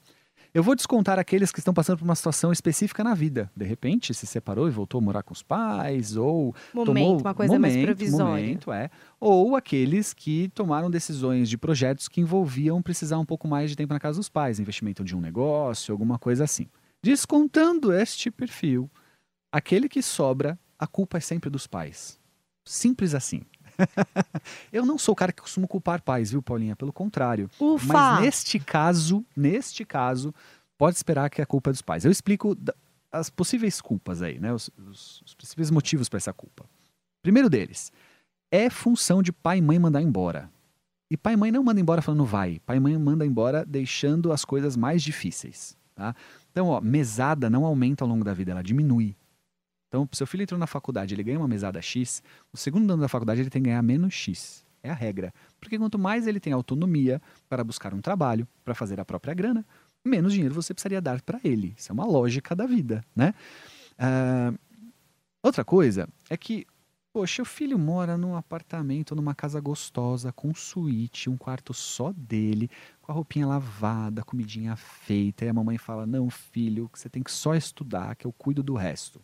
Eu 0.54 0.62
vou 0.62 0.76
descontar 0.76 1.18
aqueles 1.18 1.50
que 1.50 1.60
estão 1.60 1.74
passando 1.74 2.00
por 2.00 2.04
uma 2.04 2.16
situação 2.16 2.52
específica 2.52 3.04
na 3.06 3.14
vida. 3.14 3.50
De 3.56 3.64
repente, 3.64 4.14
se 4.14 4.28
separou 4.28 4.68
e 4.68 4.72
voltou 4.72 5.00
a 5.00 5.02
morar 5.02 5.24
com 5.24 5.32
os 5.32 5.42
pais, 5.42 6.18
ou 6.18 6.54
Momento, 6.74 6.94
tomou 6.94 7.22
uma 7.22 7.34
coisa 7.34 7.58
mais 7.58 7.74
momento, 7.74 7.86
provisória. 7.86 8.44
momento, 8.44 8.72
é. 8.74 8.90
Ou 9.18 9.56
aqueles 9.56 10.14
que 10.14 10.50
tomaram 10.50 10.92
decisões 10.92 11.50
de 11.50 11.58
projetos 11.58 12.10
que 12.10 12.20
envolviam 12.20 12.82
precisar 12.82 13.18
um 13.18 13.26
pouco 13.26 13.48
mais 13.48 13.70
de 13.70 13.78
tempo 13.78 13.94
na 13.94 14.00
casa 14.00 14.18
dos 14.18 14.28
pais, 14.28 14.60
investimento 14.60 15.06
de 15.06 15.16
um 15.16 15.22
negócio, 15.22 15.94
alguma 15.94 16.20
coisa 16.20 16.44
assim. 16.44 16.68
Descontando 17.02 17.94
este 17.94 18.30
perfil, 18.30 18.92
aquele 19.50 19.88
que 19.88 20.02
sobra, 20.02 20.60
a 20.78 20.86
culpa 20.86 21.18
é 21.18 21.22
sempre 21.22 21.50
dos 21.50 21.66
pais. 21.66 22.20
Simples 22.66 23.16
assim. 23.16 23.42
Eu 24.72 24.86
não 24.86 24.98
sou 24.98 25.14
o 25.14 25.16
cara 25.16 25.32
que 25.32 25.42
costuma 25.42 25.68
culpar 25.68 26.02
pais, 26.02 26.32
viu, 26.32 26.42
Paulinha? 26.42 26.76
Pelo 26.76 26.92
contrário. 26.94 27.50
Ufa! 27.60 27.86
Mas 27.94 28.22
neste 28.22 28.60
caso, 28.60 29.26
neste 29.36 29.86
caso, 29.86 30.34
pode 30.78 30.96
esperar 30.98 31.30
que 31.30 31.42
a 31.42 31.46
culpa 31.46 31.70
é 31.70 31.74
dos 31.74 31.82
pais. 31.82 32.06
Eu 32.06 32.12
explico 32.12 32.56
as 33.12 33.30
possíveis 33.30 33.82
culpas 33.82 34.22
aí, 34.22 34.40
né? 34.40 34.54
Os, 34.54 34.70
os- 34.90 35.22
os 35.26 35.34
possíveis 35.36 35.70
motivos 35.72 36.08
para 36.10 36.18
essa 36.18 36.34
culpa. 36.34 36.66
Primeiro 37.22 37.50
deles, 37.50 37.92
é 38.52 38.70
função 38.70 39.22
de 39.22 39.32
pai 39.32 39.58
e 39.60 39.62
mãe 39.62 39.78
mandar 39.78 40.02
embora. 40.02 40.50
E 41.10 41.18
pai 41.18 41.34
e 41.34 41.38
mãe 41.38 41.52
não 41.52 41.62
manda 41.64 41.80
embora 41.82 42.02
falando 42.02 42.24
vai. 42.26 42.60
Pai 42.66 42.78
e 42.78 42.80
mãe 42.80 42.98
manda 42.98 43.26
embora 43.26 43.66
deixando 43.66 44.32
as 44.32 44.46
coisas 44.46 44.78
mais 44.78 45.04
difíceis, 45.04 45.78
tá? 45.94 46.16
Então, 46.52 46.68
ó, 46.68 46.80
mesada 46.82 47.50
não 47.50 47.66
aumenta 47.66 48.04
ao 48.04 48.08
longo 48.10 48.24
da 48.24 48.34
vida, 48.34 48.52
ela 48.52 48.64
diminui. 48.64 49.16
Então, 49.92 50.08
se 50.10 50.20
seu 50.20 50.26
filho 50.26 50.44
entrou 50.44 50.58
na 50.58 50.68
faculdade, 50.68 51.14
ele 51.14 51.22
ganha 51.22 51.38
uma 51.38 51.50
mesada 51.50 51.82
X, 51.82 52.24
o 52.54 52.56
segundo 52.56 52.90
ano 52.94 53.02
da 53.02 53.10
faculdade 53.10 53.42
ele 53.42 53.50
tem 53.50 53.62
que 53.62 53.68
ganhar 53.68 53.82
menos 53.82 54.14
X. 54.14 54.64
É 54.82 54.90
a 54.90 54.94
regra. 54.94 55.34
Porque 55.60 55.78
quanto 55.78 56.00
mais 56.00 56.28
ele 56.28 56.40
tem 56.40 56.54
autonomia 56.54 57.22
para 57.50 57.62
buscar 57.62 57.94
um 57.94 58.00
trabalho, 58.00 58.48
para 58.64 58.74
fazer 58.74 59.02
a 59.02 59.06
própria 59.06 59.34
grana, 59.34 59.66
menos 60.04 60.32
dinheiro 60.32 60.56
você 60.56 60.74
precisaria 60.74 61.02
dar 61.02 61.22
para 61.22 61.42
ele. 61.44 61.76
Isso 61.78 61.92
é 61.92 61.94
uma 61.94 62.06
lógica 62.06 62.56
da 62.56 62.66
vida, 62.66 63.04
né? 63.14 63.34
Ah, 64.00 64.54
outra 65.44 65.66
coisa 65.66 66.08
é 66.30 66.38
que, 66.38 66.66
poxa, 67.12 67.42
o 67.42 67.46
filho 67.46 67.78
mora 67.78 68.18
num 68.18 68.38
apartamento, 68.38 69.14
numa 69.14 69.36
casa 69.36 69.60
gostosa, 69.60 70.32
com 70.32 70.54
suíte, 70.56 71.30
um 71.30 71.36
quarto 71.36 71.74
só 71.74 72.14
dele, 72.14 72.70
com 73.02 73.12
a 73.12 73.16
roupinha 73.16 73.46
lavada, 73.46 74.24
comidinha 74.24 74.78
feita, 74.78 75.44
e 75.44 75.50
a 75.50 75.54
mamãe 75.54 75.78
fala: 75.78 76.06
Não, 76.06 76.30
filho, 76.30 76.90
você 76.94 77.10
tem 77.10 77.22
que 77.22 77.32
só 77.32 77.54
estudar, 77.56 78.16
que 78.16 78.26
eu 78.26 78.32
cuido 78.32 78.64
do 78.64 78.74
resto. 78.74 79.22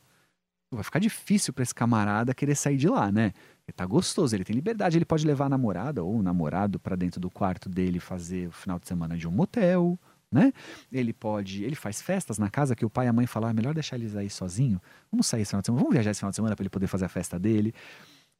Vai 0.70 0.84
ficar 0.84 1.00
difícil 1.00 1.54
para 1.54 1.64
esse 1.64 1.74
camarada 1.74 2.34
querer 2.34 2.56
sair 2.56 2.76
de 2.76 2.90
lá, 2.90 3.10
né? 3.12 3.32
Ele 3.66 3.74
tá 3.74 3.86
gostoso, 3.86 4.36
ele 4.36 4.44
tem 4.44 4.56
liberdade, 4.56 4.98
ele 4.98 5.06
pode 5.06 5.26
levar 5.26 5.46
a 5.46 5.50
namorada 5.50 6.04
ou 6.04 6.18
o 6.18 6.24
namorado 6.24 6.78
para 6.78 6.96
dentro 6.96 7.22
do 7.22 7.30
quarto 7.30 7.70
dele 7.70 8.00
fazer 8.00 8.48
o 8.48 8.52
final 8.52 8.78
de 8.78 8.88
semana 8.88 9.18
de 9.18 9.28
um 9.28 9.32
motel, 9.32 9.98
né? 10.32 10.52
Ele 10.92 11.14
pode, 11.14 11.64
ele 11.64 11.76
faz 11.76 12.02
festas 12.02 12.38
na 12.38 12.50
casa 12.50 12.76
que 12.76 12.86
o 12.86 12.90
pai 12.90 13.06
e 13.06 13.10
a 13.10 13.14
mãe 13.14 13.26
falam, 13.26 13.50
ah, 13.50 13.54
melhor 13.54 13.74
deixar 13.74 13.96
eles 13.96 14.16
aí 14.16 14.30
sozinho. 14.30 14.82
Vamos 15.10 15.28
sair 15.28 15.42
esse 15.42 15.52
final 15.52 15.62
de 15.62 15.68
semana, 15.68 15.82
vamos 15.82 15.94
viajar 15.94 16.12
esse 16.12 16.20
final 16.20 16.32
de 16.32 16.36
semana 16.36 16.56
para 16.56 16.64
ele 16.64 16.70
poder 16.70 16.88
fazer 16.88 17.06
a 17.06 17.10
festa 17.10 17.40
dele. 17.40 17.74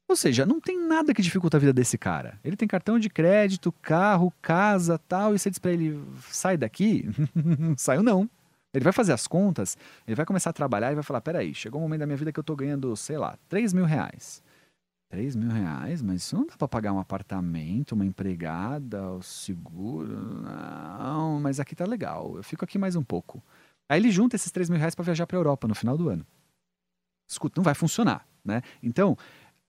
Ou 0.10 0.16
seja, 0.16 0.46
não 0.46 0.62
tem 0.62 0.80
nada 0.86 1.14
que 1.14 1.22
dificulta 1.22 1.58
a 1.58 1.60
vida 1.60 1.74
desse 1.74 1.98
cara. 1.98 2.40
Ele 2.44 2.56
tem 2.56 2.68
cartão 2.68 2.98
de 2.98 3.10
crédito, 3.10 3.74
carro, 3.82 4.34
casa, 4.42 4.98
tal, 4.98 5.36
e 5.36 5.40
você 5.40 5.50
diz 5.50 5.60
para 5.60 5.72
ele, 5.72 6.02
sai 6.30 6.56
daqui? 6.56 7.10
saiu 7.78 8.02
não. 8.02 8.30
Ele 8.78 8.84
vai 8.84 8.94
fazer 8.94 9.12
as 9.12 9.26
contas, 9.26 9.76
ele 10.08 10.16
vai 10.16 10.26
começar 10.26 10.52
a 10.52 10.54
trabalhar 10.54 10.92
e 10.92 10.96
vai 10.96 11.04
falar: 11.04 11.20
peraí, 11.20 11.54
chegou 11.54 11.80
um 11.80 11.84
momento 11.84 12.02
da 12.02 12.06
minha 12.06 12.18
vida 12.18 12.32
que 12.32 12.40
eu 12.40 12.44
tô 12.44 12.56
ganhando, 12.56 12.96
sei 12.96 13.18
lá, 13.18 13.38
3 13.50 13.74
mil 13.74 13.86
reais. 13.86 14.44
3 15.10 15.36
mil 15.36 15.50
reais? 15.50 16.02
Mas 16.02 16.22
isso 16.22 16.36
não 16.36 16.46
dá 16.46 16.56
pra 16.56 16.68
pagar 16.68 16.94
um 16.94 17.00
apartamento, 17.00 17.94
uma 17.94 18.06
empregada, 18.06 19.12
o 19.14 19.24
seguro. 19.24 20.16
Não, 20.44 21.40
mas 21.40 21.60
aqui 21.60 21.76
tá 21.76 21.86
legal. 21.86 22.38
Eu 22.38 22.44
fico 22.44 22.64
aqui 22.64 22.78
mais 22.78 22.96
um 22.96 23.04
pouco. 23.04 23.44
Aí 23.90 24.00
ele 24.00 24.12
junta 24.12 24.36
esses 24.36 24.52
3 24.52 24.70
mil 24.70 24.78
reais 24.78 24.94
pra 24.94 25.04
viajar 25.04 25.26
pra 25.26 25.38
Europa 25.38 25.68
no 25.68 25.74
final 25.74 25.98
do 25.98 26.10
ano. 26.10 26.26
Escuta, 27.28 27.60
não 27.60 27.64
vai 27.64 27.74
funcionar, 27.74 28.28
né? 28.46 28.62
Então, 28.84 29.18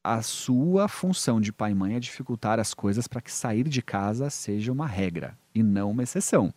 a 0.05 0.21
sua 0.23 0.87
função 0.87 1.41
de 1.41 1.53
pai 1.53 1.71
e 1.71 1.75
mãe 1.75 1.95
é 1.95 2.01
dificultar 2.01 2.61
as 2.61 2.75
coisas 2.75 3.09
para 3.09 3.23
que 3.23 3.33
sair 3.33 3.69
de 3.69 3.81
casa 3.81 4.29
seja 4.29 4.71
uma 4.71 4.87
regra 4.87 5.39
e 5.55 5.63
não 5.63 5.93
uma 5.93 6.03
exceção. 6.03 6.53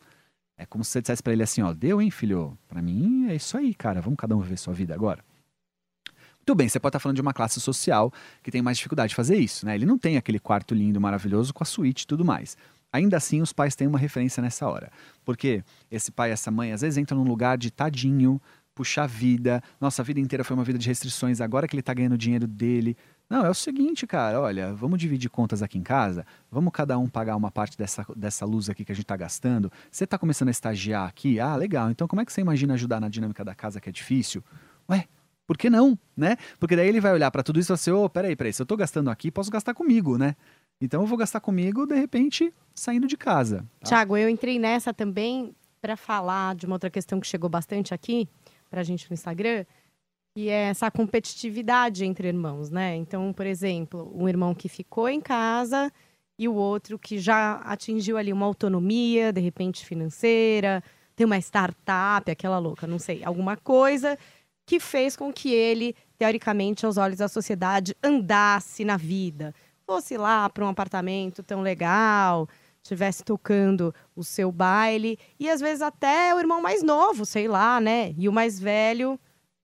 É 0.62 0.65
como 0.67 0.84
se 0.84 0.91
você 0.91 1.02
dissesse 1.02 1.24
pra 1.24 1.34
ele 1.34 1.41
assim, 1.41 1.63
ó, 1.63 1.74
deu, 1.74 2.00
hein, 2.00 2.12
filho? 2.12 2.56
Pra 2.67 2.84
mim 2.84 3.26
é 3.28 3.34
isso 3.36 3.58
aí, 3.58 3.74
cara. 3.74 4.00
Vamos 4.00 4.15
cada 4.15 4.38
um 4.38 4.39
viver 4.39 4.58
sua 4.58 4.76
vida 4.76 4.93
agora. 4.93 5.26
Muito 6.38 6.54
bem, 6.54 6.69
você 6.69 6.80
pode 6.80 6.91
estar 6.91 7.00
falando 7.00 7.15
de 7.15 7.21
uma 7.21 7.34
classe 7.34 7.60
social 7.60 8.13
que 8.43 8.52
tem 8.52 8.62
mais 8.62 8.78
dificuldade 8.78 9.10
de 9.10 9.15
fazer 9.15 9.38
isso, 9.38 9.65
né? 9.65 9.74
Ele 9.74 9.88
não 9.88 9.97
tem 9.97 10.17
aquele 10.17 10.38
quarto 10.39 10.76
lindo, 10.76 11.02
maravilhoso 11.02 11.52
com 11.52 11.63
a 11.63 11.65
suíte 11.65 12.04
e 12.04 12.08
tudo 12.08 12.24
mais. 12.24 12.56
Ainda 12.93 13.17
assim, 13.17 13.41
os 13.41 13.52
pais 13.52 13.76
têm 13.76 13.88
uma 13.88 13.97
referência 13.97 14.39
nessa 14.39 14.67
hora. 14.67 14.91
Porque 15.26 15.63
esse 15.89 16.12
pai 16.12 16.30
e 16.30 16.34
essa 16.34 16.52
mãe 16.52 16.71
às 16.74 16.82
vezes 16.82 16.95
entram 16.95 17.17
num 17.17 17.28
lugar 17.28 17.58
de 17.58 17.71
tadinho, 17.71 18.39
puxar 18.76 19.08
vida, 19.08 19.63
nossa 19.80 20.04
a 20.04 20.06
vida 20.06 20.19
inteira 20.19 20.43
foi 20.43 20.56
uma 20.56 20.63
vida 20.63 20.78
de 20.78 20.88
restrições, 20.88 21.41
agora 21.41 21.67
que 21.67 21.76
ele 21.76 21.82
tá 21.82 21.91
ganhando 21.91 22.15
dinheiro 22.15 22.45
dele. 22.45 22.95
Não, 23.32 23.46
é 23.46 23.50
o 23.50 23.54
seguinte, 23.54 24.06
cara, 24.06 24.41
olha, 24.41 24.74
vamos 24.74 25.00
dividir 25.00 25.30
contas 25.30 25.63
aqui 25.63 25.78
em 25.78 25.82
casa, 25.82 26.26
vamos 26.52 26.74
cada 26.74 27.00
um 27.00 27.08
pagar 27.08 27.38
uma 27.38 27.50
parte 27.50 27.78
dessa, 27.78 28.06
dessa 28.13 28.46
luz 28.46 28.70
aqui 28.70 28.84
que 28.84 28.91
a 28.91 28.96
gente 28.96 29.06
tá 29.06 29.15
gastando. 29.15 29.72
Você 29.89 30.06
tá 30.06 30.17
começando 30.17 30.50
a 30.50 30.52
estagiar 30.52 31.08
aqui? 31.08 31.39
Ah, 31.39 31.56
legal. 31.56 31.89
Então 31.89 32.10
como 32.10 32.22
é 32.22 32.26
que 32.26 32.34
você 32.34 32.41
imagina 32.41 32.74
ajudar 32.74 33.00
na 33.00 33.08
dinâmica 33.08 33.41
da 33.46 33.56
casa 33.56 33.80
que 33.80 33.88
é 33.88 33.91
difícil? 33.94 34.44
Ué, 34.89 35.06
por 35.48 35.58
que 35.58 35.70
não, 35.70 35.98
né? 36.15 36.36
Porque 36.60 36.76
daí 36.76 36.89
ele 36.89 37.00
vai 37.00 37.13
olhar 37.13 37.32
pra 37.32 37.41
tudo 37.41 37.58
isso 37.58 37.67
e 37.67 37.70
falar 37.70 37.76
assim, 37.76 37.91
ô, 37.91 38.10
peraí, 38.10 38.36
peraí, 38.36 38.52
se 38.52 38.62
eu 38.62 38.65
tô 38.65 38.76
gastando 38.76 39.10
aqui, 39.10 39.32
posso 39.32 39.50
gastar 39.50 39.74
comigo, 39.74 40.17
né? 40.17 40.36
Então 40.82 41.00
eu 41.00 41.08
vou 41.08 41.17
gastar 41.17 41.39
comigo, 41.39 41.86
de 41.86 41.96
repente, 41.96 42.54
saindo 42.76 43.08
de 43.08 43.15
casa. 43.15 43.65
tá? 43.80 43.88
Tiago, 43.88 44.17
eu 44.17 44.28
entrei 44.28 44.60
nessa 44.60 44.94
também 44.94 45.56
para 45.82 45.96
falar 45.96 46.54
de 46.54 46.65
uma 46.65 46.76
outra 46.76 46.89
questão 46.89 47.17
que 47.17 47.28
chegou 47.28 47.50
bastante 47.50 47.94
aqui 47.94 48.28
pra 48.70 48.84
gente 48.84 49.10
no 49.10 49.13
Instagram, 49.13 49.65
que 50.34 50.50
é 50.50 50.70
essa 50.70 50.89
competitividade 50.89 52.06
entre 52.06 52.28
irmãos, 52.28 52.70
né? 52.70 52.96
Então, 52.96 53.34
por 53.34 53.46
exemplo, 53.46 54.12
um 54.15 54.28
irmão 54.30 54.56
que 54.56 54.70
ficou 54.70 55.10
em 55.10 55.20
casa 55.20 55.91
e 56.39 56.48
o 56.48 56.54
outro 56.56 56.98
que 56.98 57.20
já 57.20 57.56
atingiu 57.65 58.17
ali 58.17 58.32
uma 58.32 58.46
autonomia, 58.46 59.34
de 59.34 59.41
repente 59.41 59.86
financeira, 59.86 60.82
tem 61.15 61.26
uma 61.26 61.38
startup, 61.38 62.32
aquela 62.32 62.58
louca, 62.58 62.88
não 62.88 62.98
sei, 62.98 63.22
alguma 63.24 63.58
coisa 63.58 64.17
que 64.65 64.80
fez 64.80 65.17
com 65.17 65.34
que 65.34 65.54
ele, 65.54 65.96
teoricamente, 66.17 66.86
aos 66.86 66.98
olhos 66.98 67.17
da 67.17 67.28
sociedade, 67.28 67.96
andasse 68.02 68.86
na 68.86 68.96
vida. 68.96 69.54
Fosse 69.86 70.17
lá 70.17 70.50
para 70.50 70.63
um 70.63 70.70
apartamento 70.70 71.44
tão 71.44 71.62
legal, 71.62 72.48
estivesse 72.82 73.24
tocando 73.24 73.94
o 74.15 74.24
seu 74.24 74.52
baile, 74.52 75.20
e 75.38 75.50
às 75.50 75.60
vezes 75.60 75.82
até 75.82 76.34
o 76.34 76.39
irmão 76.39 76.62
mais 76.62 76.82
novo, 76.82 77.26
sei 77.26 77.48
lá, 77.50 77.82
né? 77.82 78.15
E 78.17 78.30
o 78.30 78.32
mais 78.32 78.58
velho 78.60 79.20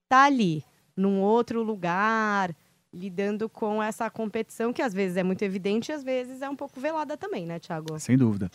tá 0.07 0.25
ali, 0.25 0.63
num 0.95 1.21
outro 1.21 1.61
lugar, 1.63 2.55
lidando 2.93 3.49
com 3.49 3.81
essa 3.81 4.09
competição 4.09 4.73
que 4.73 4.81
às 4.81 4.93
vezes 4.93 5.17
é 5.17 5.23
muito 5.23 5.41
evidente 5.43 5.91
e 5.91 5.93
às 5.93 6.03
vezes 6.03 6.41
é 6.41 6.49
um 6.49 6.55
pouco 6.55 6.79
velada 6.79 7.17
também, 7.17 7.45
né, 7.45 7.59
Tiago? 7.59 7.99
Sem 7.99 8.17
dúvida. 8.17 8.49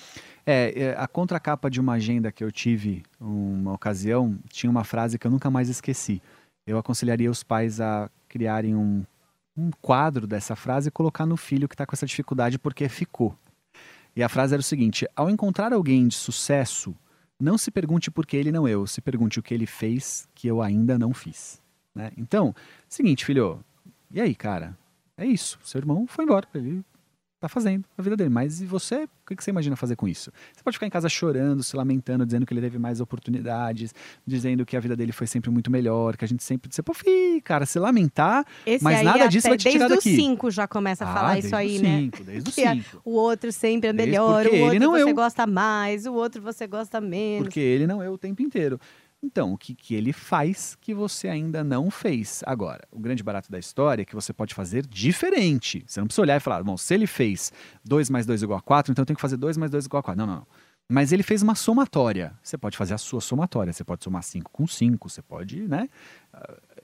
É, 0.45 0.73
é, 0.77 0.97
a 0.99 1.07
contracapa 1.07 1.71
de 1.71 1.81
uma 1.81 1.95
agenda 1.95 2.33
que 2.33 2.43
eu 2.43 2.51
tive 2.51 3.03
uma 3.21 3.73
ocasião 3.73 4.39
tinha 4.49 4.71
uma 4.71 4.85
frase 4.85 5.19
que 5.19 5.27
eu 5.27 5.31
nunca 5.31 5.51
mais 5.51 5.69
esqueci. 5.69 6.21
Eu 6.67 6.79
aconselharia 6.79 7.31
os 7.31 7.43
pais 7.43 7.81
a 7.81 8.11
criarem 8.29 8.75
um, 8.75 9.05
um 9.57 9.71
quadro 9.81 10.27
dessa 10.27 10.57
frase 10.57 10.89
e 10.89 10.93
colocar 10.93 11.27
no 11.27 11.37
filho 11.37 11.69
que 11.69 11.75
está 11.75 11.85
com 11.87 11.95
essa 11.95 12.07
dificuldade 12.07 12.59
porque 12.59 12.89
ficou. 12.89 13.37
E 14.15 14.23
a 14.23 14.29
frase 14.29 14.55
era 14.55 14.61
o 14.61 14.65
seguinte: 14.65 15.07
ao 15.15 15.31
encontrar 15.31 15.73
alguém 15.73 16.07
de 16.09 16.15
sucesso, 16.15 16.95
não 17.43 17.59
se 17.59 17.71
pergunte 17.71 18.11
por 18.11 18.25
que 18.25 18.37
ele 18.37 18.53
não 18.53 18.69
eu, 18.69 18.87
se 18.87 19.01
pergunte 19.01 19.39
o 19.39 19.43
que 19.43 19.53
ele 19.53 19.67
fez 19.67 20.29
que 20.35 20.47
eu 20.47 20.63
ainda 20.63 20.99
não 20.99 21.13
fiz. 21.13 21.61
Né? 21.95 22.13
Então, 22.17 22.55
seguinte, 22.89 23.25
filho, 23.25 23.63
e 24.11 24.21
aí, 24.21 24.35
cara? 24.35 24.79
É 25.17 25.27
isso. 25.27 25.59
Seu 25.65 25.79
irmão 25.81 26.07
foi 26.07 26.25
embora. 26.25 26.47
Ele 26.55 26.85
tá 27.43 27.49
fazendo 27.49 27.85
a 27.99 28.03
vida 28.03 28.17
dele. 28.17 28.31
Mas 28.31 28.61
e 28.61 28.67
você? 28.67 29.05
O 29.05 29.37
que 29.37 29.43
você 29.43 29.51
imagina 29.51 29.75
fazer 29.77 29.97
com 29.97 30.07
isso? 30.07 30.31
Você 30.53 30.63
pode 30.63 30.77
ficar 30.77 30.87
em 30.87 30.91
casa 30.91 31.09
chorando, 31.09 31.63
se 31.63 31.77
lamentando, 31.77 32.25
dizendo 32.25 32.47
que 32.47 32.55
ele 32.55 32.61
teve 32.61 32.79
mais 32.79 33.01
oportunidades, 33.01 33.93
dizendo 34.27 34.65
que 34.65 34.77
a 34.77 34.81
vida 34.81 34.95
dele 34.95 35.11
foi 35.11 35.27
sempre 35.27 35.51
muito 35.51 35.71
melhor, 35.71 36.17
que 36.17 36.25
a 36.25 36.29
gente 36.29 36.43
sempre. 36.43 36.73
Você, 36.73 36.83
pô, 36.83 36.95
fi, 36.95 37.41
cara, 37.43 37.67
se 37.67 37.79
lamentar, 37.79 38.47
Esse 38.65 38.85
mas 38.85 39.03
nada 39.03 39.27
disso 39.27 39.49
vai 39.49 39.59
te 39.59 39.69
tirar 39.69 39.89
daqui. 39.89 40.05
Desde 40.05 40.21
os 40.21 40.27
cinco 40.27 40.51
já 40.51 40.69
começa 40.69 41.05
a 41.05 41.11
ah, 41.11 41.15
falar 41.15 41.39
isso 41.39 41.55
aí, 41.57 41.79
né? 41.79 41.99
Cinco, 41.99 42.25
desde 42.25 42.49
os 42.49 42.55
que 42.55 42.63
cinco. 42.63 43.03
O 43.05 43.13
outro 43.13 43.51
sempre 43.51 43.91
é 43.91 43.93
melhor, 43.93 44.47
o 44.47 44.61
outro 44.61 44.91
você 44.91 45.11
eu. 45.11 45.15
gosta 45.15 45.47
mais, 45.47 46.07
o 46.07 46.15
outro 46.15 46.41
você 46.41 46.67
gosta 46.67 47.01
menos. 47.01 47.49
Porque 47.49 47.61
ele 47.61 47.87
não 47.87 48.03
é 48.03 48.09
o 48.09 48.17
tempo 48.17 48.41
inteiro. 48.43 48.79
Então, 49.25 49.53
o 49.53 49.59
que, 49.59 49.73
que 49.75 49.95
ele 49.95 50.13
faz 50.13 50.77
que 50.81 50.93
você 50.93 51.29
ainda 51.29 51.63
não 51.63 51.91
fez? 51.91 52.43
Agora, 52.45 52.87
o 52.91 52.99
grande 52.99 53.23
barato 53.23 53.51
da 53.53 53.59
história 53.59 54.03
é 54.03 54.05
que 54.05 54.17
você 54.17 54.33
pode 54.33 54.53
fazer 54.53 54.85
diferente. 54.85 55.85
Você 55.87 56.01
não 56.01 56.09
precisa 56.09 56.23
olhar 56.23 56.37
e 56.37 56.41
falar, 56.41 56.63
bom, 56.65 56.77
se 56.77 56.93
ele 56.93 57.07
fez 57.07 57.53
2 57.85 58.11
mais 58.11 58.27
2 58.27 58.43
igual 58.43 58.59
a 58.59 58.63
4, 58.63 58.91
então 58.91 59.03
eu 59.03 59.07
tenho 59.07 59.17
que 59.17 59.23
fazer 59.23 59.37
2 59.37 59.57
mais 59.57 59.71
2 59.71 59.87
igual 59.87 60.01
a 60.01 60.03
4. 60.03 60.19
Não, 60.19 60.27
não, 60.27 60.37
não. 60.41 60.47
Mas 60.89 61.13
ele 61.13 61.23
fez 61.23 61.41
uma 61.41 61.55
somatória. 61.55 62.35
Você 62.43 62.59
pode 62.59 62.77
fazer 62.77 62.95
a 62.95 62.99
sua 62.99 63.21
somatória. 63.21 63.73
Você 63.73 63.85
pode 63.85 64.03
somar 64.03 64.23
5 64.25 64.51
com 64.51 64.67
5, 64.67 65.09
você 65.09 65.23
pode, 65.23 65.69
né? 65.69 65.89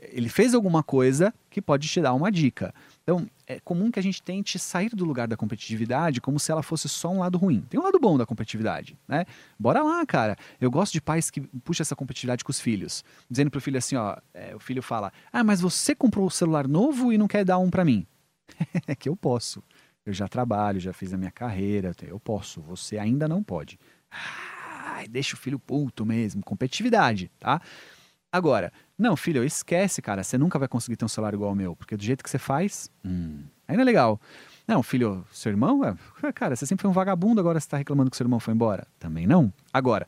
Ele 0.01 0.29
fez 0.29 0.55
alguma 0.55 0.83
coisa 0.83 1.35
que 1.51 1.61
pode 1.61 1.89
te 1.89 2.01
dar 2.01 2.15
uma 2.15 2.31
dica. 2.31 2.73
Então, 3.03 3.29
é 3.47 3.59
comum 3.61 3.91
que 3.91 3.99
a 3.99 4.03
gente 4.03 4.23
tente 4.23 4.59
sair 4.59 4.91
do 4.91 5.05
lugar 5.05 5.27
da 5.27 5.37
competitividade 5.37 6.21
como 6.21 6.39
se 6.39 6.53
ela 6.53 6.63
fosse 6.63 6.89
só 6.89 7.11
um 7.11 7.21
lado 7.21 7.39
ruim. 7.39 7.63
Tem 7.69 7.81
um 7.81 7.83
lado 7.83 7.99
bom 7.99 8.17
da 8.17 8.27
competitividade, 8.27 8.97
né? 9.09 9.25
Bora 9.59 9.83
lá, 9.83 10.05
cara. 10.07 10.37
Eu 10.61 10.71
gosto 10.71 10.93
de 10.93 11.01
pais 11.01 11.31
que 11.31 11.41
puxam 11.41 11.83
essa 11.83 11.97
competitividade 11.97 12.45
com 12.45 12.51
os 12.51 12.61
filhos. 12.61 13.05
Dizendo 13.29 13.51
pro 13.51 13.61
filho 13.61 13.79
assim, 13.79 13.97
ó, 13.97 14.17
é, 14.33 14.55
o 14.55 14.61
filho 14.61 14.83
fala, 14.83 15.13
ah, 15.33 15.43
mas 15.43 15.61
você 15.61 15.95
comprou 15.95 16.25
o 16.25 16.29
um 16.29 16.31
celular 16.31 16.69
novo 16.69 17.13
e 17.13 17.19
não 17.19 17.27
quer 17.27 17.45
dar 17.45 17.59
um 17.59 17.71
para 17.71 17.85
mim. 17.85 18.07
é 18.87 18.95
que 18.95 19.09
eu 19.09 19.17
posso. 19.17 19.63
Eu 20.07 20.13
já 20.13 20.29
trabalho, 20.29 20.79
já 20.79 20.93
fiz 20.93 21.13
a 21.13 21.19
minha 21.19 21.31
carreira, 21.31 21.93
eu 22.03 22.21
posso. 22.21 22.61
Você 22.63 22.99
ainda 22.99 23.27
não 23.27 23.43
pode. 23.43 23.79
Deixa 25.11 25.35
o 25.35 25.39
filho 25.39 25.59
puto 25.59 26.05
mesmo. 26.05 26.43
Competitividade, 26.43 27.31
tá? 27.39 27.61
Agora, 28.33 28.73
não, 28.99 29.17
filho, 29.17 29.43
esquece, 29.43 30.03
cara. 30.03 30.23
Você 30.23 30.37
nunca 30.37 30.59
vai 30.59 30.69
conseguir 30.69 30.97
ter 30.97 31.05
um 31.05 31.09
celular 31.09 31.33
igual 31.33 31.51
ao 31.51 31.57
meu, 31.57 31.75
porque 31.75 31.97
do 31.97 32.03
jeito 32.03 32.23
que 32.23 32.29
você 32.29 32.39
faz, 32.39 32.91
hum, 33.05 33.43
ainda 33.67 33.83
é 33.83 33.85
legal. 33.85 34.21
Não, 34.67 34.83
filho, 34.83 35.25
seu 35.33 35.51
irmão, 35.51 35.83
é, 35.85 36.33
cara, 36.33 36.55
você 36.55 36.67
sempre 36.67 36.83
foi 36.83 36.91
um 36.91 36.95
vagabundo, 36.95 37.41
agora 37.41 37.59
você 37.59 37.69
tá 37.69 37.79
reclamando 37.79 38.11
que 38.11 38.17
seu 38.17 38.25
irmão 38.25 38.39
foi 38.39 38.53
embora. 38.53 38.87
Também 38.99 39.27
não. 39.27 39.53
Agora, 39.73 40.07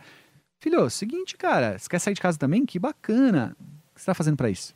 filho, 0.58 0.90
seguinte, 0.90 1.36
cara, 1.36 1.78
você 1.78 1.88
quer 1.88 1.98
sair 1.98 2.14
de 2.14 2.20
casa 2.20 2.38
também? 2.38 2.66
Que 2.66 2.78
bacana. 2.78 3.56
O 3.58 3.94
que 3.94 4.00
você 4.00 4.06
tá 4.06 4.14
fazendo 4.14 4.36
para 4.36 4.50
isso? 4.50 4.74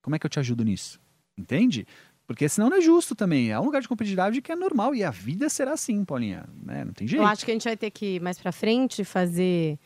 Como 0.00 0.16
é 0.16 0.18
que 0.18 0.24
eu 0.24 0.30
te 0.30 0.38
ajudo 0.38 0.64
nisso? 0.64 0.98
Entende? 1.36 1.86
Porque 2.26 2.48
senão 2.48 2.70
não 2.70 2.78
é 2.78 2.80
justo 2.80 3.14
também. 3.14 3.52
É 3.52 3.60
um 3.60 3.64
lugar 3.64 3.82
de 3.82 3.88
competitividade 3.88 4.40
que 4.40 4.50
é 4.50 4.56
normal 4.56 4.94
e 4.94 5.04
a 5.04 5.10
vida 5.10 5.48
será 5.48 5.72
assim, 5.72 6.04
Paulinha. 6.04 6.44
Né? 6.64 6.84
Não 6.84 6.92
tem 6.92 7.06
jeito. 7.06 7.22
Eu 7.22 7.26
acho 7.26 7.44
que 7.44 7.50
a 7.50 7.54
gente 7.54 7.64
vai 7.64 7.76
ter 7.76 7.90
que, 7.90 8.18
mais 8.20 8.38
pra 8.38 8.50
frente, 8.52 9.04
fazer 9.04 9.78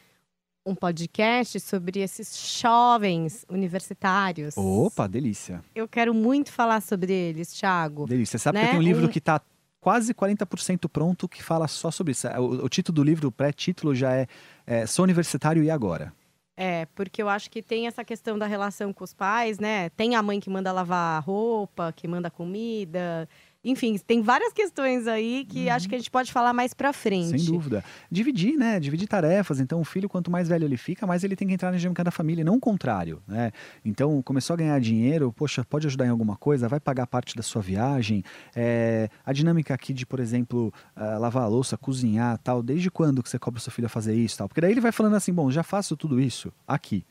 um 0.65 0.75
podcast 0.75 1.59
sobre 1.61 2.01
esses 2.01 2.59
jovens 2.61 3.45
universitários. 3.49 4.55
Opa, 4.57 5.07
delícia. 5.07 5.63
Eu 5.75 5.89
quero 5.89 6.13
muito 6.15 6.53
falar 6.53 6.81
sobre 6.83 7.13
eles, 7.13 7.53
Thiago. 7.53 8.07
Delícia. 8.07 8.39
Sabe 8.39 8.59
Né? 8.59 8.65
que 8.67 8.71
tem 8.73 8.79
um 8.79 8.83
livro 8.83 9.07
Um- 9.07 9.09
que 9.09 9.19
está 9.19 9.41
quase 9.81 10.13
40% 10.13 10.89
pronto 10.89 11.29
que 11.29 11.43
fala 11.43 11.67
só 11.67 11.91
sobre 11.91 12.13
isso. 12.13 12.29
O, 12.29 12.65
o 12.65 12.69
título 12.69 12.97
do 12.97 13.03
livro, 13.03 13.29
o 13.29 13.33
pré-título 13.33 13.95
já 13.95 14.13
é, 14.15 14.27
é 14.67 14.87
Sou 14.87 15.03
Universitário 15.05 15.63
e 15.63 15.71
Agora? 15.71 16.13
É, 16.57 16.85
porque 16.95 17.23
eu 17.23 17.29
acho 17.31 17.51
que 17.51 17.63
tem 17.63 17.87
essa 17.87 18.05
questão 18.05 18.39
da 18.39 18.45
relação 18.47 18.93
com 18.93 19.03
os 19.03 19.15
pais, 19.15 19.59
né? 19.59 19.89
Tem 19.91 20.15
a 20.15 20.23
mãe 20.23 20.39
que 20.39 20.51
manda 20.51 20.71
lavar 20.71 21.23
roupa, 21.25 21.91
que 21.97 22.07
manda 22.07 22.31
comida. 22.31 23.27
Enfim, 23.63 23.99
tem 23.99 24.23
várias 24.23 24.55
questões 24.55 25.07
aí 25.07 25.45
que 25.45 25.69
acho 25.69 25.87
que 25.87 25.95
a 25.95 25.99
gente 25.99 26.11
pode 26.11 26.33
falar 26.33 26.55
mais 26.55 26.73
pra 26.73 26.95
frente. 26.95 27.33
Uhum. 27.33 27.39
Sem 27.39 27.53
dúvida. 27.53 27.85
Dividir, 28.11 28.57
né? 28.57 28.81
Dividir 28.81 29.07
tarefas. 29.07 29.61
Então, 29.61 29.81
o 29.81 29.85
filho, 29.85 30.09
quanto 30.09 30.31
mais 30.31 30.49
velho 30.49 30.65
ele 30.65 30.79
fica, 30.79 31.07
mais 31.07 31.23
ele 31.25 31.37
tem 31.37 31.47
que 31.47 31.53
entrar 31.53 31.71
na 31.71 31.77
dinâmica 31.77 32.03
da 32.03 32.11
família, 32.11 32.43
não 32.43 32.55
o 32.55 32.61
contrário, 32.61 33.23
né? 33.29 33.53
Então, 33.85 34.23
começou 34.23 34.55
a 34.55 34.57
ganhar 34.57 34.81
dinheiro, 34.81 35.31
poxa, 35.31 35.63
pode 35.63 35.87
ajudar 35.87 36.07
em 36.07 36.09
alguma 36.09 36.37
coisa, 36.37 36.69
vai 36.69 36.81
pagar 36.81 37.07
parte 37.07 37.37
da 37.37 37.43
sua 37.43 37.61
viagem. 37.61 38.25
É, 38.57 39.11
a 39.27 39.33
dinâmica 39.33 39.75
aqui 39.75 39.93
de, 39.93 40.07
por 40.07 40.21
exemplo, 40.21 40.73
ah, 40.97 41.19
lavar 41.19 41.43
a 41.43 41.49
louça, 41.49 41.77
cozinhar, 41.77 42.39
tal, 42.39 42.63
desde 42.63 42.91
quando 42.91 43.23
que 43.23 43.29
você 43.29 43.39
cobra 43.39 43.59
o 43.59 43.61
seu 43.61 43.71
filho 43.71 43.87
a 43.87 43.91
fazer 43.91 44.15
isso, 44.15 44.39
tal? 44.39 44.49
Porque 44.49 44.63
daí 44.63 44.71
ele 44.71 44.81
vai 44.81 44.93
falando 44.93 45.17
assim, 45.17 45.35
bom, 45.35 45.51
já 45.51 45.63
faço 45.63 45.99
tudo 45.99 46.19
isso 46.19 46.51
aqui, 46.67 47.05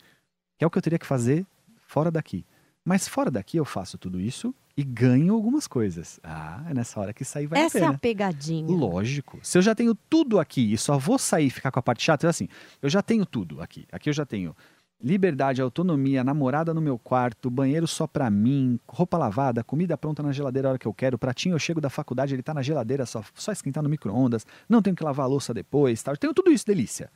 que 0.58 0.64
é 0.64 0.68
o 0.68 0.70
que 0.72 0.78
eu 0.80 0.82
teria 0.82 0.98
que 0.98 1.06
fazer 1.06 1.46
fora 1.86 2.10
daqui. 2.10 2.44
Mas 2.84 3.08
fora 3.08 3.30
daqui 3.30 3.58
eu 3.58 3.66
faço 3.66 4.00
tudo 4.00 4.20
isso 4.20 4.54
e 4.80 4.84
ganho 4.86 5.34
algumas 5.34 5.68
coisas. 5.68 6.22
Ah, 6.24 6.64
é 6.70 6.74
nessa 6.74 6.98
hora 7.02 7.12
que 7.12 7.26
sair 7.26 7.48
vai 7.48 7.60
Essa 7.60 7.80
a 7.80 7.82
é 7.82 7.84
pena. 7.84 7.96
a 7.96 7.98
pegadinha. 7.98 8.74
Lógico. 8.74 9.38
Se 9.44 9.58
eu 9.58 9.62
já 9.62 9.76
tenho 9.76 9.94
tudo 9.94 10.40
aqui 10.40 10.72
e 10.72 10.78
só 10.78 10.98
vou 10.98 11.20
sair 11.20 11.48
e 11.48 11.50
ficar 11.50 11.70
com 11.70 11.80
a 11.80 11.84
parte 11.84 12.02
chata, 12.02 12.26
é 12.26 12.30
assim, 12.30 12.48
eu 12.82 12.90
já 12.90 13.02
tenho 13.02 13.26
tudo 13.26 13.62
aqui. 13.62 13.86
Aqui 13.92 14.08
eu 14.10 14.14
já 14.14 14.26
tenho 14.26 14.56
liberdade, 15.04 15.62
autonomia, 15.62 16.24
namorada 16.24 16.74
no 16.74 16.80
meu 16.80 16.98
quarto, 16.98 17.50
banheiro 17.50 17.86
só 17.90 18.08
pra 18.08 18.30
mim, 18.30 18.80
roupa 18.88 19.18
lavada, 19.18 19.66
comida 19.66 19.98
pronta 19.98 20.24
na 20.24 20.32
geladeira 20.32 20.70
a 20.70 20.72
hora 20.72 20.80
que 20.80 20.88
eu 20.88 20.94
quero, 20.94 21.18
pratinho 21.20 21.56
eu 21.56 21.60
chego 21.60 21.82
da 21.82 21.90
faculdade, 21.90 22.34
ele 22.34 22.42
tá 22.44 22.54
na 22.54 22.62
geladeira, 22.62 23.06
só, 23.06 23.22
só 23.34 23.52
esquentar 23.52 23.84
no 23.84 23.90
micro-ondas, 23.90 24.48
não 24.70 24.82
tenho 24.82 24.96
que 24.96 25.04
lavar 25.04 25.26
a 25.26 25.30
louça 25.30 25.54
depois, 25.54 26.02
tal. 26.02 26.14
Eu 26.14 26.18
tenho 26.18 26.34
tudo 26.34 26.52
isso, 26.52 26.66
delícia. 26.66 27.12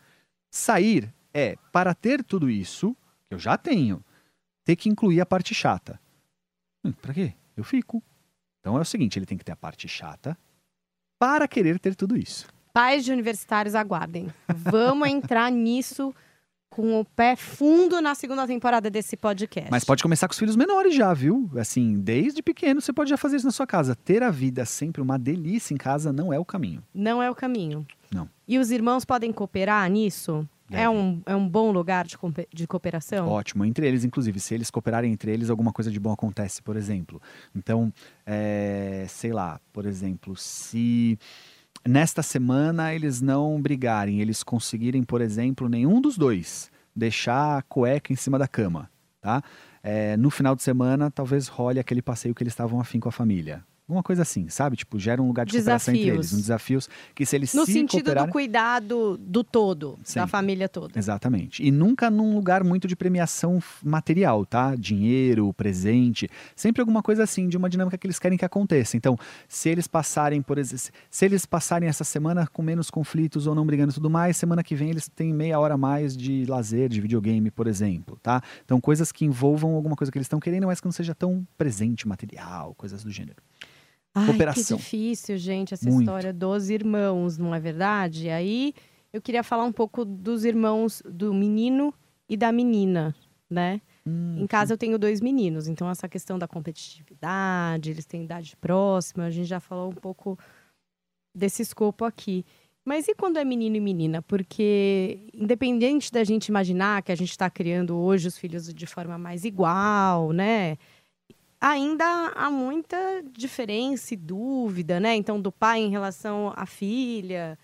Sair 0.52 1.14
é, 1.34 1.56
para 1.72 1.94
ter 1.94 2.26
tudo 2.26 2.50
isso, 2.50 2.94
que 3.30 3.36
eu 3.36 3.40
já 3.40 3.58
tenho, 3.58 4.04
ter 4.66 4.76
que 4.76 4.90
incluir 4.90 5.22
a 5.22 5.26
parte 5.26 5.56
chata. 5.56 5.98
Hum, 6.84 6.92
pra 6.92 7.14
quê? 7.14 7.34
Eu 7.56 7.64
fico. 7.64 8.02
Então 8.60 8.78
é 8.78 8.82
o 8.82 8.86
seguinte, 8.86 9.20
ele 9.20 9.26
tem 9.26 9.38
que 9.38 9.44
ter 9.44 9.52
a 9.52 9.58
parte 9.58 9.88
chata 9.88 10.38
para 11.20 11.48
querer 11.48 11.80
ter 11.80 11.96
tudo 11.96 12.18
isso. 12.18 12.48
Pais 12.74 13.06
de 13.06 13.12
universitários, 13.12 13.76
aguardem. 13.76 14.34
Vamos 14.48 15.08
entrar 15.08 15.52
nisso 15.52 16.14
com 16.70 17.00
o 17.00 17.06
pé 17.06 17.36
fundo 17.36 18.02
na 18.02 18.16
segunda 18.16 18.48
temporada 18.48 18.90
desse 18.90 19.16
podcast. 19.16 19.70
Mas 19.70 19.84
pode 19.84 20.02
começar 20.02 20.28
com 20.28 20.32
os 20.32 20.40
filhos 20.40 20.56
menores 20.56 20.96
já, 20.96 21.14
viu? 21.14 21.48
Assim, 21.56 22.00
desde 22.00 22.42
pequeno 22.42 22.82
você 22.82 22.92
pode 22.92 23.12
já 23.12 23.18
fazer 23.18 23.36
isso 23.36 23.46
na 23.46 23.52
sua 23.52 23.68
casa. 23.68 23.96
Ter 23.96 24.24
a 24.24 24.32
vida 24.32 24.66
sempre 24.66 25.00
uma 25.00 25.20
delícia 25.20 25.74
em 25.74 25.78
casa 25.78 26.12
não 26.12 26.34
é 26.34 26.40
o 26.40 26.46
caminho. 26.46 26.84
Não 26.92 27.22
é 27.22 27.30
o 27.30 27.36
caminho. 27.36 27.86
Não. 28.12 28.28
E 28.48 28.58
os 28.58 28.72
irmãos 28.72 29.06
podem 29.06 29.32
cooperar 29.32 29.88
nisso? 29.90 30.48
É 30.74 30.88
Devem. 30.88 30.98
um, 30.98 31.22
é 31.26 31.36
um 31.36 31.48
bom 31.48 31.72
lugar 31.72 32.06
de, 32.06 32.18
de 32.54 32.68
cooperação? 32.68 33.28
Ótimo, 33.28 33.64
entre 33.64 33.88
eles, 33.88 34.04
inclusive, 34.04 34.40
se 34.40 34.54
eles 34.54 34.70
cooperarem 34.70 35.12
entre 35.12 35.32
eles, 35.32 35.50
alguma 35.50 35.72
coisa 35.72 35.92
de 35.92 36.00
bom 36.00 36.12
acontece, 36.12 36.62
por 36.62 36.76
exemplo. 36.76 37.22
Então, 37.56 37.94
é, 38.26 39.06
sei 39.08 39.32
lá, 39.32 39.60
por 39.72 39.86
exemplo, 39.86 40.36
se 40.36 41.18
nesta 41.88 42.24
semana 42.24 42.94
eles 42.94 43.22
não 43.22 43.62
brigarem, 43.62 44.20
eles 44.20 44.44
conseguirem, 44.44 45.04
por 45.04 45.22
exemplo, 45.22 45.70
nenhum 45.70 46.02
dos 46.02 46.18
dois 46.18 46.72
deixar 46.96 47.58
a 47.58 47.62
cueca 47.62 48.14
em 48.14 48.16
cima 48.16 48.38
da 48.38 48.48
cama, 48.48 48.90
tá? 49.22 49.42
É, 49.82 50.16
no 50.16 50.30
final 50.30 50.56
de 50.56 50.64
semana, 50.64 51.12
talvez 51.12 51.48
role 51.48 51.80
aquele 51.80 52.02
passeio 52.02 52.34
que 52.34 52.44
eles 52.44 52.54
estavam 52.54 52.80
afim 52.80 53.00
com 53.00 53.10
a 53.10 53.12
família. 53.12 53.64
Alguma 53.86 54.02
coisa 54.02 54.22
assim, 54.22 54.48
sabe? 54.48 54.78
Tipo, 54.78 54.98
gera 54.98 55.22
um 55.22 55.28
lugar 55.28 55.46
de 55.46 55.52
cooperação 55.52 55.94
entre 55.94 56.06
Desafios. 56.06 56.26
eles. 56.32 56.34
Um 56.34 56.42
desafios 56.42 56.90
que 57.14 57.26
se 57.26 57.36
eles 57.36 57.54
No 57.54 57.66
se 57.66 57.74
sentido 57.74 58.06
cooperarem... 58.06 58.30
do 58.30 58.32
cuidado 58.32 59.18
do 59.18 59.44
todo, 59.44 59.98
da 59.98 60.24
Sim. 60.24 60.28
família 60.28 60.70
toda. 60.70 60.98
Exatamente. 60.98 61.62
E 61.62 61.70
nunca 61.70 62.10
num 62.10 62.34
lugar 62.34 62.64
muito 62.64 62.88
de 62.88 62.96
premiação 62.96 63.62
material, 63.84 64.46
tá? 64.46 64.74
Dinheiro, 64.76 65.52
presente. 65.54 66.30
Sempre 66.56 66.82
alguma 66.82 67.04
coisa 67.04 67.24
assim, 67.24 67.50
de 67.50 67.58
uma 67.58 67.70
dinâmica 67.70 67.98
que 67.98 68.08
eles 68.08 68.20
querem 68.20 68.38
que 68.38 68.46
aconteça. 68.46 68.96
Então, 68.96 69.18
se 69.50 69.68
eles 69.68 69.86
passarem, 69.86 70.42
por 70.42 70.58
exemplo, 70.58 70.86
se 71.10 71.26
eles 71.26 71.46
passarem 71.46 71.90
essa 71.90 72.06
semana 72.06 72.48
com 72.48 72.62
menos 72.62 72.90
conflitos 72.90 73.48
ou 73.48 73.54
não 73.54 73.66
brigando 73.66 73.92
e 73.92 73.96
tudo 73.96 74.10
mais, 74.10 74.38
semana 74.38 74.64
que 74.64 74.76
vem 74.76 74.92
eles 74.92 75.10
têm 75.10 75.34
meia 75.34 75.60
hora 75.60 75.74
a 75.74 75.78
mais 75.78 76.16
de 76.16 76.46
lazer, 76.46 76.88
de 76.88 77.02
videogame, 77.02 77.52
por 77.52 77.68
exemplo, 77.68 78.18
tá? 78.24 78.42
Então, 78.64 78.80
coisas 78.80 79.12
que 79.12 79.26
envolvam 79.26 79.76
alguma 79.76 79.98
coisa 79.98 80.10
que 80.10 80.18
eles 80.18 80.26
estão 80.26 80.40
querendo, 80.40 80.68
mas 80.68 80.80
que 80.80 80.88
não 80.88 80.92
seja 80.94 81.14
tão 81.14 81.46
presente, 81.58 82.08
material, 82.08 82.74
coisas 82.76 83.04
do 83.04 83.12
gênero. 83.12 83.44
Ai, 84.16 84.28
Cooperação. 84.28 84.78
que 84.78 84.84
difícil, 84.84 85.38
gente, 85.38 85.74
essa 85.74 85.90
Muito. 85.90 86.02
história 86.02 86.32
dos 86.34 86.70
irmãos, 86.70 87.38
não 87.38 87.54
é 87.54 87.60
verdade? 87.60 88.30
Aí 88.30 88.74
eu 89.12 89.22
queria 89.22 89.44
falar 89.44 89.64
um 89.64 89.72
pouco 89.72 90.06
dos 90.06 90.46
irmãos 90.46 91.02
do 91.06 91.34
menino 91.34 91.94
e 92.30 92.38
da 92.38 92.52
menina, 92.52 93.16
né? 93.50 93.82
Hum, 94.06 94.38
Em 94.40 94.48
casa 94.48 94.74
eu 94.74 94.78
tenho 94.78 95.00
dois 95.00 95.20
meninos, 95.22 95.68
então 95.68 95.90
essa 95.90 96.08
questão 96.08 96.38
da 96.38 96.48
competitividade, 96.48 97.90
eles 97.90 98.06
têm 98.06 98.24
idade 98.26 98.56
próxima, 98.58 99.26
a 99.26 99.30
gente 99.30 99.48
já 99.48 99.60
falou 99.60 99.90
um 99.90 99.96
pouco 99.96 100.38
desse 101.36 101.62
escopo 101.62 102.06
aqui. 102.06 102.46
Mas 102.86 103.08
e 103.08 103.16
quando 103.16 103.38
é 103.38 103.46
menino 103.46 103.78
e 103.78 103.80
menina? 103.80 104.22
Porque, 104.22 105.28
independente 105.34 106.12
da 106.12 106.24
gente 106.24 106.48
imaginar 106.48 107.02
que 107.02 107.14
a 107.14 107.16
gente 107.16 107.32
está 107.32 107.50
criando 107.50 107.96
hoje 107.98 108.28
os 108.28 108.38
filhos 108.38 108.72
de 108.74 108.86
forma 108.86 109.18
mais 109.18 109.46
igual, 109.46 110.34
né? 110.34 110.78
Ainda 111.66 112.04
há 112.36 112.52
muita 112.52 113.24
diferença 113.32 114.14
e 114.14 114.18
dúvida, 114.18 115.00
né? 115.00 115.16
Então, 115.16 115.40
do 115.40 115.50
pai 115.50 115.80
em 115.80 115.90
relação 115.90 116.52
à 116.58 116.66
filha. 116.66 117.58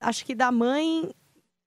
Acho 0.00 0.26
que 0.26 0.34
da 0.34 0.50
mãe, 0.50 1.14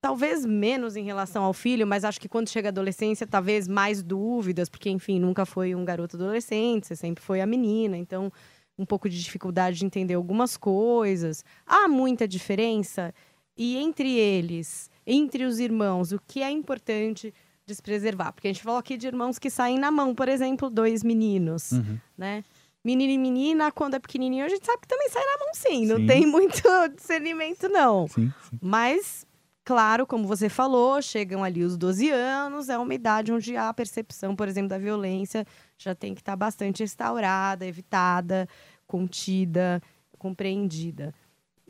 talvez 0.02 0.46
menos 0.46 0.98
em 0.98 1.06
relação 1.06 1.42
ao 1.42 1.54
filho, 1.54 1.88
mas 1.88 2.04
acho 2.04 2.20
que 2.20 2.28
quando 2.28 2.50
chega 2.50 2.68
a 2.68 2.72
adolescência, 2.72 3.26
talvez 3.26 3.66
mais 3.66 4.04
dúvidas, 4.04 4.68
porque, 4.68 4.90
enfim, 4.90 5.22
nunca 5.22 5.46
foi 5.46 5.74
um 5.74 5.86
garoto 5.86 6.18
adolescente, 6.18 6.86
você 6.86 6.98
sempre 6.98 7.24
foi 7.24 7.40
a 7.40 7.46
menina. 7.46 7.96
Então, 7.96 8.30
um 8.78 8.86
pouco 8.86 9.08
de 9.08 9.18
dificuldade 9.18 9.80
de 9.80 9.86
entender 9.86 10.16
algumas 10.16 10.58
coisas. 10.58 11.46
Há 11.66 11.88
muita 11.88 12.28
diferença 12.28 13.14
e 13.56 13.78
entre 13.78 14.18
eles, 14.18 14.92
entre 15.08 15.46
os 15.46 15.60
irmãos, 15.60 16.12
o 16.12 16.20
que 16.28 16.42
é 16.42 16.52
importante 16.52 17.34
de 17.70 17.76
se 17.76 17.82
preservar? 17.82 18.32
Porque 18.34 18.48
a 18.48 18.52
gente 18.52 18.64
falou 18.64 18.80
aqui 18.80 18.98
de 18.98 19.06
irmãos 19.08 19.38
que 19.38 19.50
saem 19.50 19.78
na 19.78 19.92
mão, 19.92 20.14
por 20.16 20.28
exemplo, 20.28 20.70
dois 20.70 21.04
meninos, 21.04 21.72
Uhum. 21.72 21.98
né? 22.18 22.44
Menino 22.84 23.12
e 23.12 23.18
menina, 23.18 23.72
quando 23.72 23.94
é 23.96 24.00
pequenininho, 24.00 24.44
a 24.46 24.50
gente 24.50 24.66
sabe 24.66 24.82
que 24.82 24.88
também 24.88 25.10
sai 25.10 25.24
na 25.24 25.38
mão 25.46 25.54
sim, 25.54 25.86
não 25.86 25.98
Sim. 25.98 26.06
tem 26.08 26.26
muito 26.26 26.62
discernimento 26.96 27.68
não. 27.70 28.08
Sim, 28.08 28.32
sim. 28.50 28.58
Mas, 28.62 29.28
claro, 29.66 30.08
como 30.08 30.26
você 30.26 30.48
falou, 30.50 31.02
chegam 31.02 31.44
ali 31.44 31.62
os 31.64 31.78
12 31.78 32.10
anos, 32.10 32.70
é 32.70 32.78
uma 32.78 32.94
idade 32.94 33.32
onde 33.34 33.56
a 33.58 33.72
percepção, 33.74 34.36
por 34.36 34.48
exemplo, 34.48 34.70
da 34.70 34.78
violência 34.78 35.46
já 35.78 35.94
tem 35.94 36.16
que 36.16 36.22
estar 36.22 36.36
bastante 36.38 36.82
restaurada, 36.82 37.66
evitada, 37.68 38.48
contida, 38.88 39.82
compreendida. 40.18 41.14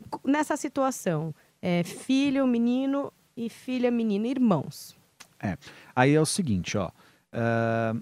Co- 0.08 0.20
Nessa 0.24 0.56
situação, 0.56 1.34
é, 1.60 1.82
filho, 1.84 2.46
menino 2.46 3.12
e 3.36 3.48
filha, 3.50 3.90
menina, 3.90 4.28
irmãos. 4.28 4.96
Aí 5.94 6.14
é 6.14 6.20
o 6.20 6.26
seguinte, 6.26 6.76
ó. 6.76 6.90
ah, 7.32 7.94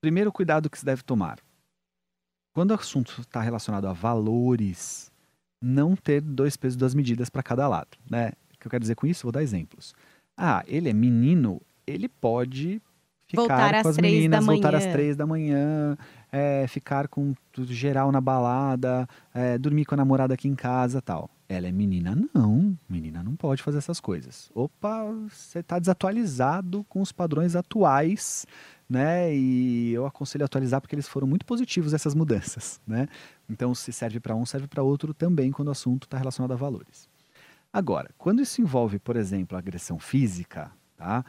primeiro 0.00 0.32
cuidado 0.32 0.68
que 0.68 0.78
se 0.78 0.84
deve 0.84 1.02
tomar. 1.02 1.38
Quando 2.54 2.72
o 2.72 2.74
assunto 2.74 3.20
está 3.20 3.40
relacionado 3.40 3.86
a 3.86 3.92
valores, 3.92 5.10
não 5.62 5.96
ter 5.96 6.20
dois 6.20 6.56
pesos, 6.56 6.76
duas 6.76 6.94
medidas 6.94 7.30
para 7.30 7.42
cada 7.42 7.68
lado, 7.68 7.96
né? 8.10 8.32
O 8.54 8.58
que 8.58 8.66
eu 8.66 8.70
quero 8.70 8.82
dizer 8.82 8.94
com 8.94 9.06
isso? 9.06 9.22
Vou 9.22 9.32
dar 9.32 9.42
exemplos. 9.42 9.94
Ah, 10.36 10.62
ele 10.66 10.88
é 10.88 10.92
menino, 10.92 11.60
ele 11.86 12.08
pode 12.08 12.82
ficar 13.26 13.42
Voltar 13.42 13.82
com 13.82 13.88
as 13.88 13.96
meninas, 13.98 14.44
voltar 14.44 14.74
às 14.74 14.86
três 14.86 15.16
da 15.16 15.26
manhã, 15.26 15.96
é, 16.30 16.66
ficar 16.66 17.08
com 17.08 17.34
tudo 17.50 17.72
geral 17.72 18.12
na 18.12 18.20
balada, 18.20 19.08
é, 19.32 19.56
dormir 19.56 19.84
com 19.84 19.94
a 19.94 19.96
namorada 19.96 20.34
aqui 20.34 20.48
em 20.48 20.54
casa 20.54 21.00
tal. 21.00 21.30
Ela 21.52 21.68
é 21.68 21.72
menina? 21.72 22.16
Não. 22.32 22.78
Menina 22.88 23.22
não 23.22 23.36
pode 23.36 23.62
fazer 23.62 23.76
essas 23.76 24.00
coisas. 24.00 24.50
Opa, 24.54 25.04
você 25.28 25.58
está 25.58 25.78
desatualizado 25.78 26.82
com 26.84 27.02
os 27.02 27.12
padrões 27.12 27.54
atuais, 27.54 28.46
né? 28.88 29.34
E 29.34 29.92
eu 29.92 30.06
aconselho 30.06 30.44
a 30.44 30.46
atualizar 30.46 30.80
porque 30.80 30.94
eles 30.94 31.06
foram 31.06 31.26
muito 31.26 31.44
positivos 31.44 31.92
essas 31.92 32.14
mudanças, 32.14 32.80
né? 32.86 33.06
Então, 33.50 33.74
se 33.74 33.92
serve 33.92 34.18
para 34.18 34.34
um, 34.34 34.46
serve 34.46 34.66
para 34.66 34.82
outro 34.82 35.12
também 35.12 35.50
quando 35.50 35.68
o 35.68 35.72
assunto 35.72 36.04
está 36.04 36.16
relacionado 36.16 36.52
a 36.52 36.56
valores. 36.56 37.06
Agora, 37.70 38.08
quando 38.16 38.40
isso 38.40 38.62
envolve, 38.62 38.98
por 38.98 39.16
exemplo, 39.16 39.58
agressão 39.58 39.98
física, 39.98 40.72
tá? 40.96 41.22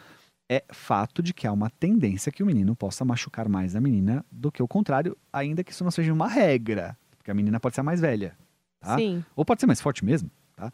É 0.50 0.64
fato 0.72 1.22
de 1.22 1.34
que 1.34 1.46
há 1.46 1.52
uma 1.52 1.70
tendência 1.70 2.32
que 2.32 2.44
o 2.44 2.46
menino 2.46 2.78
possa 2.78 3.04
machucar 3.04 3.50
mais 3.50 3.76
a 3.76 3.82
menina 3.82 4.26
do 4.32 4.54
que 4.54 4.64
o 4.64 4.68
contrário, 4.70 5.18
ainda 5.34 5.66
que 5.66 5.74
isso 5.74 5.84
não 5.84 5.92
seja 5.92 6.14
uma 6.14 6.30
regra, 6.30 6.98
porque 7.18 7.32
a 7.32 7.34
menina 7.34 7.60
pode 7.60 7.76
ser 7.76 7.82
a 7.82 7.84
mais 7.84 8.00
velha, 8.00 8.38
tá? 8.84 8.98
Sim. 8.98 9.24
Ou 9.36 9.46
pode 9.46 9.62
ser 9.62 9.68
mais 9.68 9.82
forte 9.82 10.04
mesmo, 10.04 10.30
tá? 10.56 10.72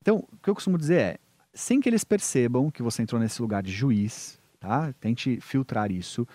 Então, 0.00 0.24
o 0.32 0.36
que 0.42 0.50
eu 0.50 0.54
costumo 0.54 0.76
dizer 0.76 1.00
é, 1.00 1.18
sem 1.54 1.80
que 1.80 1.88
eles 1.88 2.04
percebam 2.04 2.70
que 2.70 2.82
você 2.82 3.02
entrou 3.02 3.20
nesse 3.20 3.40
lugar 3.40 3.62
de 3.62 3.72
juiz, 3.72 4.38
tá? 4.60 4.92
Tente 5.00 5.40
filtrar 5.40 5.90
isso. 5.90 6.26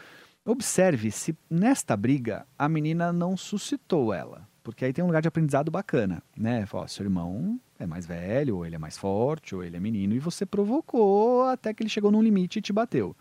Observe 0.45 1.11
se 1.11 1.37
nesta 1.49 1.97
briga 1.97 2.45
a 2.57 2.69
menina 2.69 3.11
não 3.11 3.35
suscitou 3.35 4.13
ela, 4.13 4.47
porque 4.63 4.85
aí 4.85 4.93
tem 4.93 5.03
um 5.03 5.07
lugar 5.07 5.21
de 5.21 5.27
aprendizado 5.27 5.69
bacana, 5.69 6.23
né? 6.35 6.65
Fala, 6.65 6.87
seu 6.87 7.05
irmão 7.05 7.59
é 7.77 7.85
mais 7.85 8.05
velho, 8.05 8.57
ou 8.57 8.65
ele 8.65 8.75
é 8.75 8.79
mais 8.79 8.97
forte, 8.97 9.53
ou 9.53 9.63
ele 9.63 9.77
é 9.77 9.79
menino, 9.79 10.15
e 10.15 10.19
você 10.19 10.45
provocou 10.45 11.43
até 11.43 11.73
que 11.73 11.83
ele 11.83 11.89
chegou 11.89 12.11
num 12.11 12.21
limite 12.21 12.59
e 12.59 12.61
te 12.61 12.73
bateu. 12.73 13.15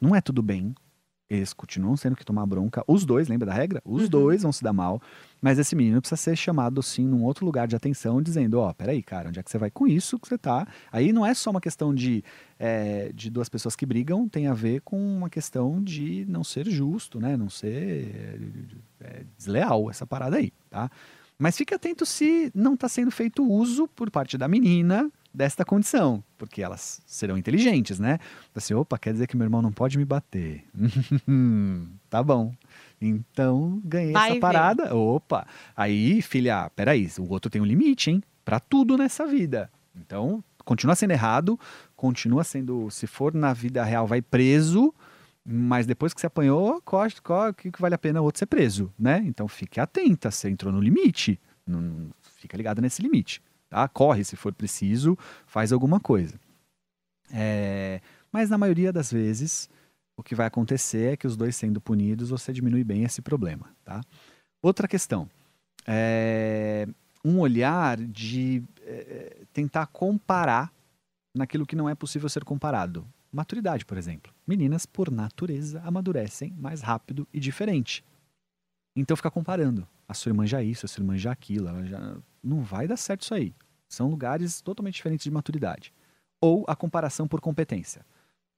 Não 0.00 0.14
é 0.14 0.20
tudo 0.20 0.42
bem. 0.42 0.74
Eles 1.28 1.54
continuam 1.54 1.96
sendo 1.96 2.14
que 2.16 2.24
tomar 2.24 2.44
bronca. 2.44 2.84
Os 2.86 3.04
dois, 3.06 3.28
lembra 3.28 3.46
da 3.46 3.54
regra? 3.54 3.80
Os 3.84 4.02
Uhum. 4.04 4.08
dois 4.08 4.42
vão 4.42 4.52
se 4.52 4.62
dar 4.62 4.72
mal. 4.74 5.00
Mas 5.40 5.58
esse 5.58 5.74
menino 5.74 6.00
precisa 6.00 6.16
ser 6.20 6.36
chamado, 6.36 6.82
sim, 6.82 7.06
num 7.06 7.22
outro 7.24 7.46
lugar 7.46 7.66
de 7.66 7.74
atenção, 7.74 8.20
dizendo: 8.22 8.58
Ó, 8.60 8.72
peraí, 8.74 9.02
cara, 9.02 9.28
onde 9.30 9.40
é 9.40 9.42
que 9.42 9.50
você 9.50 9.56
vai 9.58 9.70
com 9.70 9.86
isso 9.86 10.18
que 10.18 10.28
você 10.28 10.36
tá? 10.38 10.66
Aí 10.92 11.12
não 11.12 11.24
é 11.24 11.32
só 11.32 11.50
uma 11.50 11.60
questão 11.60 11.94
de, 11.94 12.22
é, 12.58 13.10
de 13.14 13.30
duas 13.30 13.48
pessoas 13.48 13.74
que 13.74 13.86
brigam, 13.86 14.28
tem 14.28 14.46
a 14.46 14.54
ver 14.54 14.80
com 14.82 14.98
uma 14.98 15.30
questão 15.30 15.82
de 15.82 16.26
não 16.28 16.44
ser 16.44 16.68
justo, 16.68 17.18
né? 17.18 17.36
Não 17.36 17.48
ser 17.48 18.38
é, 19.00 19.06
é, 19.06 19.24
desleal, 19.36 19.90
essa 19.90 20.06
parada 20.06 20.36
aí, 20.36 20.52
tá? 20.68 20.90
Mas 21.38 21.56
fique 21.56 21.74
atento 21.74 22.06
se 22.06 22.50
não 22.54 22.74
está 22.74 22.88
sendo 22.88 23.10
feito 23.10 23.42
uso 23.44 23.88
por 23.88 24.10
parte 24.10 24.38
da 24.38 24.46
menina 24.46 25.10
desta 25.34 25.64
condição, 25.64 26.22
porque 26.38 26.62
elas 26.62 27.02
serão 27.04 27.36
inteligentes, 27.36 27.98
né? 27.98 28.20
Assim, 28.54 28.72
opa, 28.72 28.96
quer 28.96 29.12
dizer 29.12 29.26
que 29.26 29.36
meu 29.36 29.44
irmão 29.44 29.60
não 29.60 29.72
pode 29.72 29.98
me 29.98 30.04
bater. 30.04 30.64
tá 32.08 32.22
bom. 32.22 32.54
Então, 33.00 33.82
ganhei 33.84 34.12
Vai 34.12 34.26
essa 34.26 34.34
ver. 34.34 34.40
parada. 34.40 34.94
Opa. 34.94 35.46
Aí, 35.76 36.22
filha, 36.22 36.70
peraí, 36.76 37.10
o 37.18 37.28
outro 37.32 37.50
tem 37.50 37.60
um 37.60 37.64
limite, 37.64 38.10
hein? 38.10 38.22
Pra 38.44 38.60
tudo 38.60 38.96
nessa 38.96 39.26
vida. 39.26 39.68
Então, 39.96 40.42
continua 40.64 40.94
sendo 40.94 41.10
errado, 41.10 41.58
continua 41.96 42.44
sendo, 42.44 42.88
se 42.90 43.06
for 43.06 43.34
na 43.34 43.52
vida 43.52 43.82
real, 43.84 44.06
vai 44.06 44.22
preso, 44.22 44.94
mas 45.44 45.84
depois 45.86 46.14
que 46.14 46.20
você 46.20 46.26
apanhou, 46.26 46.80
qual 46.82 47.08
que 47.52 47.70
que 47.70 47.80
vale 47.80 47.94
a 47.94 47.98
pena 47.98 48.20
o 48.20 48.24
outro 48.24 48.38
ser 48.38 48.46
preso, 48.46 48.92
né? 48.98 49.22
Então, 49.26 49.46
fique 49.48 49.80
atenta, 49.80 50.30
você 50.30 50.48
entrou 50.48 50.72
no 50.72 50.80
limite, 50.80 51.38
não, 51.66 52.10
fica 52.38 52.56
ligado 52.56 52.80
nesse 52.80 53.02
limite, 53.02 53.42
tá? 53.74 53.88
Corre 53.88 54.22
se 54.22 54.36
for 54.36 54.54
preciso, 54.54 55.18
faz 55.46 55.72
alguma 55.72 55.98
coisa. 55.98 56.38
É, 57.32 58.00
mas 58.30 58.48
na 58.48 58.56
maioria 58.56 58.92
das 58.92 59.10
vezes, 59.10 59.68
o 60.16 60.22
que 60.22 60.36
vai 60.36 60.46
acontecer 60.46 61.14
é 61.14 61.16
que 61.16 61.26
os 61.26 61.36
dois 61.36 61.56
sendo 61.56 61.80
punidos, 61.80 62.30
você 62.30 62.52
diminui 62.52 62.84
bem 62.84 63.02
esse 63.02 63.20
problema, 63.20 63.68
tá? 63.84 64.00
Outra 64.62 64.86
questão, 64.86 65.28
é 65.84 66.86
um 67.24 67.40
olhar 67.40 67.96
de 67.96 68.62
é, 68.82 69.38
tentar 69.52 69.86
comparar 69.86 70.72
naquilo 71.34 71.66
que 71.66 71.74
não 71.74 71.88
é 71.88 71.94
possível 71.96 72.28
ser 72.28 72.44
comparado. 72.44 73.04
Maturidade, 73.32 73.84
por 73.84 73.98
exemplo. 73.98 74.32
Meninas, 74.46 74.86
por 74.86 75.10
natureza, 75.10 75.82
amadurecem 75.84 76.52
mais 76.56 76.80
rápido 76.80 77.26
e 77.32 77.40
diferente. 77.40 78.04
Então 78.94 79.16
ficar 79.16 79.32
comparando. 79.32 79.88
A 80.06 80.14
sua 80.14 80.30
irmã 80.30 80.46
já 80.46 80.62
isso, 80.62 80.86
a 80.86 80.88
sua 80.88 81.02
irmã 81.02 81.16
já 81.16 81.32
aquilo. 81.32 81.66
Ela 81.66 81.84
já... 81.84 82.16
Não 82.42 82.62
vai 82.62 82.86
dar 82.86 82.96
certo 82.96 83.22
isso 83.22 83.34
aí. 83.34 83.54
São 83.94 84.08
lugares 84.08 84.60
totalmente 84.60 84.96
diferentes 84.96 85.24
de 85.24 85.30
maturidade. 85.30 85.92
Ou 86.40 86.64
a 86.68 86.76
comparação 86.76 87.26
por 87.26 87.40
competência. 87.40 88.04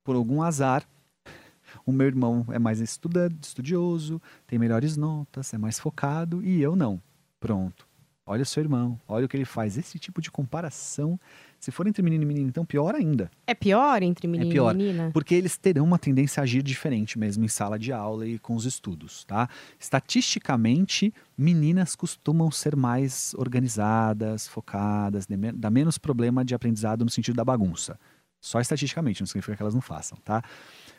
Por 0.03 0.17
algum 0.17 0.43
azar, 0.43 0.89
o 1.85 1.93
meu 1.93 2.07
irmão 2.07 2.47
é 2.51 2.59
mais 2.59 2.81
estudioso, 2.81 4.21
tem 4.47 4.59
melhores 4.59 4.97
notas, 4.97 5.53
é 5.53 5.59
mais 5.59 5.79
focado 5.79 6.43
e 6.43 6.61
eu 6.61 6.75
não. 6.75 7.01
Pronto. 7.39 7.87
Olha 8.25 8.43
o 8.43 8.47
seu 8.47 8.63
irmão, 8.63 9.01
olha 9.07 9.27
o 9.27 9.29
que 9.29 9.37
ele 9.37 9.45
faz. 9.45 9.79
Esse 9.79 9.99
tipo 10.01 10.21
de 10.21 10.33
comparação 10.33 11.21
Se 11.59 11.71
for 11.71 11.87
entre 11.87 12.03
menino 12.03 12.23
e 12.23 12.27
menina, 12.27 12.49
então 12.49 12.65
pior 12.65 12.95
ainda. 12.95 13.31
É 13.47 13.55
pior 13.55 14.03
entre 14.03 14.29
menino 14.29 14.51
pior. 14.51 14.75
e 14.75 14.79
menina? 14.79 15.11
Porque 15.13 15.35
eles 15.35 15.57
terão 15.57 15.85
uma 15.85 15.99
tendência 15.99 16.41
a 16.41 16.45
agir 16.45 16.63
diferente 16.63 17.19
mesmo 17.19 17.45
em 17.45 17.49
sala 17.49 17.79
de 17.79 17.93
aula 17.93 18.27
e 18.27 18.39
com 18.39 18.55
os 18.55 18.65
estudos, 18.65 19.25
tá? 19.25 19.49
Estatisticamente, 19.79 21.13
meninas 21.37 21.97
costumam 21.97 22.51
ser 22.51 22.77
mais 22.77 23.35
organizadas, 23.39 24.47
focadas, 24.47 25.27
dá 25.55 25.71
menos 25.71 25.99
problema 25.99 26.45
de 26.45 26.55
aprendizado 26.55 27.05
no 27.05 27.11
sentido 27.11 27.37
da 27.37 27.45
bagunça. 27.45 27.99
Só 28.41 28.61
estatisticamente, 28.61 29.23
não 29.23 29.27
significa 29.27 29.57
que 29.57 29.63
elas 29.63 29.75
não 29.75 29.81
façam, 29.81 30.19
tá? 30.25 30.43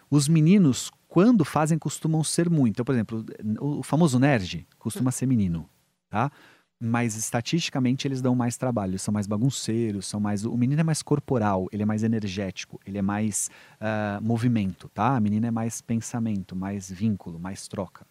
Os 0.10 0.28
meninos, 0.28 0.92
quando 1.08 1.46
fazem, 1.46 1.78
costumam 1.78 2.24
ser 2.24 2.50
muito. 2.50 2.76
Então, 2.76 2.86
por 2.86 2.94
exemplo, 2.94 3.26
o 3.60 3.80
o 3.80 3.84
famoso 3.84 4.20
nerd 4.20 4.68
costuma 4.78 5.12
ser 5.12 5.26
menino, 5.28 5.70
tá? 6.10 6.32
Mas 6.80 7.16
estatisticamente 7.16 8.08
eles 8.08 8.22
dão 8.22 8.36
mais 8.36 8.56
trabalho, 8.56 8.92
eles 8.92 9.02
são 9.02 9.12
mais 9.12 9.26
bagunceiros, 9.26 10.06
são 10.06 10.20
mais. 10.20 10.46
O 10.46 10.56
menino 10.56 10.80
é 10.80 10.84
mais 10.84 11.02
corporal, 11.02 11.68
ele 11.72 11.82
é 11.82 11.86
mais 11.86 12.04
energético, 12.04 12.80
ele 12.86 13.00
é 13.00 13.02
mais 13.02 13.50
ah, 13.80 14.20
movimento, 14.22 14.88
tá? 14.90 15.16
A 15.16 15.20
menina 15.20 15.48
é 15.48 15.52
mais 15.52 15.82
pensamento, 15.82 16.56
mais 16.56 16.92
vínculo, 16.92 17.40
mais 17.40 17.68
troca. 17.68 18.06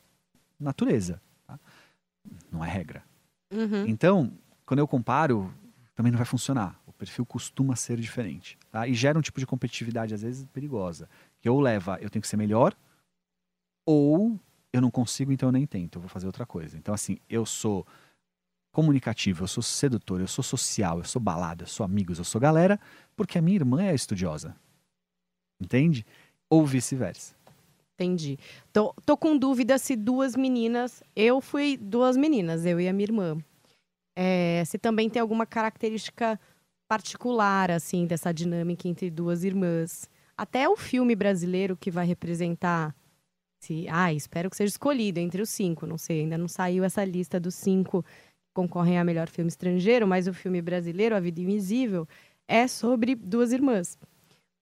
Natureza, 0.58 1.22
tá? 1.46 1.60
Não 2.50 2.64
é 2.64 2.68
regra. 2.68 3.04
Uhum. 3.52 3.86
Então, 3.86 4.32
quando 4.64 4.80
eu 4.80 4.88
comparo, 4.88 5.52
também 5.94 6.10
não 6.10 6.18
vai 6.18 6.26
funcionar. 6.26 6.80
O 6.86 6.92
perfil 6.92 7.24
costuma 7.24 7.76
ser 7.76 7.98
diferente, 8.00 8.58
tá? 8.72 8.88
E 8.88 8.94
gera 8.94 9.18
um 9.18 9.22
tipo 9.22 9.38
de 9.38 9.46
competitividade 9.46 10.12
às 10.12 10.22
vezes 10.22 10.44
perigosa, 10.46 11.08
que 11.40 11.48
ou 11.48 11.60
leva, 11.60 11.98
eu 12.00 12.10
tenho 12.10 12.20
que 12.20 12.28
ser 12.28 12.36
melhor, 12.36 12.76
ou 13.84 14.40
eu 14.72 14.80
não 14.80 14.90
consigo, 14.90 15.30
então 15.32 15.48
eu 15.48 15.52
nem 15.52 15.66
tento, 15.66 15.96
eu 15.96 16.00
vou 16.00 16.08
fazer 16.08 16.26
outra 16.26 16.44
coisa. 16.44 16.76
Então 16.76 16.92
assim, 16.92 17.18
eu 17.28 17.46
sou 17.46 17.86
comunicativo, 18.76 19.44
eu 19.44 19.48
sou 19.48 19.62
sedutor, 19.62 20.20
eu 20.20 20.26
sou 20.26 20.44
social, 20.44 20.98
eu 20.98 21.04
sou 21.04 21.18
balada, 21.18 21.62
eu 21.62 21.66
sou 21.66 21.82
amigos, 21.82 22.18
eu 22.18 22.24
sou 22.24 22.38
galera, 22.38 22.78
porque 23.16 23.38
a 23.38 23.40
minha 23.40 23.56
irmã 23.56 23.82
é 23.82 23.94
estudiosa. 23.94 24.54
Entende? 25.58 26.04
Ou 26.50 26.66
vice-versa. 26.66 27.34
Entendi. 27.94 28.38
Tô, 28.74 28.92
tô 29.06 29.16
com 29.16 29.34
dúvida 29.34 29.78
se 29.78 29.96
duas 29.96 30.36
meninas. 30.36 31.02
Eu 31.16 31.40
fui 31.40 31.78
duas 31.78 32.18
meninas, 32.18 32.66
eu 32.66 32.78
e 32.78 32.86
a 32.86 32.92
minha 32.92 33.06
irmã. 33.06 33.38
É, 34.14 34.62
se 34.66 34.76
também 34.76 35.08
tem 35.08 35.22
alguma 35.22 35.46
característica 35.46 36.38
particular, 36.86 37.70
assim, 37.70 38.04
dessa 38.04 38.30
dinâmica 38.30 38.86
entre 38.86 39.10
duas 39.10 39.42
irmãs. 39.42 40.06
Até 40.36 40.68
o 40.68 40.76
filme 40.76 41.16
brasileiro 41.16 41.78
que 41.78 41.90
vai 41.90 42.04
representar. 42.04 42.94
Se, 43.62 43.86
ah, 43.88 44.12
espero 44.12 44.50
que 44.50 44.56
seja 44.56 44.68
escolhido 44.68 45.18
entre 45.18 45.40
os 45.40 45.48
cinco. 45.48 45.86
Não 45.86 45.96
sei, 45.96 46.20
ainda 46.20 46.36
não 46.36 46.46
saiu 46.46 46.84
essa 46.84 47.02
lista 47.02 47.40
dos 47.40 47.54
cinco 47.54 48.04
concorrem 48.60 48.98
a 48.98 49.04
melhor 49.04 49.28
filme 49.28 49.48
estrangeiro, 49.48 50.06
mas 50.06 50.26
o 50.26 50.32
filme 50.32 50.60
brasileiro, 50.62 51.14
A 51.14 51.20
Vida 51.20 51.40
Invisível, 51.40 52.08
é 52.48 52.66
sobre 52.66 53.14
duas 53.14 53.52
irmãs 53.52 53.98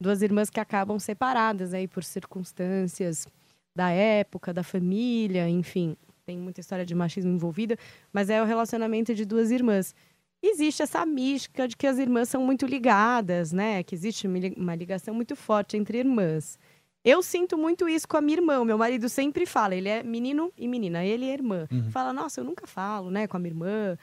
duas 0.01 0.21
irmãs 0.23 0.51
que 0.51 0.61
acabam 0.61 0.99
separadas 0.99 1.73
aí 1.73 1.87
por 1.89 2.03
circunstâncias 2.05 3.27
da 3.75 3.89
época, 3.91 4.53
da 4.53 4.63
família, 4.63 5.49
enfim, 5.49 5.97
tem 6.27 6.37
muita 6.37 6.61
história 6.61 6.85
de 6.85 6.95
machismo 6.95 7.31
envolvida, 7.33 7.77
mas 8.13 8.29
é 8.29 8.43
o 8.43 8.45
relacionamento 8.45 9.15
de 9.15 9.25
duas 9.25 9.51
irmãs. 9.51 9.95
Existe 10.43 10.83
essa 10.83 11.07
mística 11.07 11.67
de 11.67 11.75
que 11.77 11.87
as 11.87 11.97
irmãs 11.99 12.29
são 12.29 12.45
muito 12.45 12.67
ligadas, 12.67 13.51
né? 13.53 13.83
Que 13.83 13.95
existe 13.95 14.27
uma 14.27 14.39
li- 14.39 14.55
uma 14.59 14.75
ligação 14.75 15.15
muito 15.15 15.35
forte 15.35 15.77
entre 15.77 15.99
irmãs. 15.99 16.59
Eu 17.05 17.23
sinto 17.23 17.59
muito 17.59 17.89
isso 17.89 18.09
com 18.09 18.17
a 18.17 18.21
minha 18.21 18.39
irmã. 18.39 18.61
O 18.61 18.65
meu 18.65 18.79
marido 18.79 19.09
sempre 19.09 19.45
fala, 19.45 19.75
ele 19.75 19.89
é 19.89 20.03
menino 20.03 20.51
e 20.57 20.67
menina, 20.67 21.05
ele 21.05 21.27
é 21.27 21.33
irmã. 21.33 21.69
Uhum. 21.71 21.91
Fala, 21.91 22.13
nossa, 22.13 22.41
eu 22.41 22.45
nunca 22.45 22.67
falo, 22.67 23.11
né, 23.11 23.27
com 23.27 23.37
a 23.37 23.41
minha 23.41 23.51
irmã. 23.51 23.99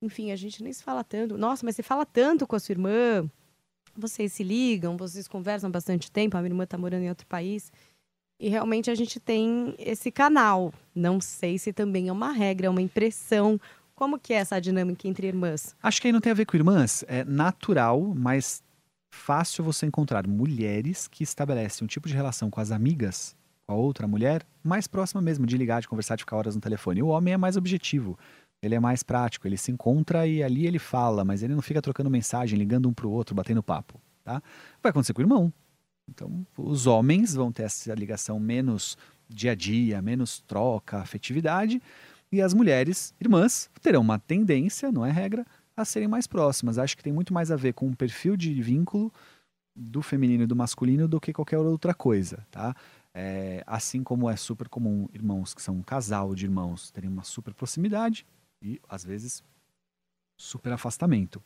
Enfim, 0.00 0.30
a 0.30 0.36
gente 0.36 0.62
nem 0.62 0.72
se 0.72 0.82
fala 0.82 1.04
tanto. 1.04 1.36
Nossa, 1.36 1.66
mas 1.66 1.76
você 1.76 1.82
fala 1.82 2.06
tanto 2.06 2.46
com 2.46 2.56
a 2.56 2.58
sua 2.58 2.72
irmã 2.72 3.28
vocês 3.96 4.32
se 4.32 4.44
ligam, 4.44 4.96
vocês 4.96 5.26
conversam 5.26 5.70
bastante 5.70 6.10
tempo, 6.10 6.36
a 6.36 6.40
minha 6.40 6.50
irmã 6.50 6.64
está 6.64 6.76
morando 6.76 7.02
em 7.02 7.08
outro 7.08 7.26
país. 7.26 7.72
E 8.38 8.48
realmente 8.48 8.90
a 8.90 8.94
gente 8.94 9.18
tem 9.18 9.74
esse 9.78 10.10
canal. 10.10 10.72
Não 10.94 11.20
sei 11.20 11.58
se 11.58 11.72
também 11.72 12.08
é 12.08 12.12
uma 12.12 12.32
regra, 12.32 12.66
é 12.66 12.70
uma 12.70 12.82
impressão. 12.82 13.58
Como 13.94 14.18
que 14.18 14.34
é 14.34 14.36
essa 14.36 14.60
dinâmica 14.60 15.08
entre 15.08 15.26
irmãs? 15.26 15.74
Acho 15.82 16.00
que 16.00 16.08
aí 16.08 16.12
não 16.12 16.20
tem 16.20 16.30
a 16.30 16.34
ver 16.34 16.44
com 16.44 16.56
irmãs, 16.56 17.02
é 17.08 17.24
natural, 17.24 18.14
mas 18.14 18.62
fácil 19.16 19.64
você 19.64 19.86
encontrar 19.86 20.26
mulheres 20.26 21.08
que 21.08 21.24
estabelecem 21.24 21.84
um 21.84 21.88
tipo 21.88 22.06
de 22.06 22.14
relação 22.14 22.50
com 22.50 22.60
as 22.60 22.70
amigas, 22.70 23.34
com 23.66 23.74
a 23.74 23.76
outra 23.76 24.06
mulher, 24.06 24.46
mais 24.62 24.86
próxima 24.86 25.20
mesmo, 25.20 25.46
de 25.46 25.56
ligar, 25.56 25.80
de 25.80 25.88
conversar, 25.88 26.16
de 26.16 26.22
ficar 26.22 26.36
horas 26.36 26.54
no 26.54 26.60
telefone. 26.60 27.02
O 27.02 27.08
homem 27.08 27.34
é 27.34 27.36
mais 27.36 27.56
objetivo, 27.56 28.18
ele 28.62 28.74
é 28.74 28.80
mais 28.80 29.02
prático, 29.02 29.48
ele 29.48 29.56
se 29.56 29.72
encontra 29.72 30.26
e 30.26 30.42
ali 30.42 30.66
ele 30.66 30.78
fala, 30.78 31.24
mas 31.24 31.42
ele 31.42 31.54
não 31.54 31.62
fica 31.62 31.82
trocando 31.82 32.10
mensagem, 32.10 32.58
ligando 32.58 32.88
um 32.88 32.94
pro 32.94 33.10
outro, 33.10 33.34
batendo 33.34 33.62
papo, 33.62 34.00
tá? 34.22 34.42
Vai 34.82 34.90
acontecer 34.90 35.12
com 35.12 35.20
o 35.20 35.24
irmão. 35.24 35.52
Então, 36.08 36.46
os 36.56 36.86
homens 36.86 37.34
vão 37.34 37.50
ter 37.50 37.64
essa 37.64 37.92
ligação 37.94 38.38
menos 38.38 38.96
dia 39.28 39.52
a 39.52 39.54
dia, 39.54 40.00
menos 40.00 40.40
troca, 40.46 40.98
afetividade, 40.98 41.82
e 42.30 42.40
as 42.40 42.54
mulheres, 42.54 43.14
irmãs, 43.20 43.70
terão 43.80 44.00
uma 44.00 44.18
tendência, 44.18 44.92
não 44.92 45.04
é 45.04 45.10
regra, 45.10 45.44
a 45.76 45.84
serem 45.84 46.08
mais 46.08 46.26
próximas. 46.26 46.78
Acho 46.78 46.96
que 46.96 47.02
tem 47.02 47.12
muito 47.12 47.34
mais 47.34 47.50
a 47.50 47.56
ver 47.56 47.74
com 47.74 47.88
o 47.88 47.96
perfil 47.96 48.36
de 48.36 48.52
vínculo 48.62 49.12
do 49.74 50.00
feminino 50.00 50.44
e 50.44 50.46
do 50.46 50.56
masculino 50.56 51.06
do 51.06 51.20
que 51.20 51.32
qualquer 51.32 51.58
outra 51.58 51.92
coisa, 51.92 52.46
tá? 52.50 52.74
É, 53.12 53.62
assim 53.66 54.02
como 54.02 54.28
é 54.28 54.36
super 54.36 54.68
comum 54.68 55.08
irmãos 55.12 55.54
que 55.54 55.62
são 55.62 55.76
um 55.76 55.82
casal 55.82 56.34
de 56.34 56.44
irmãos 56.44 56.90
terem 56.90 57.10
uma 57.10 57.22
super 57.22 57.54
proximidade 57.54 58.26
e, 58.62 58.80
às 58.88 59.04
vezes, 59.04 59.42
super 60.38 60.72
afastamento. 60.72 61.42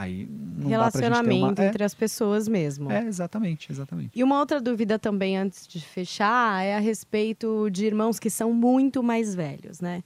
Aí 0.00 0.26
não 0.26 0.68
Relacionamento 0.68 1.60
uma... 1.60 1.66
entre 1.66 1.82
as 1.82 1.92
pessoas 1.92 2.46
mesmo. 2.46 2.90
É, 2.90 3.02
é, 3.02 3.06
exatamente, 3.06 3.72
exatamente. 3.72 4.16
E 4.16 4.22
uma 4.22 4.38
outra 4.38 4.60
dúvida 4.60 4.96
também, 4.98 5.36
antes 5.36 5.66
de 5.66 5.80
fechar, 5.80 6.64
é 6.64 6.76
a 6.76 6.78
respeito 6.78 7.68
de 7.68 7.84
irmãos 7.84 8.20
que 8.20 8.30
são 8.30 8.52
muito 8.52 9.02
mais 9.02 9.34
velhos, 9.34 9.80
né? 9.80 10.04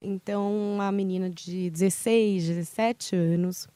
Então, 0.00 0.78
a 0.80 0.90
menina 0.90 1.28
de 1.28 1.70
16, 1.70 2.46
17 2.46 3.16
anos, 3.16 3.68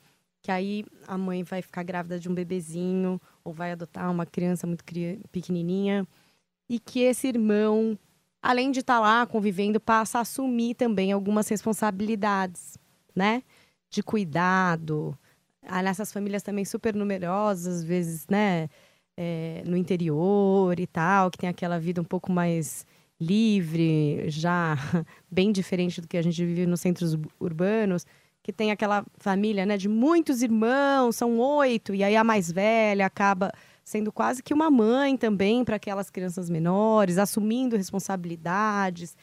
que 0.42 0.50
aí 0.50 0.84
a 1.06 1.18
mãe 1.18 1.42
vai 1.42 1.60
ficar 1.62 1.82
grávida 1.82 2.18
de 2.18 2.28
um 2.28 2.34
bebezinho 2.34 3.20
ou 3.44 3.52
vai 3.52 3.72
adotar 3.72 4.10
uma 4.10 4.24
criança 4.24 4.66
muito 4.66 4.84
pequenininha 5.30 6.06
e 6.68 6.78
que 6.78 7.00
esse 7.00 7.28
irmão, 7.28 7.98
além 8.42 8.70
de 8.70 8.80
estar 8.80 9.00
lá 9.00 9.26
convivendo, 9.26 9.78
passa 9.78 10.18
a 10.18 10.22
assumir 10.22 10.74
também 10.74 11.12
algumas 11.12 11.48
responsabilidades, 11.48 12.78
né? 13.14 13.42
De 13.90 14.02
cuidado. 14.02 15.16
Ah, 15.62 15.82
nessas 15.82 16.12
famílias 16.12 16.42
também 16.42 16.64
super 16.64 16.94
numerosas, 16.94 17.76
às 17.78 17.84
vezes, 17.84 18.26
né? 18.28 18.68
é, 19.16 19.62
no 19.66 19.76
interior 19.76 20.78
e 20.78 20.86
tal, 20.86 21.30
que 21.30 21.38
tem 21.38 21.48
aquela 21.48 21.78
vida 21.78 22.00
um 22.00 22.04
pouco 22.04 22.32
mais 22.32 22.86
livre, 23.20 24.24
já 24.28 24.76
bem 25.30 25.52
diferente 25.52 26.00
do 26.00 26.08
que 26.08 26.16
a 26.16 26.22
gente 26.22 26.44
vive 26.44 26.66
nos 26.66 26.80
centros 26.80 27.14
ur- 27.14 27.28
urbanos, 27.40 28.06
que 28.42 28.52
tem 28.52 28.70
aquela 28.70 29.04
família, 29.16 29.64
né, 29.64 29.76
de 29.78 29.88
muitos 29.88 30.42
irmãos, 30.42 31.16
são 31.16 31.38
oito, 31.38 31.94
e 31.94 32.04
aí 32.04 32.14
a 32.14 32.22
mais 32.22 32.52
velha 32.52 33.06
acaba 33.06 33.50
sendo 33.82 34.12
quase 34.12 34.42
que 34.42 34.52
uma 34.52 34.70
mãe 34.70 35.16
também 35.16 35.64
para 35.64 35.76
aquelas 35.76 36.10
crianças 36.10 36.48
menores, 36.50 37.16
assumindo 37.18 37.76
responsabilidades. 37.76 39.16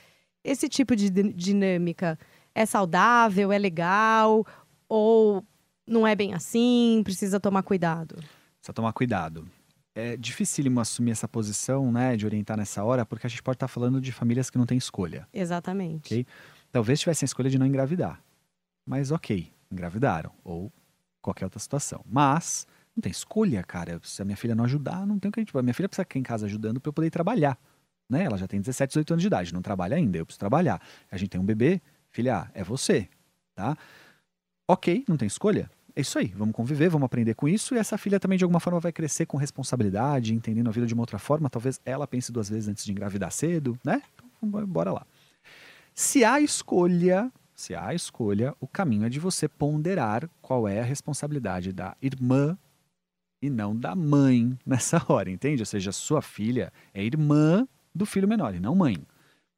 Esse 0.43 0.67
tipo 0.67 0.95
de 0.95 1.09
din- 1.09 1.31
dinâmica 1.31 2.17
é 2.55 2.65
saudável, 2.65 3.51
é 3.51 3.57
legal, 3.57 4.45
ou 4.89 5.43
não 5.85 6.05
é 6.07 6.15
bem 6.15 6.33
assim, 6.33 7.01
precisa 7.03 7.39
tomar 7.39 7.63
cuidado? 7.63 8.15
Precisa 8.15 8.73
tomar 8.73 8.93
cuidado. 8.93 9.47
É 9.93 10.15
dificílimo 10.15 10.79
assumir 10.79 11.11
essa 11.11 11.27
posição, 11.27 11.91
né, 11.91 12.15
de 12.15 12.25
orientar 12.25 12.57
nessa 12.57 12.83
hora, 12.83 13.05
porque 13.05 13.27
a 13.27 13.29
gente 13.29 13.43
pode 13.43 13.57
estar 13.57 13.67
falando 13.67 13.99
de 13.99 14.11
famílias 14.11 14.49
que 14.49 14.57
não 14.57 14.65
têm 14.65 14.77
escolha. 14.77 15.27
Exatamente. 15.33 16.13
Ok. 16.13 16.25
Talvez 16.71 16.99
tivessem 16.99 17.25
a 17.25 17.27
escolha 17.27 17.49
de 17.49 17.59
não 17.59 17.65
engravidar. 17.65 18.21
Mas 18.85 19.11
ok, 19.11 19.51
engravidaram. 19.69 20.31
Ou 20.43 20.71
qualquer 21.21 21.45
outra 21.45 21.59
situação. 21.59 22.03
Mas 22.05 22.65
não 22.95 23.01
tem 23.01 23.11
escolha, 23.11 23.61
cara. 23.63 23.99
Se 24.03 24.21
a 24.21 24.25
minha 24.25 24.37
filha 24.37 24.55
não 24.55 24.63
ajudar, 24.63 25.05
não 25.05 25.19
tem 25.19 25.29
o 25.29 25.31
que 25.31 25.39
a 25.39 25.43
gente. 25.43 25.55
Minha 25.61 25.73
filha 25.73 25.89
precisa 25.89 26.03
ficar 26.03 26.19
em 26.19 26.23
casa 26.23 26.45
ajudando 26.45 26.79
para 26.79 26.89
eu 26.89 26.93
poder 26.93 27.09
trabalhar. 27.09 27.57
Né? 28.09 28.23
Ela 28.23 28.37
já 28.37 28.47
tem 28.47 28.59
17, 28.59 28.89
18 28.89 29.13
anos 29.13 29.21
de 29.21 29.27
idade, 29.27 29.53
não 29.53 29.61
trabalha 29.61 29.95
ainda, 29.95 30.17
eu 30.17 30.25
preciso 30.25 30.39
trabalhar. 30.39 30.81
A 31.09 31.15
gente 31.15 31.29
tem 31.29 31.39
um 31.39 31.45
bebê, 31.45 31.81
filha, 32.09 32.51
é 32.53 32.61
você, 32.61 33.07
tá? 33.55 33.77
Ok, 34.67 35.05
não 35.07 35.15
tem 35.15 35.27
escolha. 35.27 35.71
É 35.95 36.01
isso 36.01 36.17
aí, 36.17 36.27
vamos 36.27 36.55
conviver, 36.55 36.89
vamos 36.89 37.05
aprender 37.05 37.33
com 37.33 37.47
isso. 37.47 37.75
E 37.75 37.77
essa 37.77 37.97
filha 37.97 38.19
também, 38.19 38.37
de 38.37 38.43
alguma 38.43 38.59
forma, 38.59 38.79
vai 38.79 38.91
crescer 38.91 39.25
com 39.25 39.37
responsabilidade, 39.37 40.33
entendendo 40.33 40.67
a 40.67 40.71
vida 40.71 40.85
de 40.85 40.93
uma 40.93 41.03
outra 41.03 41.19
forma. 41.19 41.49
Talvez 41.49 41.81
ela 41.85 42.07
pense 42.07 42.31
duas 42.31 42.49
vezes 42.49 42.69
antes 42.69 42.85
de 42.85 42.91
engravidar 42.91 43.31
cedo, 43.31 43.77
né? 43.83 44.01
Então, 44.37 44.65
bora 44.65 44.91
lá. 44.91 45.05
Se 45.93 46.23
há 46.23 46.39
escolha, 46.39 47.31
se 47.53 47.75
há 47.75 47.93
escolha, 47.93 48.55
o 48.59 48.67
caminho 48.67 49.05
é 49.05 49.09
de 49.09 49.19
você 49.19 49.47
ponderar 49.47 50.29
qual 50.41 50.67
é 50.67 50.79
a 50.79 50.83
responsabilidade 50.83 51.73
da 51.73 51.95
irmã 52.01 52.57
e 53.41 53.49
não 53.49 53.75
da 53.75 53.95
mãe 53.95 54.57
nessa 54.65 55.03
hora, 55.09 55.29
entende? 55.29 55.61
Ou 55.61 55.65
seja, 55.65 55.91
sua 55.91 56.21
filha 56.21 56.71
é 56.93 57.03
irmã 57.03 57.67
do 57.93 58.05
filho 58.05 58.27
menor 58.27 58.55
e 58.55 58.59
não 58.59 58.75
mãe. 58.75 58.97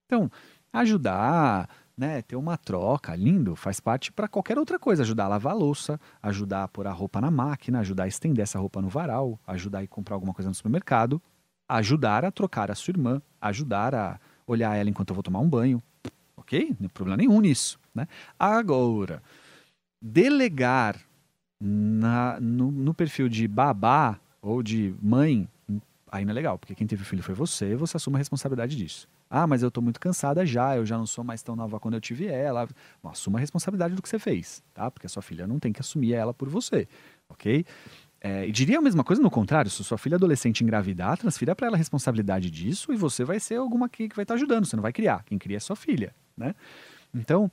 Então, 0.05 0.31
ajudar, 0.71 1.69
né, 1.97 2.21
ter 2.21 2.35
uma 2.35 2.57
troca, 2.57 3.15
lindo, 3.15 3.55
faz 3.55 3.79
parte 3.79 4.11
para 4.11 4.27
qualquer 4.27 4.57
outra 4.57 4.79
coisa, 4.79 5.03
ajudar 5.03 5.25
a 5.25 5.29
lavar 5.29 5.53
a 5.53 5.55
louça, 5.55 5.99
ajudar 6.21 6.63
a 6.63 6.67
pôr 6.67 6.87
a 6.87 6.91
roupa 6.91 7.21
na 7.21 7.29
máquina, 7.29 7.79
ajudar 7.79 8.05
a 8.05 8.07
estender 8.07 8.43
essa 8.43 8.59
roupa 8.59 8.81
no 8.81 8.89
varal, 8.89 9.39
ajudar 9.45 9.79
a 9.79 9.83
ir 9.83 9.87
comprar 9.87 10.15
alguma 10.15 10.33
coisa 10.33 10.49
no 10.49 10.55
supermercado, 10.55 11.21
ajudar 11.69 12.25
a 12.25 12.31
trocar 12.31 12.71
a 12.71 12.75
sua 12.75 12.91
irmã, 12.91 13.21
ajudar 13.39 13.93
a 13.93 14.19
olhar 14.45 14.75
ela 14.75 14.89
enquanto 14.89 15.11
eu 15.11 15.15
vou 15.15 15.23
tomar 15.23 15.39
um 15.39 15.49
banho, 15.49 15.81
ok? 16.35 16.67
Não 16.69 16.75
tem 16.75 16.89
problema 16.89 17.17
nenhum 17.17 17.39
nisso, 17.39 17.79
né? 17.93 18.07
Agora, 18.37 19.21
delegar 20.01 20.99
na, 21.59 22.39
no, 22.41 22.71
no 22.71 22.93
perfil 22.93 23.29
de 23.29 23.47
babá 23.47 24.19
ou 24.41 24.61
de 24.61 24.93
mãe, 25.01 25.47
aí 26.11 26.25
não 26.25 26.31
é 26.31 26.33
legal, 26.33 26.59
porque 26.59 26.75
quem 26.75 26.85
teve 26.85 27.03
filho 27.05 27.23
foi 27.23 27.33
você, 27.33 27.75
você 27.75 27.97
assume 27.97 28.17
a 28.17 28.19
responsabilidade 28.19 28.75
disso. 28.75 29.07
Ah, 29.35 29.47
mas 29.47 29.63
eu 29.63 29.69
estou 29.69 29.83
muito 29.83 29.99
cansada 29.99 30.45
já, 30.45 30.77
eu 30.77 30.85
já 30.85 30.95
não 30.95 31.07
sou 31.07 31.23
mais 31.23 31.41
tão 31.41 31.55
nova 31.55 31.79
quando 31.79 31.95
eu 31.95 31.99
tive 31.99 32.27
ela. 32.27 32.67
Bom, 33.01 33.09
assuma 33.09 33.39
a 33.39 33.41
responsabilidade 33.41 33.95
do 33.95 34.01
que 34.03 34.07
você 34.07 34.19
fez, 34.19 34.61
tá? 34.75 34.91
Porque 34.91 35.07
a 35.07 35.09
sua 35.09 35.23
filha 35.23 35.47
não 35.47 35.57
tem 35.57 35.73
que 35.73 35.81
assumir 35.81 36.13
ela 36.13 36.31
por 36.35 36.47
você, 36.49 36.87
ok? 37.27 37.65
É, 38.21 38.47
e 38.47 38.51
diria 38.51 38.77
a 38.77 38.81
mesma 38.81 39.03
coisa 39.03 39.23
no 39.23 39.31
contrário, 39.31 39.71
se 39.71 39.83
sua 39.83 39.97
filha 39.97 40.17
adolescente 40.17 40.63
engravidar, 40.63 41.17
transfira 41.17 41.55
para 41.55 41.65
ela 41.65 41.75
a 41.75 41.79
responsabilidade 41.79 42.51
disso 42.51 42.93
e 42.93 42.95
você 42.95 43.23
vai 43.23 43.39
ser 43.39 43.55
alguma 43.55 43.89
que, 43.89 44.07
que 44.07 44.15
vai 44.15 44.21
estar 44.21 44.35
tá 44.35 44.37
ajudando, 44.37 44.65
você 44.65 44.75
não 44.75 44.83
vai 44.83 44.93
criar, 44.93 45.23
quem 45.23 45.39
cria 45.39 45.57
é 45.57 45.59
sua 45.59 45.75
filha, 45.75 46.13
né? 46.37 46.53
Então, 47.11 47.49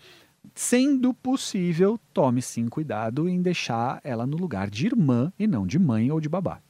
sendo 0.55 1.15
possível, 1.15 1.99
tome 2.13 2.43
sim 2.43 2.69
cuidado 2.69 3.27
em 3.27 3.41
deixar 3.41 4.03
ela 4.05 4.27
no 4.27 4.37
lugar 4.37 4.69
de 4.69 4.85
irmã 4.85 5.33
e 5.39 5.47
não 5.47 5.67
de 5.67 5.79
mãe 5.79 6.13
ou 6.13 6.21
de 6.21 6.29
babá. 6.29 6.61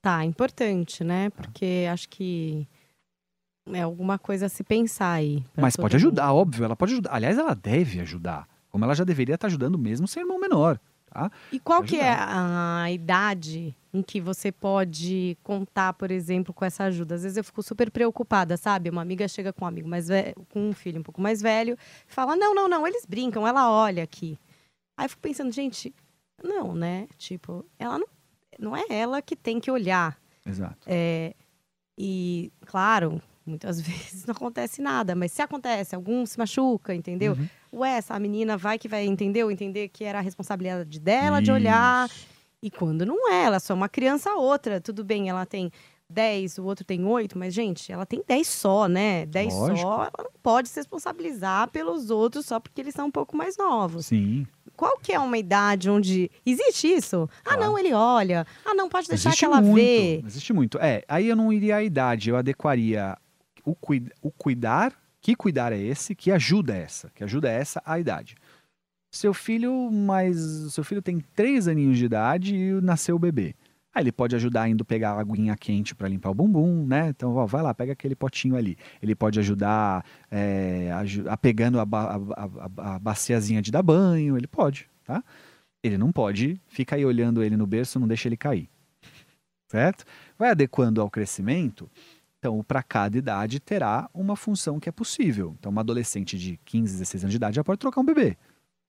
Tá, 0.00 0.24
importante, 0.24 1.04
né? 1.04 1.28
Tá. 1.28 1.42
Porque 1.42 1.86
acho 1.92 2.08
que 2.08 2.66
é 3.66 3.82
alguma 3.82 4.18
coisa 4.18 4.46
a 4.46 4.48
se 4.48 4.64
pensar 4.64 5.12
aí. 5.12 5.44
Mas 5.56 5.76
pode 5.76 5.96
ajudar, 5.96 6.28
mundo. 6.28 6.36
óbvio, 6.36 6.64
ela 6.64 6.76
pode 6.76 6.92
ajudar. 6.94 7.14
Aliás, 7.14 7.38
ela 7.38 7.54
deve 7.54 8.00
ajudar. 8.00 8.48
Como 8.70 8.84
ela 8.84 8.94
já 8.94 9.04
deveria 9.04 9.34
estar 9.34 9.46
ajudando 9.46 9.78
mesmo 9.78 10.08
sem 10.08 10.22
irmão 10.22 10.38
menor. 10.38 10.80
Tá? 11.06 11.30
E 11.52 11.60
qual 11.60 11.82
que 11.82 11.96
é 11.96 12.10
a, 12.10 12.90
idade 12.90 13.76
em 13.92 14.02
que 14.02 14.18
você 14.18 14.50
pode 14.50 15.36
contar, 15.42 15.92
por 15.92 16.10
exemplo, 16.10 16.54
com 16.54 16.64
essa 16.64 16.84
ajuda? 16.84 17.14
Às 17.14 17.22
vezes 17.22 17.36
eu 17.36 17.44
fico 17.44 17.62
super 17.62 17.90
preocupada, 17.90 18.56
sabe? 18.56 18.88
Uma 18.88 19.02
amiga 19.02 19.28
chega 19.28 19.52
com 19.52 19.66
um 19.66 19.68
amigo 19.68 19.86
mais 19.86 20.08
velho, 20.08 20.34
com 20.50 20.70
um 20.70 20.72
filho 20.72 20.98
um 20.98 21.02
pouco 21.02 21.20
mais 21.20 21.42
velho, 21.42 21.76
fala: 22.06 22.34
"Não, 22.34 22.54
não, 22.54 22.66
não, 22.66 22.86
eles 22.86 23.04
brincam, 23.04 23.46
ela 23.46 23.70
olha 23.70 24.02
aqui". 24.02 24.38
Aí 24.96 25.04
eu 25.04 25.10
fico 25.10 25.20
pensando, 25.20 25.52
gente, 25.52 25.94
não, 26.42 26.74
né? 26.74 27.06
Tipo, 27.18 27.62
ela 27.78 27.98
não, 27.98 28.06
não 28.58 28.76
é 28.76 28.84
ela 28.88 29.20
que 29.20 29.36
tem 29.36 29.60
que 29.60 29.70
olhar. 29.70 30.18
Exato. 30.46 30.86
É, 30.86 31.34
e, 31.96 32.50
claro, 32.64 33.20
Muitas 33.44 33.80
vezes 33.82 34.24
não 34.26 34.32
acontece 34.32 34.80
nada, 34.80 35.14
mas 35.14 35.32
se 35.32 35.42
acontece, 35.42 35.94
algum 35.94 36.24
se 36.26 36.38
machuca, 36.38 36.94
entendeu? 36.94 37.32
Uhum. 37.32 37.80
Ué, 37.80 37.96
essa 37.96 38.18
menina 38.18 38.56
vai 38.56 38.78
que 38.78 38.88
vai, 38.88 39.04
entendeu? 39.06 39.50
Entender 39.50 39.88
que 39.88 40.04
era 40.04 40.18
a 40.18 40.22
responsabilidade 40.22 41.00
dela 41.00 41.38
Isso. 41.38 41.44
de 41.44 41.52
olhar. 41.52 42.10
E 42.62 42.70
quando 42.70 43.04
não 43.04 43.30
é, 43.30 43.44
ela 43.44 43.56
é 43.56 43.60
só 43.60 43.74
uma 43.74 43.88
criança 43.88 44.34
outra. 44.34 44.80
Tudo 44.80 45.04
bem, 45.04 45.28
ela 45.28 45.44
tem 45.44 45.70
10, 46.08 46.58
o 46.58 46.64
outro 46.64 46.84
tem 46.84 47.04
8, 47.04 47.36
mas, 47.36 47.52
gente, 47.54 47.90
ela 47.90 48.06
tem 48.06 48.22
10 48.26 48.46
só, 48.46 48.86
né? 48.86 49.26
10 49.26 49.52
só, 49.52 49.70
ela 49.72 50.12
não 50.18 50.30
pode 50.42 50.68
se 50.68 50.78
responsabilizar 50.78 51.68
pelos 51.70 52.10
outros 52.10 52.46
só 52.46 52.60
porque 52.60 52.80
eles 52.80 52.94
são 52.94 53.06
um 53.06 53.10
pouco 53.10 53.36
mais 53.36 53.56
novos. 53.56 54.06
Sim. 54.06 54.46
Qual 54.76 54.98
que 54.98 55.12
é 55.12 55.18
uma 55.18 55.38
idade 55.38 55.90
onde 55.90 56.30
existe 56.44 56.88
isso? 56.88 57.28
Ah, 57.40 57.50
claro. 57.50 57.62
Ah, 57.62 57.66
não, 57.66 57.78
ele 57.78 57.92
olha. 57.92 58.46
Ah, 58.64 58.74
não, 58.74 58.88
pode 58.88 59.08
deixar 59.08 59.30
existe 59.30 59.40
que 59.40 59.44
ela 59.44 59.60
muito, 59.60 59.74
vê. 59.74 60.22
Existe 60.24 60.52
muito. 60.52 60.78
É, 60.78 61.02
aí 61.08 61.28
eu 61.28 61.36
não 61.36 61.52
iria 61.52 61.76
à 61.76 61.82
idade, 61.82 62.30
eu 62.30 62.36
adequaria 62.36 63.16
o, 63.64 63.76
o 64.20 64.30
cuidar, 64.30 64.92
que 65.20 65.34
cuidar 65.34 65.72
é 65.72 65.78
esse, 65.78 66.14
que 66.14 66.30
ajuda 66.30 66.74
essa, 66.74 67.10
que 67.14 67.22
ajuda 67.22 67.50
essa 67.50 67.82
a 67.84 67.98
idade. 67.98 68.36
Seu 69.10 69.34
filho, 69.34 69.90
mas 69.90 70.36
seu 70.72 70.82
filho 70.82 71.02
tem 71.02 71.20
três 71.20 71.68
aninhos 71.68 71.98
de 71.98 72.06
idade 72.06 72.56
e 72.56 72.80
nasceu 72.80 73.16
o 73.16 73.18
bebê. 73.18 73.54
Aí 73.94 74.02
ele 74.02 74.12
pode 74.12 74.34
ajudar 74.34 74.68
indo 74.68 74.84
pegar 74.86 75.12
a 75.12 75.20
aguinha 75.20 75.54
quente 75.54 75.94
para 75.94 76.08
limpar 76.08 76.30
o 76.30 76.34
bumbum, 76.34 76.86
né? 76.86 77.08
Então, 77.10 77.34
ó, 77.34 77.44
vai 77.44 77.62
lá, 77.62 77.74
pega 77.74 77.92
aquele 77.92 78.14
potinho 78.14 78.56
ali. 78.56 78.76
Ele 79.02 79.14
pode 79.14 79.38
ajudar 79.38 80.02
é, 80.30 80.90
a, 80.90 81.32
a, 81.32 81.36
pegando 81.36 81.78
a, 81.78 81.82
a, 81.82 82.94
a, 82.94 82.98
baciazinha 82.98 83.60
de 83.60 83.70
dar 83.70 83.82
banho, 83.82 84.36
ele 84.36 84.46
pode, 84.46 84.88
tá? 85.04 85.22
Ele 85.82 85.98
não 85.98 86.10
pode 86.10 86.58
ficar 86.68 86.96
aí 86.96 87.04
olhando 87.04 87.42
ele 87.42 87.56
no 87.56 87.66
berço, 87.66 88.00
não 88.00 88.08
deixa 88.08 88.28
ele 88.28 88.36
cair. 88.36 88.68
Certo? 89.68 90.04
Vai 90.38 90.50
adequando 90.50 91.00
ao 91.00 91.10
crescimento, 91.10 91.90
então, 92.42 92.60
para 92.60 92.82
cada 92.82 93.16
idade 93.16 93.60
terá 93.60 94.10
uma 94.12 94.34
função 94.34 94.80
que 94.80 94.88
é 94.88 94.92
possível. 94.92 95.54
Então, 95.60 95.70
uma 95.70 95.80
adolescente 95.80 96.36
de 96.36 96.58
15, 96.64 96.94
16 96.94 97.22
anos 97.22 97.32
de 97.32 97.36
idade 97.36 97.54
já 97.54 97.62
pode 97.62 97.78
trocar 97.78 98.00
um 98.00 98.04
bebê. 98.04 98.36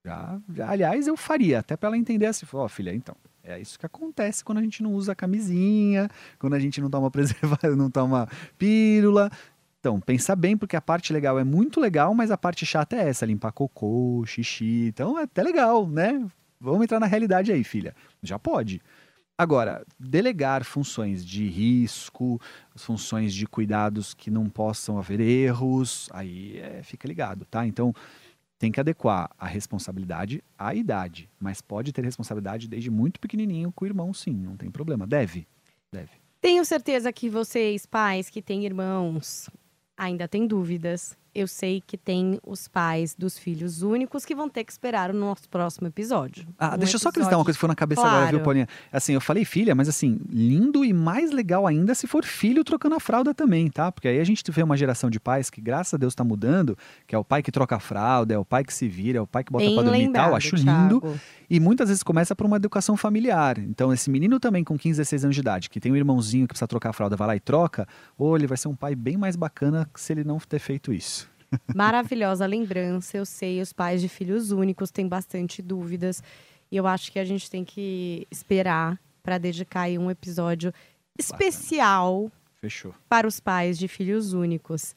Já, 0.04 0.42
já 0.56 0.72
aliás, 0.72 1.06
eu 1.06 1.16
faria, 1.16 1.60
até 1.60 1.78
para 1.78 1.90
ela 1.90 1.98
entender 1.98 2.26
assim, 2.26 2.48
ó, 2.52 2.66
oh, 2.66 2.68
filha, 2.68 2.92
então, 2.96 3.16
é 3.44 3.60
isso 3.60 3.78
que 3.78 3.86
acontece 3.86 4.44
quando 4.44 4.58
a 4.58 4.62
gente 4.64 4.82
não 4.82 4.92
usa 4.96 5.14
camisinha, 5.14 6.10
quando 6.40 6.56
a 6.56 6.60
gente 6.60 6.82
não 6.82 6.90
toma 6.90 7.12
preservativo, 7.14 7.76
não 7.76 7.92
toma 7.92 8.28
pílula. 8.58 9.30
Então, 9.80 10.00
pensa 10.00 10.36
bem, 10.36 10.58
porque 10.58 10.76
a 10.76 10.82
parte 10.82 11.14
legal 11.14 11.38
é 11.38 11.44
muito 11.44 11.80
legal, 11.80 12.12
mas 12.16 12.32
a 12.32 12.38
parte 12.38 12.66
chata 12.66 12.96
é 12.96 13.08
essa, 13.08 13.24
limpar 13.24 13.52
cocô, 13.52 14.24
xixi. 14.26 14.88
Então, 14.88 15.20
é 15.20 15.24
até 15.26 15.44
legal, 15.44 15.88
né? 15.88 16.26
Vamos 16.60 16.82
entrar 16.82 17.00
na 17.00 17.06
realidade 17.06 17.52
aí, 17.52 17.64
filha. 17.64 17.94
Já 18.24 18.40
pode. 18.40 18.82
Agora, 19.38 19.84
delegar 20.00 20.64
funções 20.64 21.26
de 21.26 21.48
risco, 21.48 22.40
funções 22.76 23.34
de 23.34 23.48
cuidados 23.48 24.14
que 24.14 24.30
não 24.30 24.48
possam 24.48 25.00
haver 25.00 25.20
erros, 25.20 26.08
aí 26.14 26.60
é, 26.60 26.84
fica 26.84 27.08
ligado, 27.08 27.44
tá? 27.46 27.66
Então, 27.66 27.94
tem 28.60 28.72
que 28.72 28.80
adequar 28.80 29.30
a 29.38 29.48
responsabilidade 29.48 30.44
à 30.58 30.76
idade, 30.76 31.30
mas 31.40 31.62
pode 31.62 31.92
ter 31.92 32.04
responsabilidade 32.04 32.68
desde 32.68 32.92
muito 32.92 33.20
pequenininho 33.20 33.72
com 33.72 33.84
o 33.84 33.88
irmão, 33.88 34.14
sim, 34.14 34.34
não 34.34 34.56
tem 34.56 34.70
problema. 34.70 35.08
Deve, 35.08 35.48
deve. 35.92 36.12
Tenho 36.40 36.64
certeza 36.64 37.12
que 37.12 37.28
vocês, 37.28 37.86
pais 37.86 38.30
que 38.30 38.42
têm 38.42 38.66
irmãos, 38.66 39.50
ainda 39.98 40.28
têm 40.28 40.46
dúvidas 40.46 41.18
eu 41.36 41.48
sei 41.48 41.82
que 41.86 41.98
tem 41.98 42.40
os 42.46 42.68
pais 42.68 43.16
dos 43.16 43.38
filhos 43.38 43.82
únicos 43.82 44.26
que 44.26 44.36
vão 44.36 44.48
ter 44.48 44.64
que 44.64 44.72
esperar 44.72 45.10
o 45.10 45.14
nosso 45.14 45.50
próximo 45.50 45.88
episódio. 45.88 46.48
Ah, 46.58 46.76
um 46.76 46.78
deixa 46.78 46.96
eu 46.96 47.00
só 47.00 47.10
acrescentar 47.10 47.40
uma 47.40 47.44
coisa 47.44 47.58
que 47.58 47.62
foi 47.62 47.70
na 47.70 47.76
cabeça 47.76 48.02
claro. 48.02 48.18
agora, 48.18 48.32
viu, 48.32 48.42
Paulinha? 48.42 48.68
Assim, 48.92 49.14
eu 49.14 49.22
falei 49.22 49.44
filha, 49.44 49.74
mas 49.74 49.90
assim, 49.90 50.20
lindo 50.30 50.86
e 50.86 50.94
mais 50.94 51.32
legal 51.32 51.66
ainda 51.66 51.96
se 51.96 52.06
for 52.06 52.24
filho 52.24 52.64
trocando 52.64 52.96
a 52.96 53.00
fralda 53.00 53.34
também, 53.34 53.70
tá? 53.70 53.92
Porque 53.92 54.08
aí 54.08 54.20
a 54.20 54.24
gente 54.24 54.44
vê 54.52 54.62
uma 54.62 54.78
geração 54.78 55.10
de 55.10 55.20
pais 55.20 55.50
que, 55.50 55.60
graças 55.60 55.94
a 55.94 55.98
Deus, 55.98 56.14
tá 56.14 56.24
mudando, 56.24 56.78
que 57.08 57.16
é 57.16 57.18
o 57.18 57.24
pai 57.24 57.42
que 57.42 57.52
troca 57.52 57.76
a 57.76 57.80
fralda, 57.80 58.34
é 58.34 58.38
o 58.38 58.46
pai 58.46 58.64
que 58.64 58.74
se 58.74 58.88
vira, 58.88 59.18
é 59.18 59.22
o 59.22 59.28
pai 59.28 59.44
que 59.44 59.52
bota 59.52 59.66
Bem 59.66 59.74
pra 59.74 59.84
dormir 59.84 60.06
e 60.06 60.12
tal. 60.12 60.36
Acho 60.36 60.56
Thiago. 60.56 61.08
lindo. 61.08 61.20
E 61.50 61.60
muitas 61.60 61.90
vezes 61.90 62.04
começa 62.04 62.36
por 62.36 62.46
uma 62.46 62.58
educação 62.58 62.96
familiar. 62.96 63.58
Então, 63.60 63.94
esse 63.94 64.10
menino 64.10 64.40
também 64.40 64.64
com 64.64 64.78
15, 64.78 64.98
16 64.98 65.26
anos 65.26 65.36
de 65.36 65.42
idade, 65.42 65.70
que 65.70 65.80
tem 65.80 65.92
um 65.92 65.96
irmãozinho 65.96 66.48
que 66.48 66.54
precisa 66.54 66.68
trocar 66.68 66.90
a 66.90 66.94
fralda, 66.94 67.16
vai 67.16 67.28
lá 67.28 67.36
e 67.36 67.40
troca, 67.40 67.88
ou 68.18 68.36
ele 68.36 68.48
vai 68.48 68.58
ser 68.58 68.68
um 68.68 68.76
pai 68.76 68.96
bem 68.96 69.18
mais 69.18 69.36
bacana 69.36 69.90
se 69.96 70.14
ele 70.14 70.24
não 70.24 70.40
ter 70.40 70.60
feito 70.60 70.94
isso. 70.94 71.23
Maravilhosa 71.76 72.46
lembrança. 72.46 73.18
Eu 73.18 73.26
sei, 73.26 73.62
os 73.62 73.74
pais 73.74 74.02
de 74.02 74.10
filhos 74.10 74.52
únicos 74.52 74.92
têm 74.92 75.08
bastante 75.08 75.62
dúvidas. 75.62 76.22
E 76.72 76.78
eu 76.78 76.88
acho 76.88 77.12
que 77.12 77.20
a 77.20 77.26
gente 77.26 77.50
tem 77.50 77.64
que 77.64 78.28
esperar 78.32 79.00
para 79.22 79.38
dedicar 79.38 79.82
aí 79.82 79.98
um 79.98 80.12
episódio 80.12 80.74
especial 81.18 82.32
Fechou. 82.60 82.94
para 83.08 83.28
os 83.28 83.40
pais 83.40 83.78
de 83.78 83.88
filhos 83.88 84.34
únicos. 84.34 84.96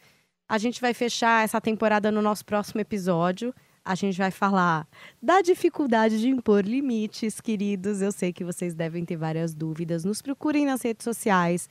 A 0.49 0.59
gente 0.59 0.81
vai 0.81 0.95
fechar 0.95 1.45
essa 1.45 1.61
temporada 1.61 2.11
no 2.11 2.23
nosso 2.23 2.45
próximo 2.45 2.81
episódio. 2.81 3.55
A 3.85 3.95
gente 3.95 4.19
vai 4.19 4.31
falar 4.31 4.87
da 5.23 5.41
dificuldade 5.41 6.21
de 6.21 6.29
impor 6.29 6.65
limites, 6.65 7.41
queridos. 7.41 8.01
Eu 8.01 8.11
sei 8.11 8.33
que 8.33 8.45
vocês 8.45 8.75
devem 8.75 9.05
ter 9.05 9.17
várias 9.17 9.55
dúvidas. 9.55 10.05
Nos 10.05 10.21
procurem 10.23 10.67
nas 10.67 10.83
redes 10.83 11.05
sociais. 11.05 11.69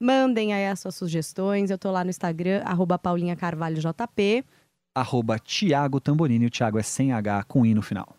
Mandem 0.00 0.52
aí 0.52 0.66
as 0.66 0.80
suas 0.80 0.94
sugestões. 0.94 1.70
Eu 1.70 1.78
tô 1.78 1.90
lá 1.90 2.04
no 2.04 2.10
Instagram, 2.10 2.62
arroba 2.64 2.98
Paulinha 2.98 3.34
Carvalho 3.34 3.80
JP. 3.80 4.44
Arroba 4.94 5.38
Tiago 5.38 6.00
Tamborini. 6.00 6.46
O 6.46 6.50
Tiago 6.50 6.78
é 6.78 6.82
sem 6.82 7.12
H 7.12 7.44
com 7.44 7.64
I 7.66 7.74
no 7.74 7.82
final. 7.82 8.14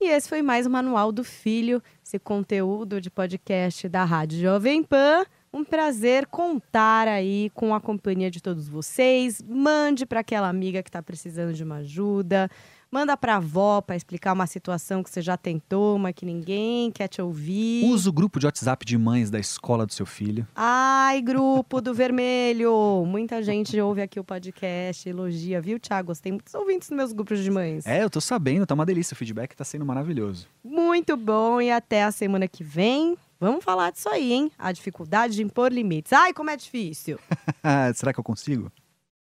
E 0.00 0.08
esse 0.08 0.28
foi 0.28 0.42
mais 0.42 0.66
o 0.66 0.70
Manual 0.70 1.12
do 1.12 1.22
Filho, 1.22 1.80
esse 2.04 2.18
conteúdo 2.18 3.00
de 3.00 3.08
podcast 3.08 3.88
da 3.88 4.04
Rádio 4.04 4.40
Jovem 4.40 4.82
Pan. 4.82 5.24
Um 5.52 5.64
prazer 5.64 6.26
contar 6.26 7.06
aí 7.06 7.50
com 7.54 7.72
a 7.72 7.80
companhia 7.80 8.30
de 8.30 8.42
todos 8.42 8.68
vocês. 8.68 9.40
Mande 9.46 10.04
para 10.04 10.20
aquela 10.20 10.48
amiga 10.48 10.82
que 10.82 10.88
está 10.88 11.00
precisando 11.02 11.52
de 11.52 11.62
uma 11.62 11.76
ajuda. 11.76 12.50
Manda 12.92 13.16
pra 13.16 13.36
avó 13.36 13.80
para 13.80 13.96
explicar 13.96 14.34
uma 14.34 14.46
situação 14.46 15.02
que 15.02 15.08
você 15.08 15.22
já 15.22 15.34
tentou, 15.34 15.98
mas 15.98 16.14
que 16.14 16.26
ninguém 16.26 16.90
quer 16.90 17.08
te 17.08 17.22
ouvir. 17.22 17.86
Usa 17.86 18.10
o 18.10 18.12
grupo 18.12 18.38
de 18.38 18.44
WhatsApp 18.44 18.84
de 18.84 18.98
mães 18.98 19.30
da 19.30 19.38
escola 19.40 19.86
do 19.86 19.94
seu 19.94 20.04
filho. 20.04 20.46
Ai, 20.54 21.22
grupo 21.22 21.80
do 21.80 21.94
vermelho! 21.94 23.02
Muita 23.06 23.42
gente 23.42 23.80
ouve 23.80 24.02
aqui 24.02 24.20
o 24.20 24.24
podcast, 24.24 25.08
elogia, 25.08 25.58
viu, 25.58 25.80
Thiago? 25.80 26.12
Tem 26.20 26.32
muitos 26.32 26.52
ouvintes 26.54 26.90
nos 26.90 26.96
meus 26.98 27.12
grupos 27.14 27.42
de 27.42 27.50
mães. 27.50 27.86
É, 27.86 28.02
eu 28.02 28.10
tô 28.10 28.20
sabendo, 28.20 28.66
tá 28.66 28.74
uma 28.74 28.84
delícia. 28.84 29.14
O 29.14 29.16
feedback 29.16 29.56
tá 29.56 29.64
sendo 29.64 29.86
maravilhoso. 29.86 30.46
Muito 30.62 31.16
bom, 31.16 31.62
e 31.62 31.70
até 31.70 32.04
a 32.04 32.12
semana 32.12 32.46
que 32.46 32.62
vem. 32.62 33.16
Vamos 33.40 33.64
falar 33.64 33.90
disso 33.90 34.08
aí, 34.10 34.34
hein? 34.34 34.52
A 34.58 34.70
dificuldade 34.70 35.34
de 35.36 35.42
impor 35.42 35.72
limites. 35.72 36.12
Ai, 36.12 36.34
como 36.34 36.50
é 36.50 36.56
difícil! 36.58 37.18
Será 37.96 38.12
que 38.12 38.20
eu 38.20 38.24
consigo? 38.24 38.70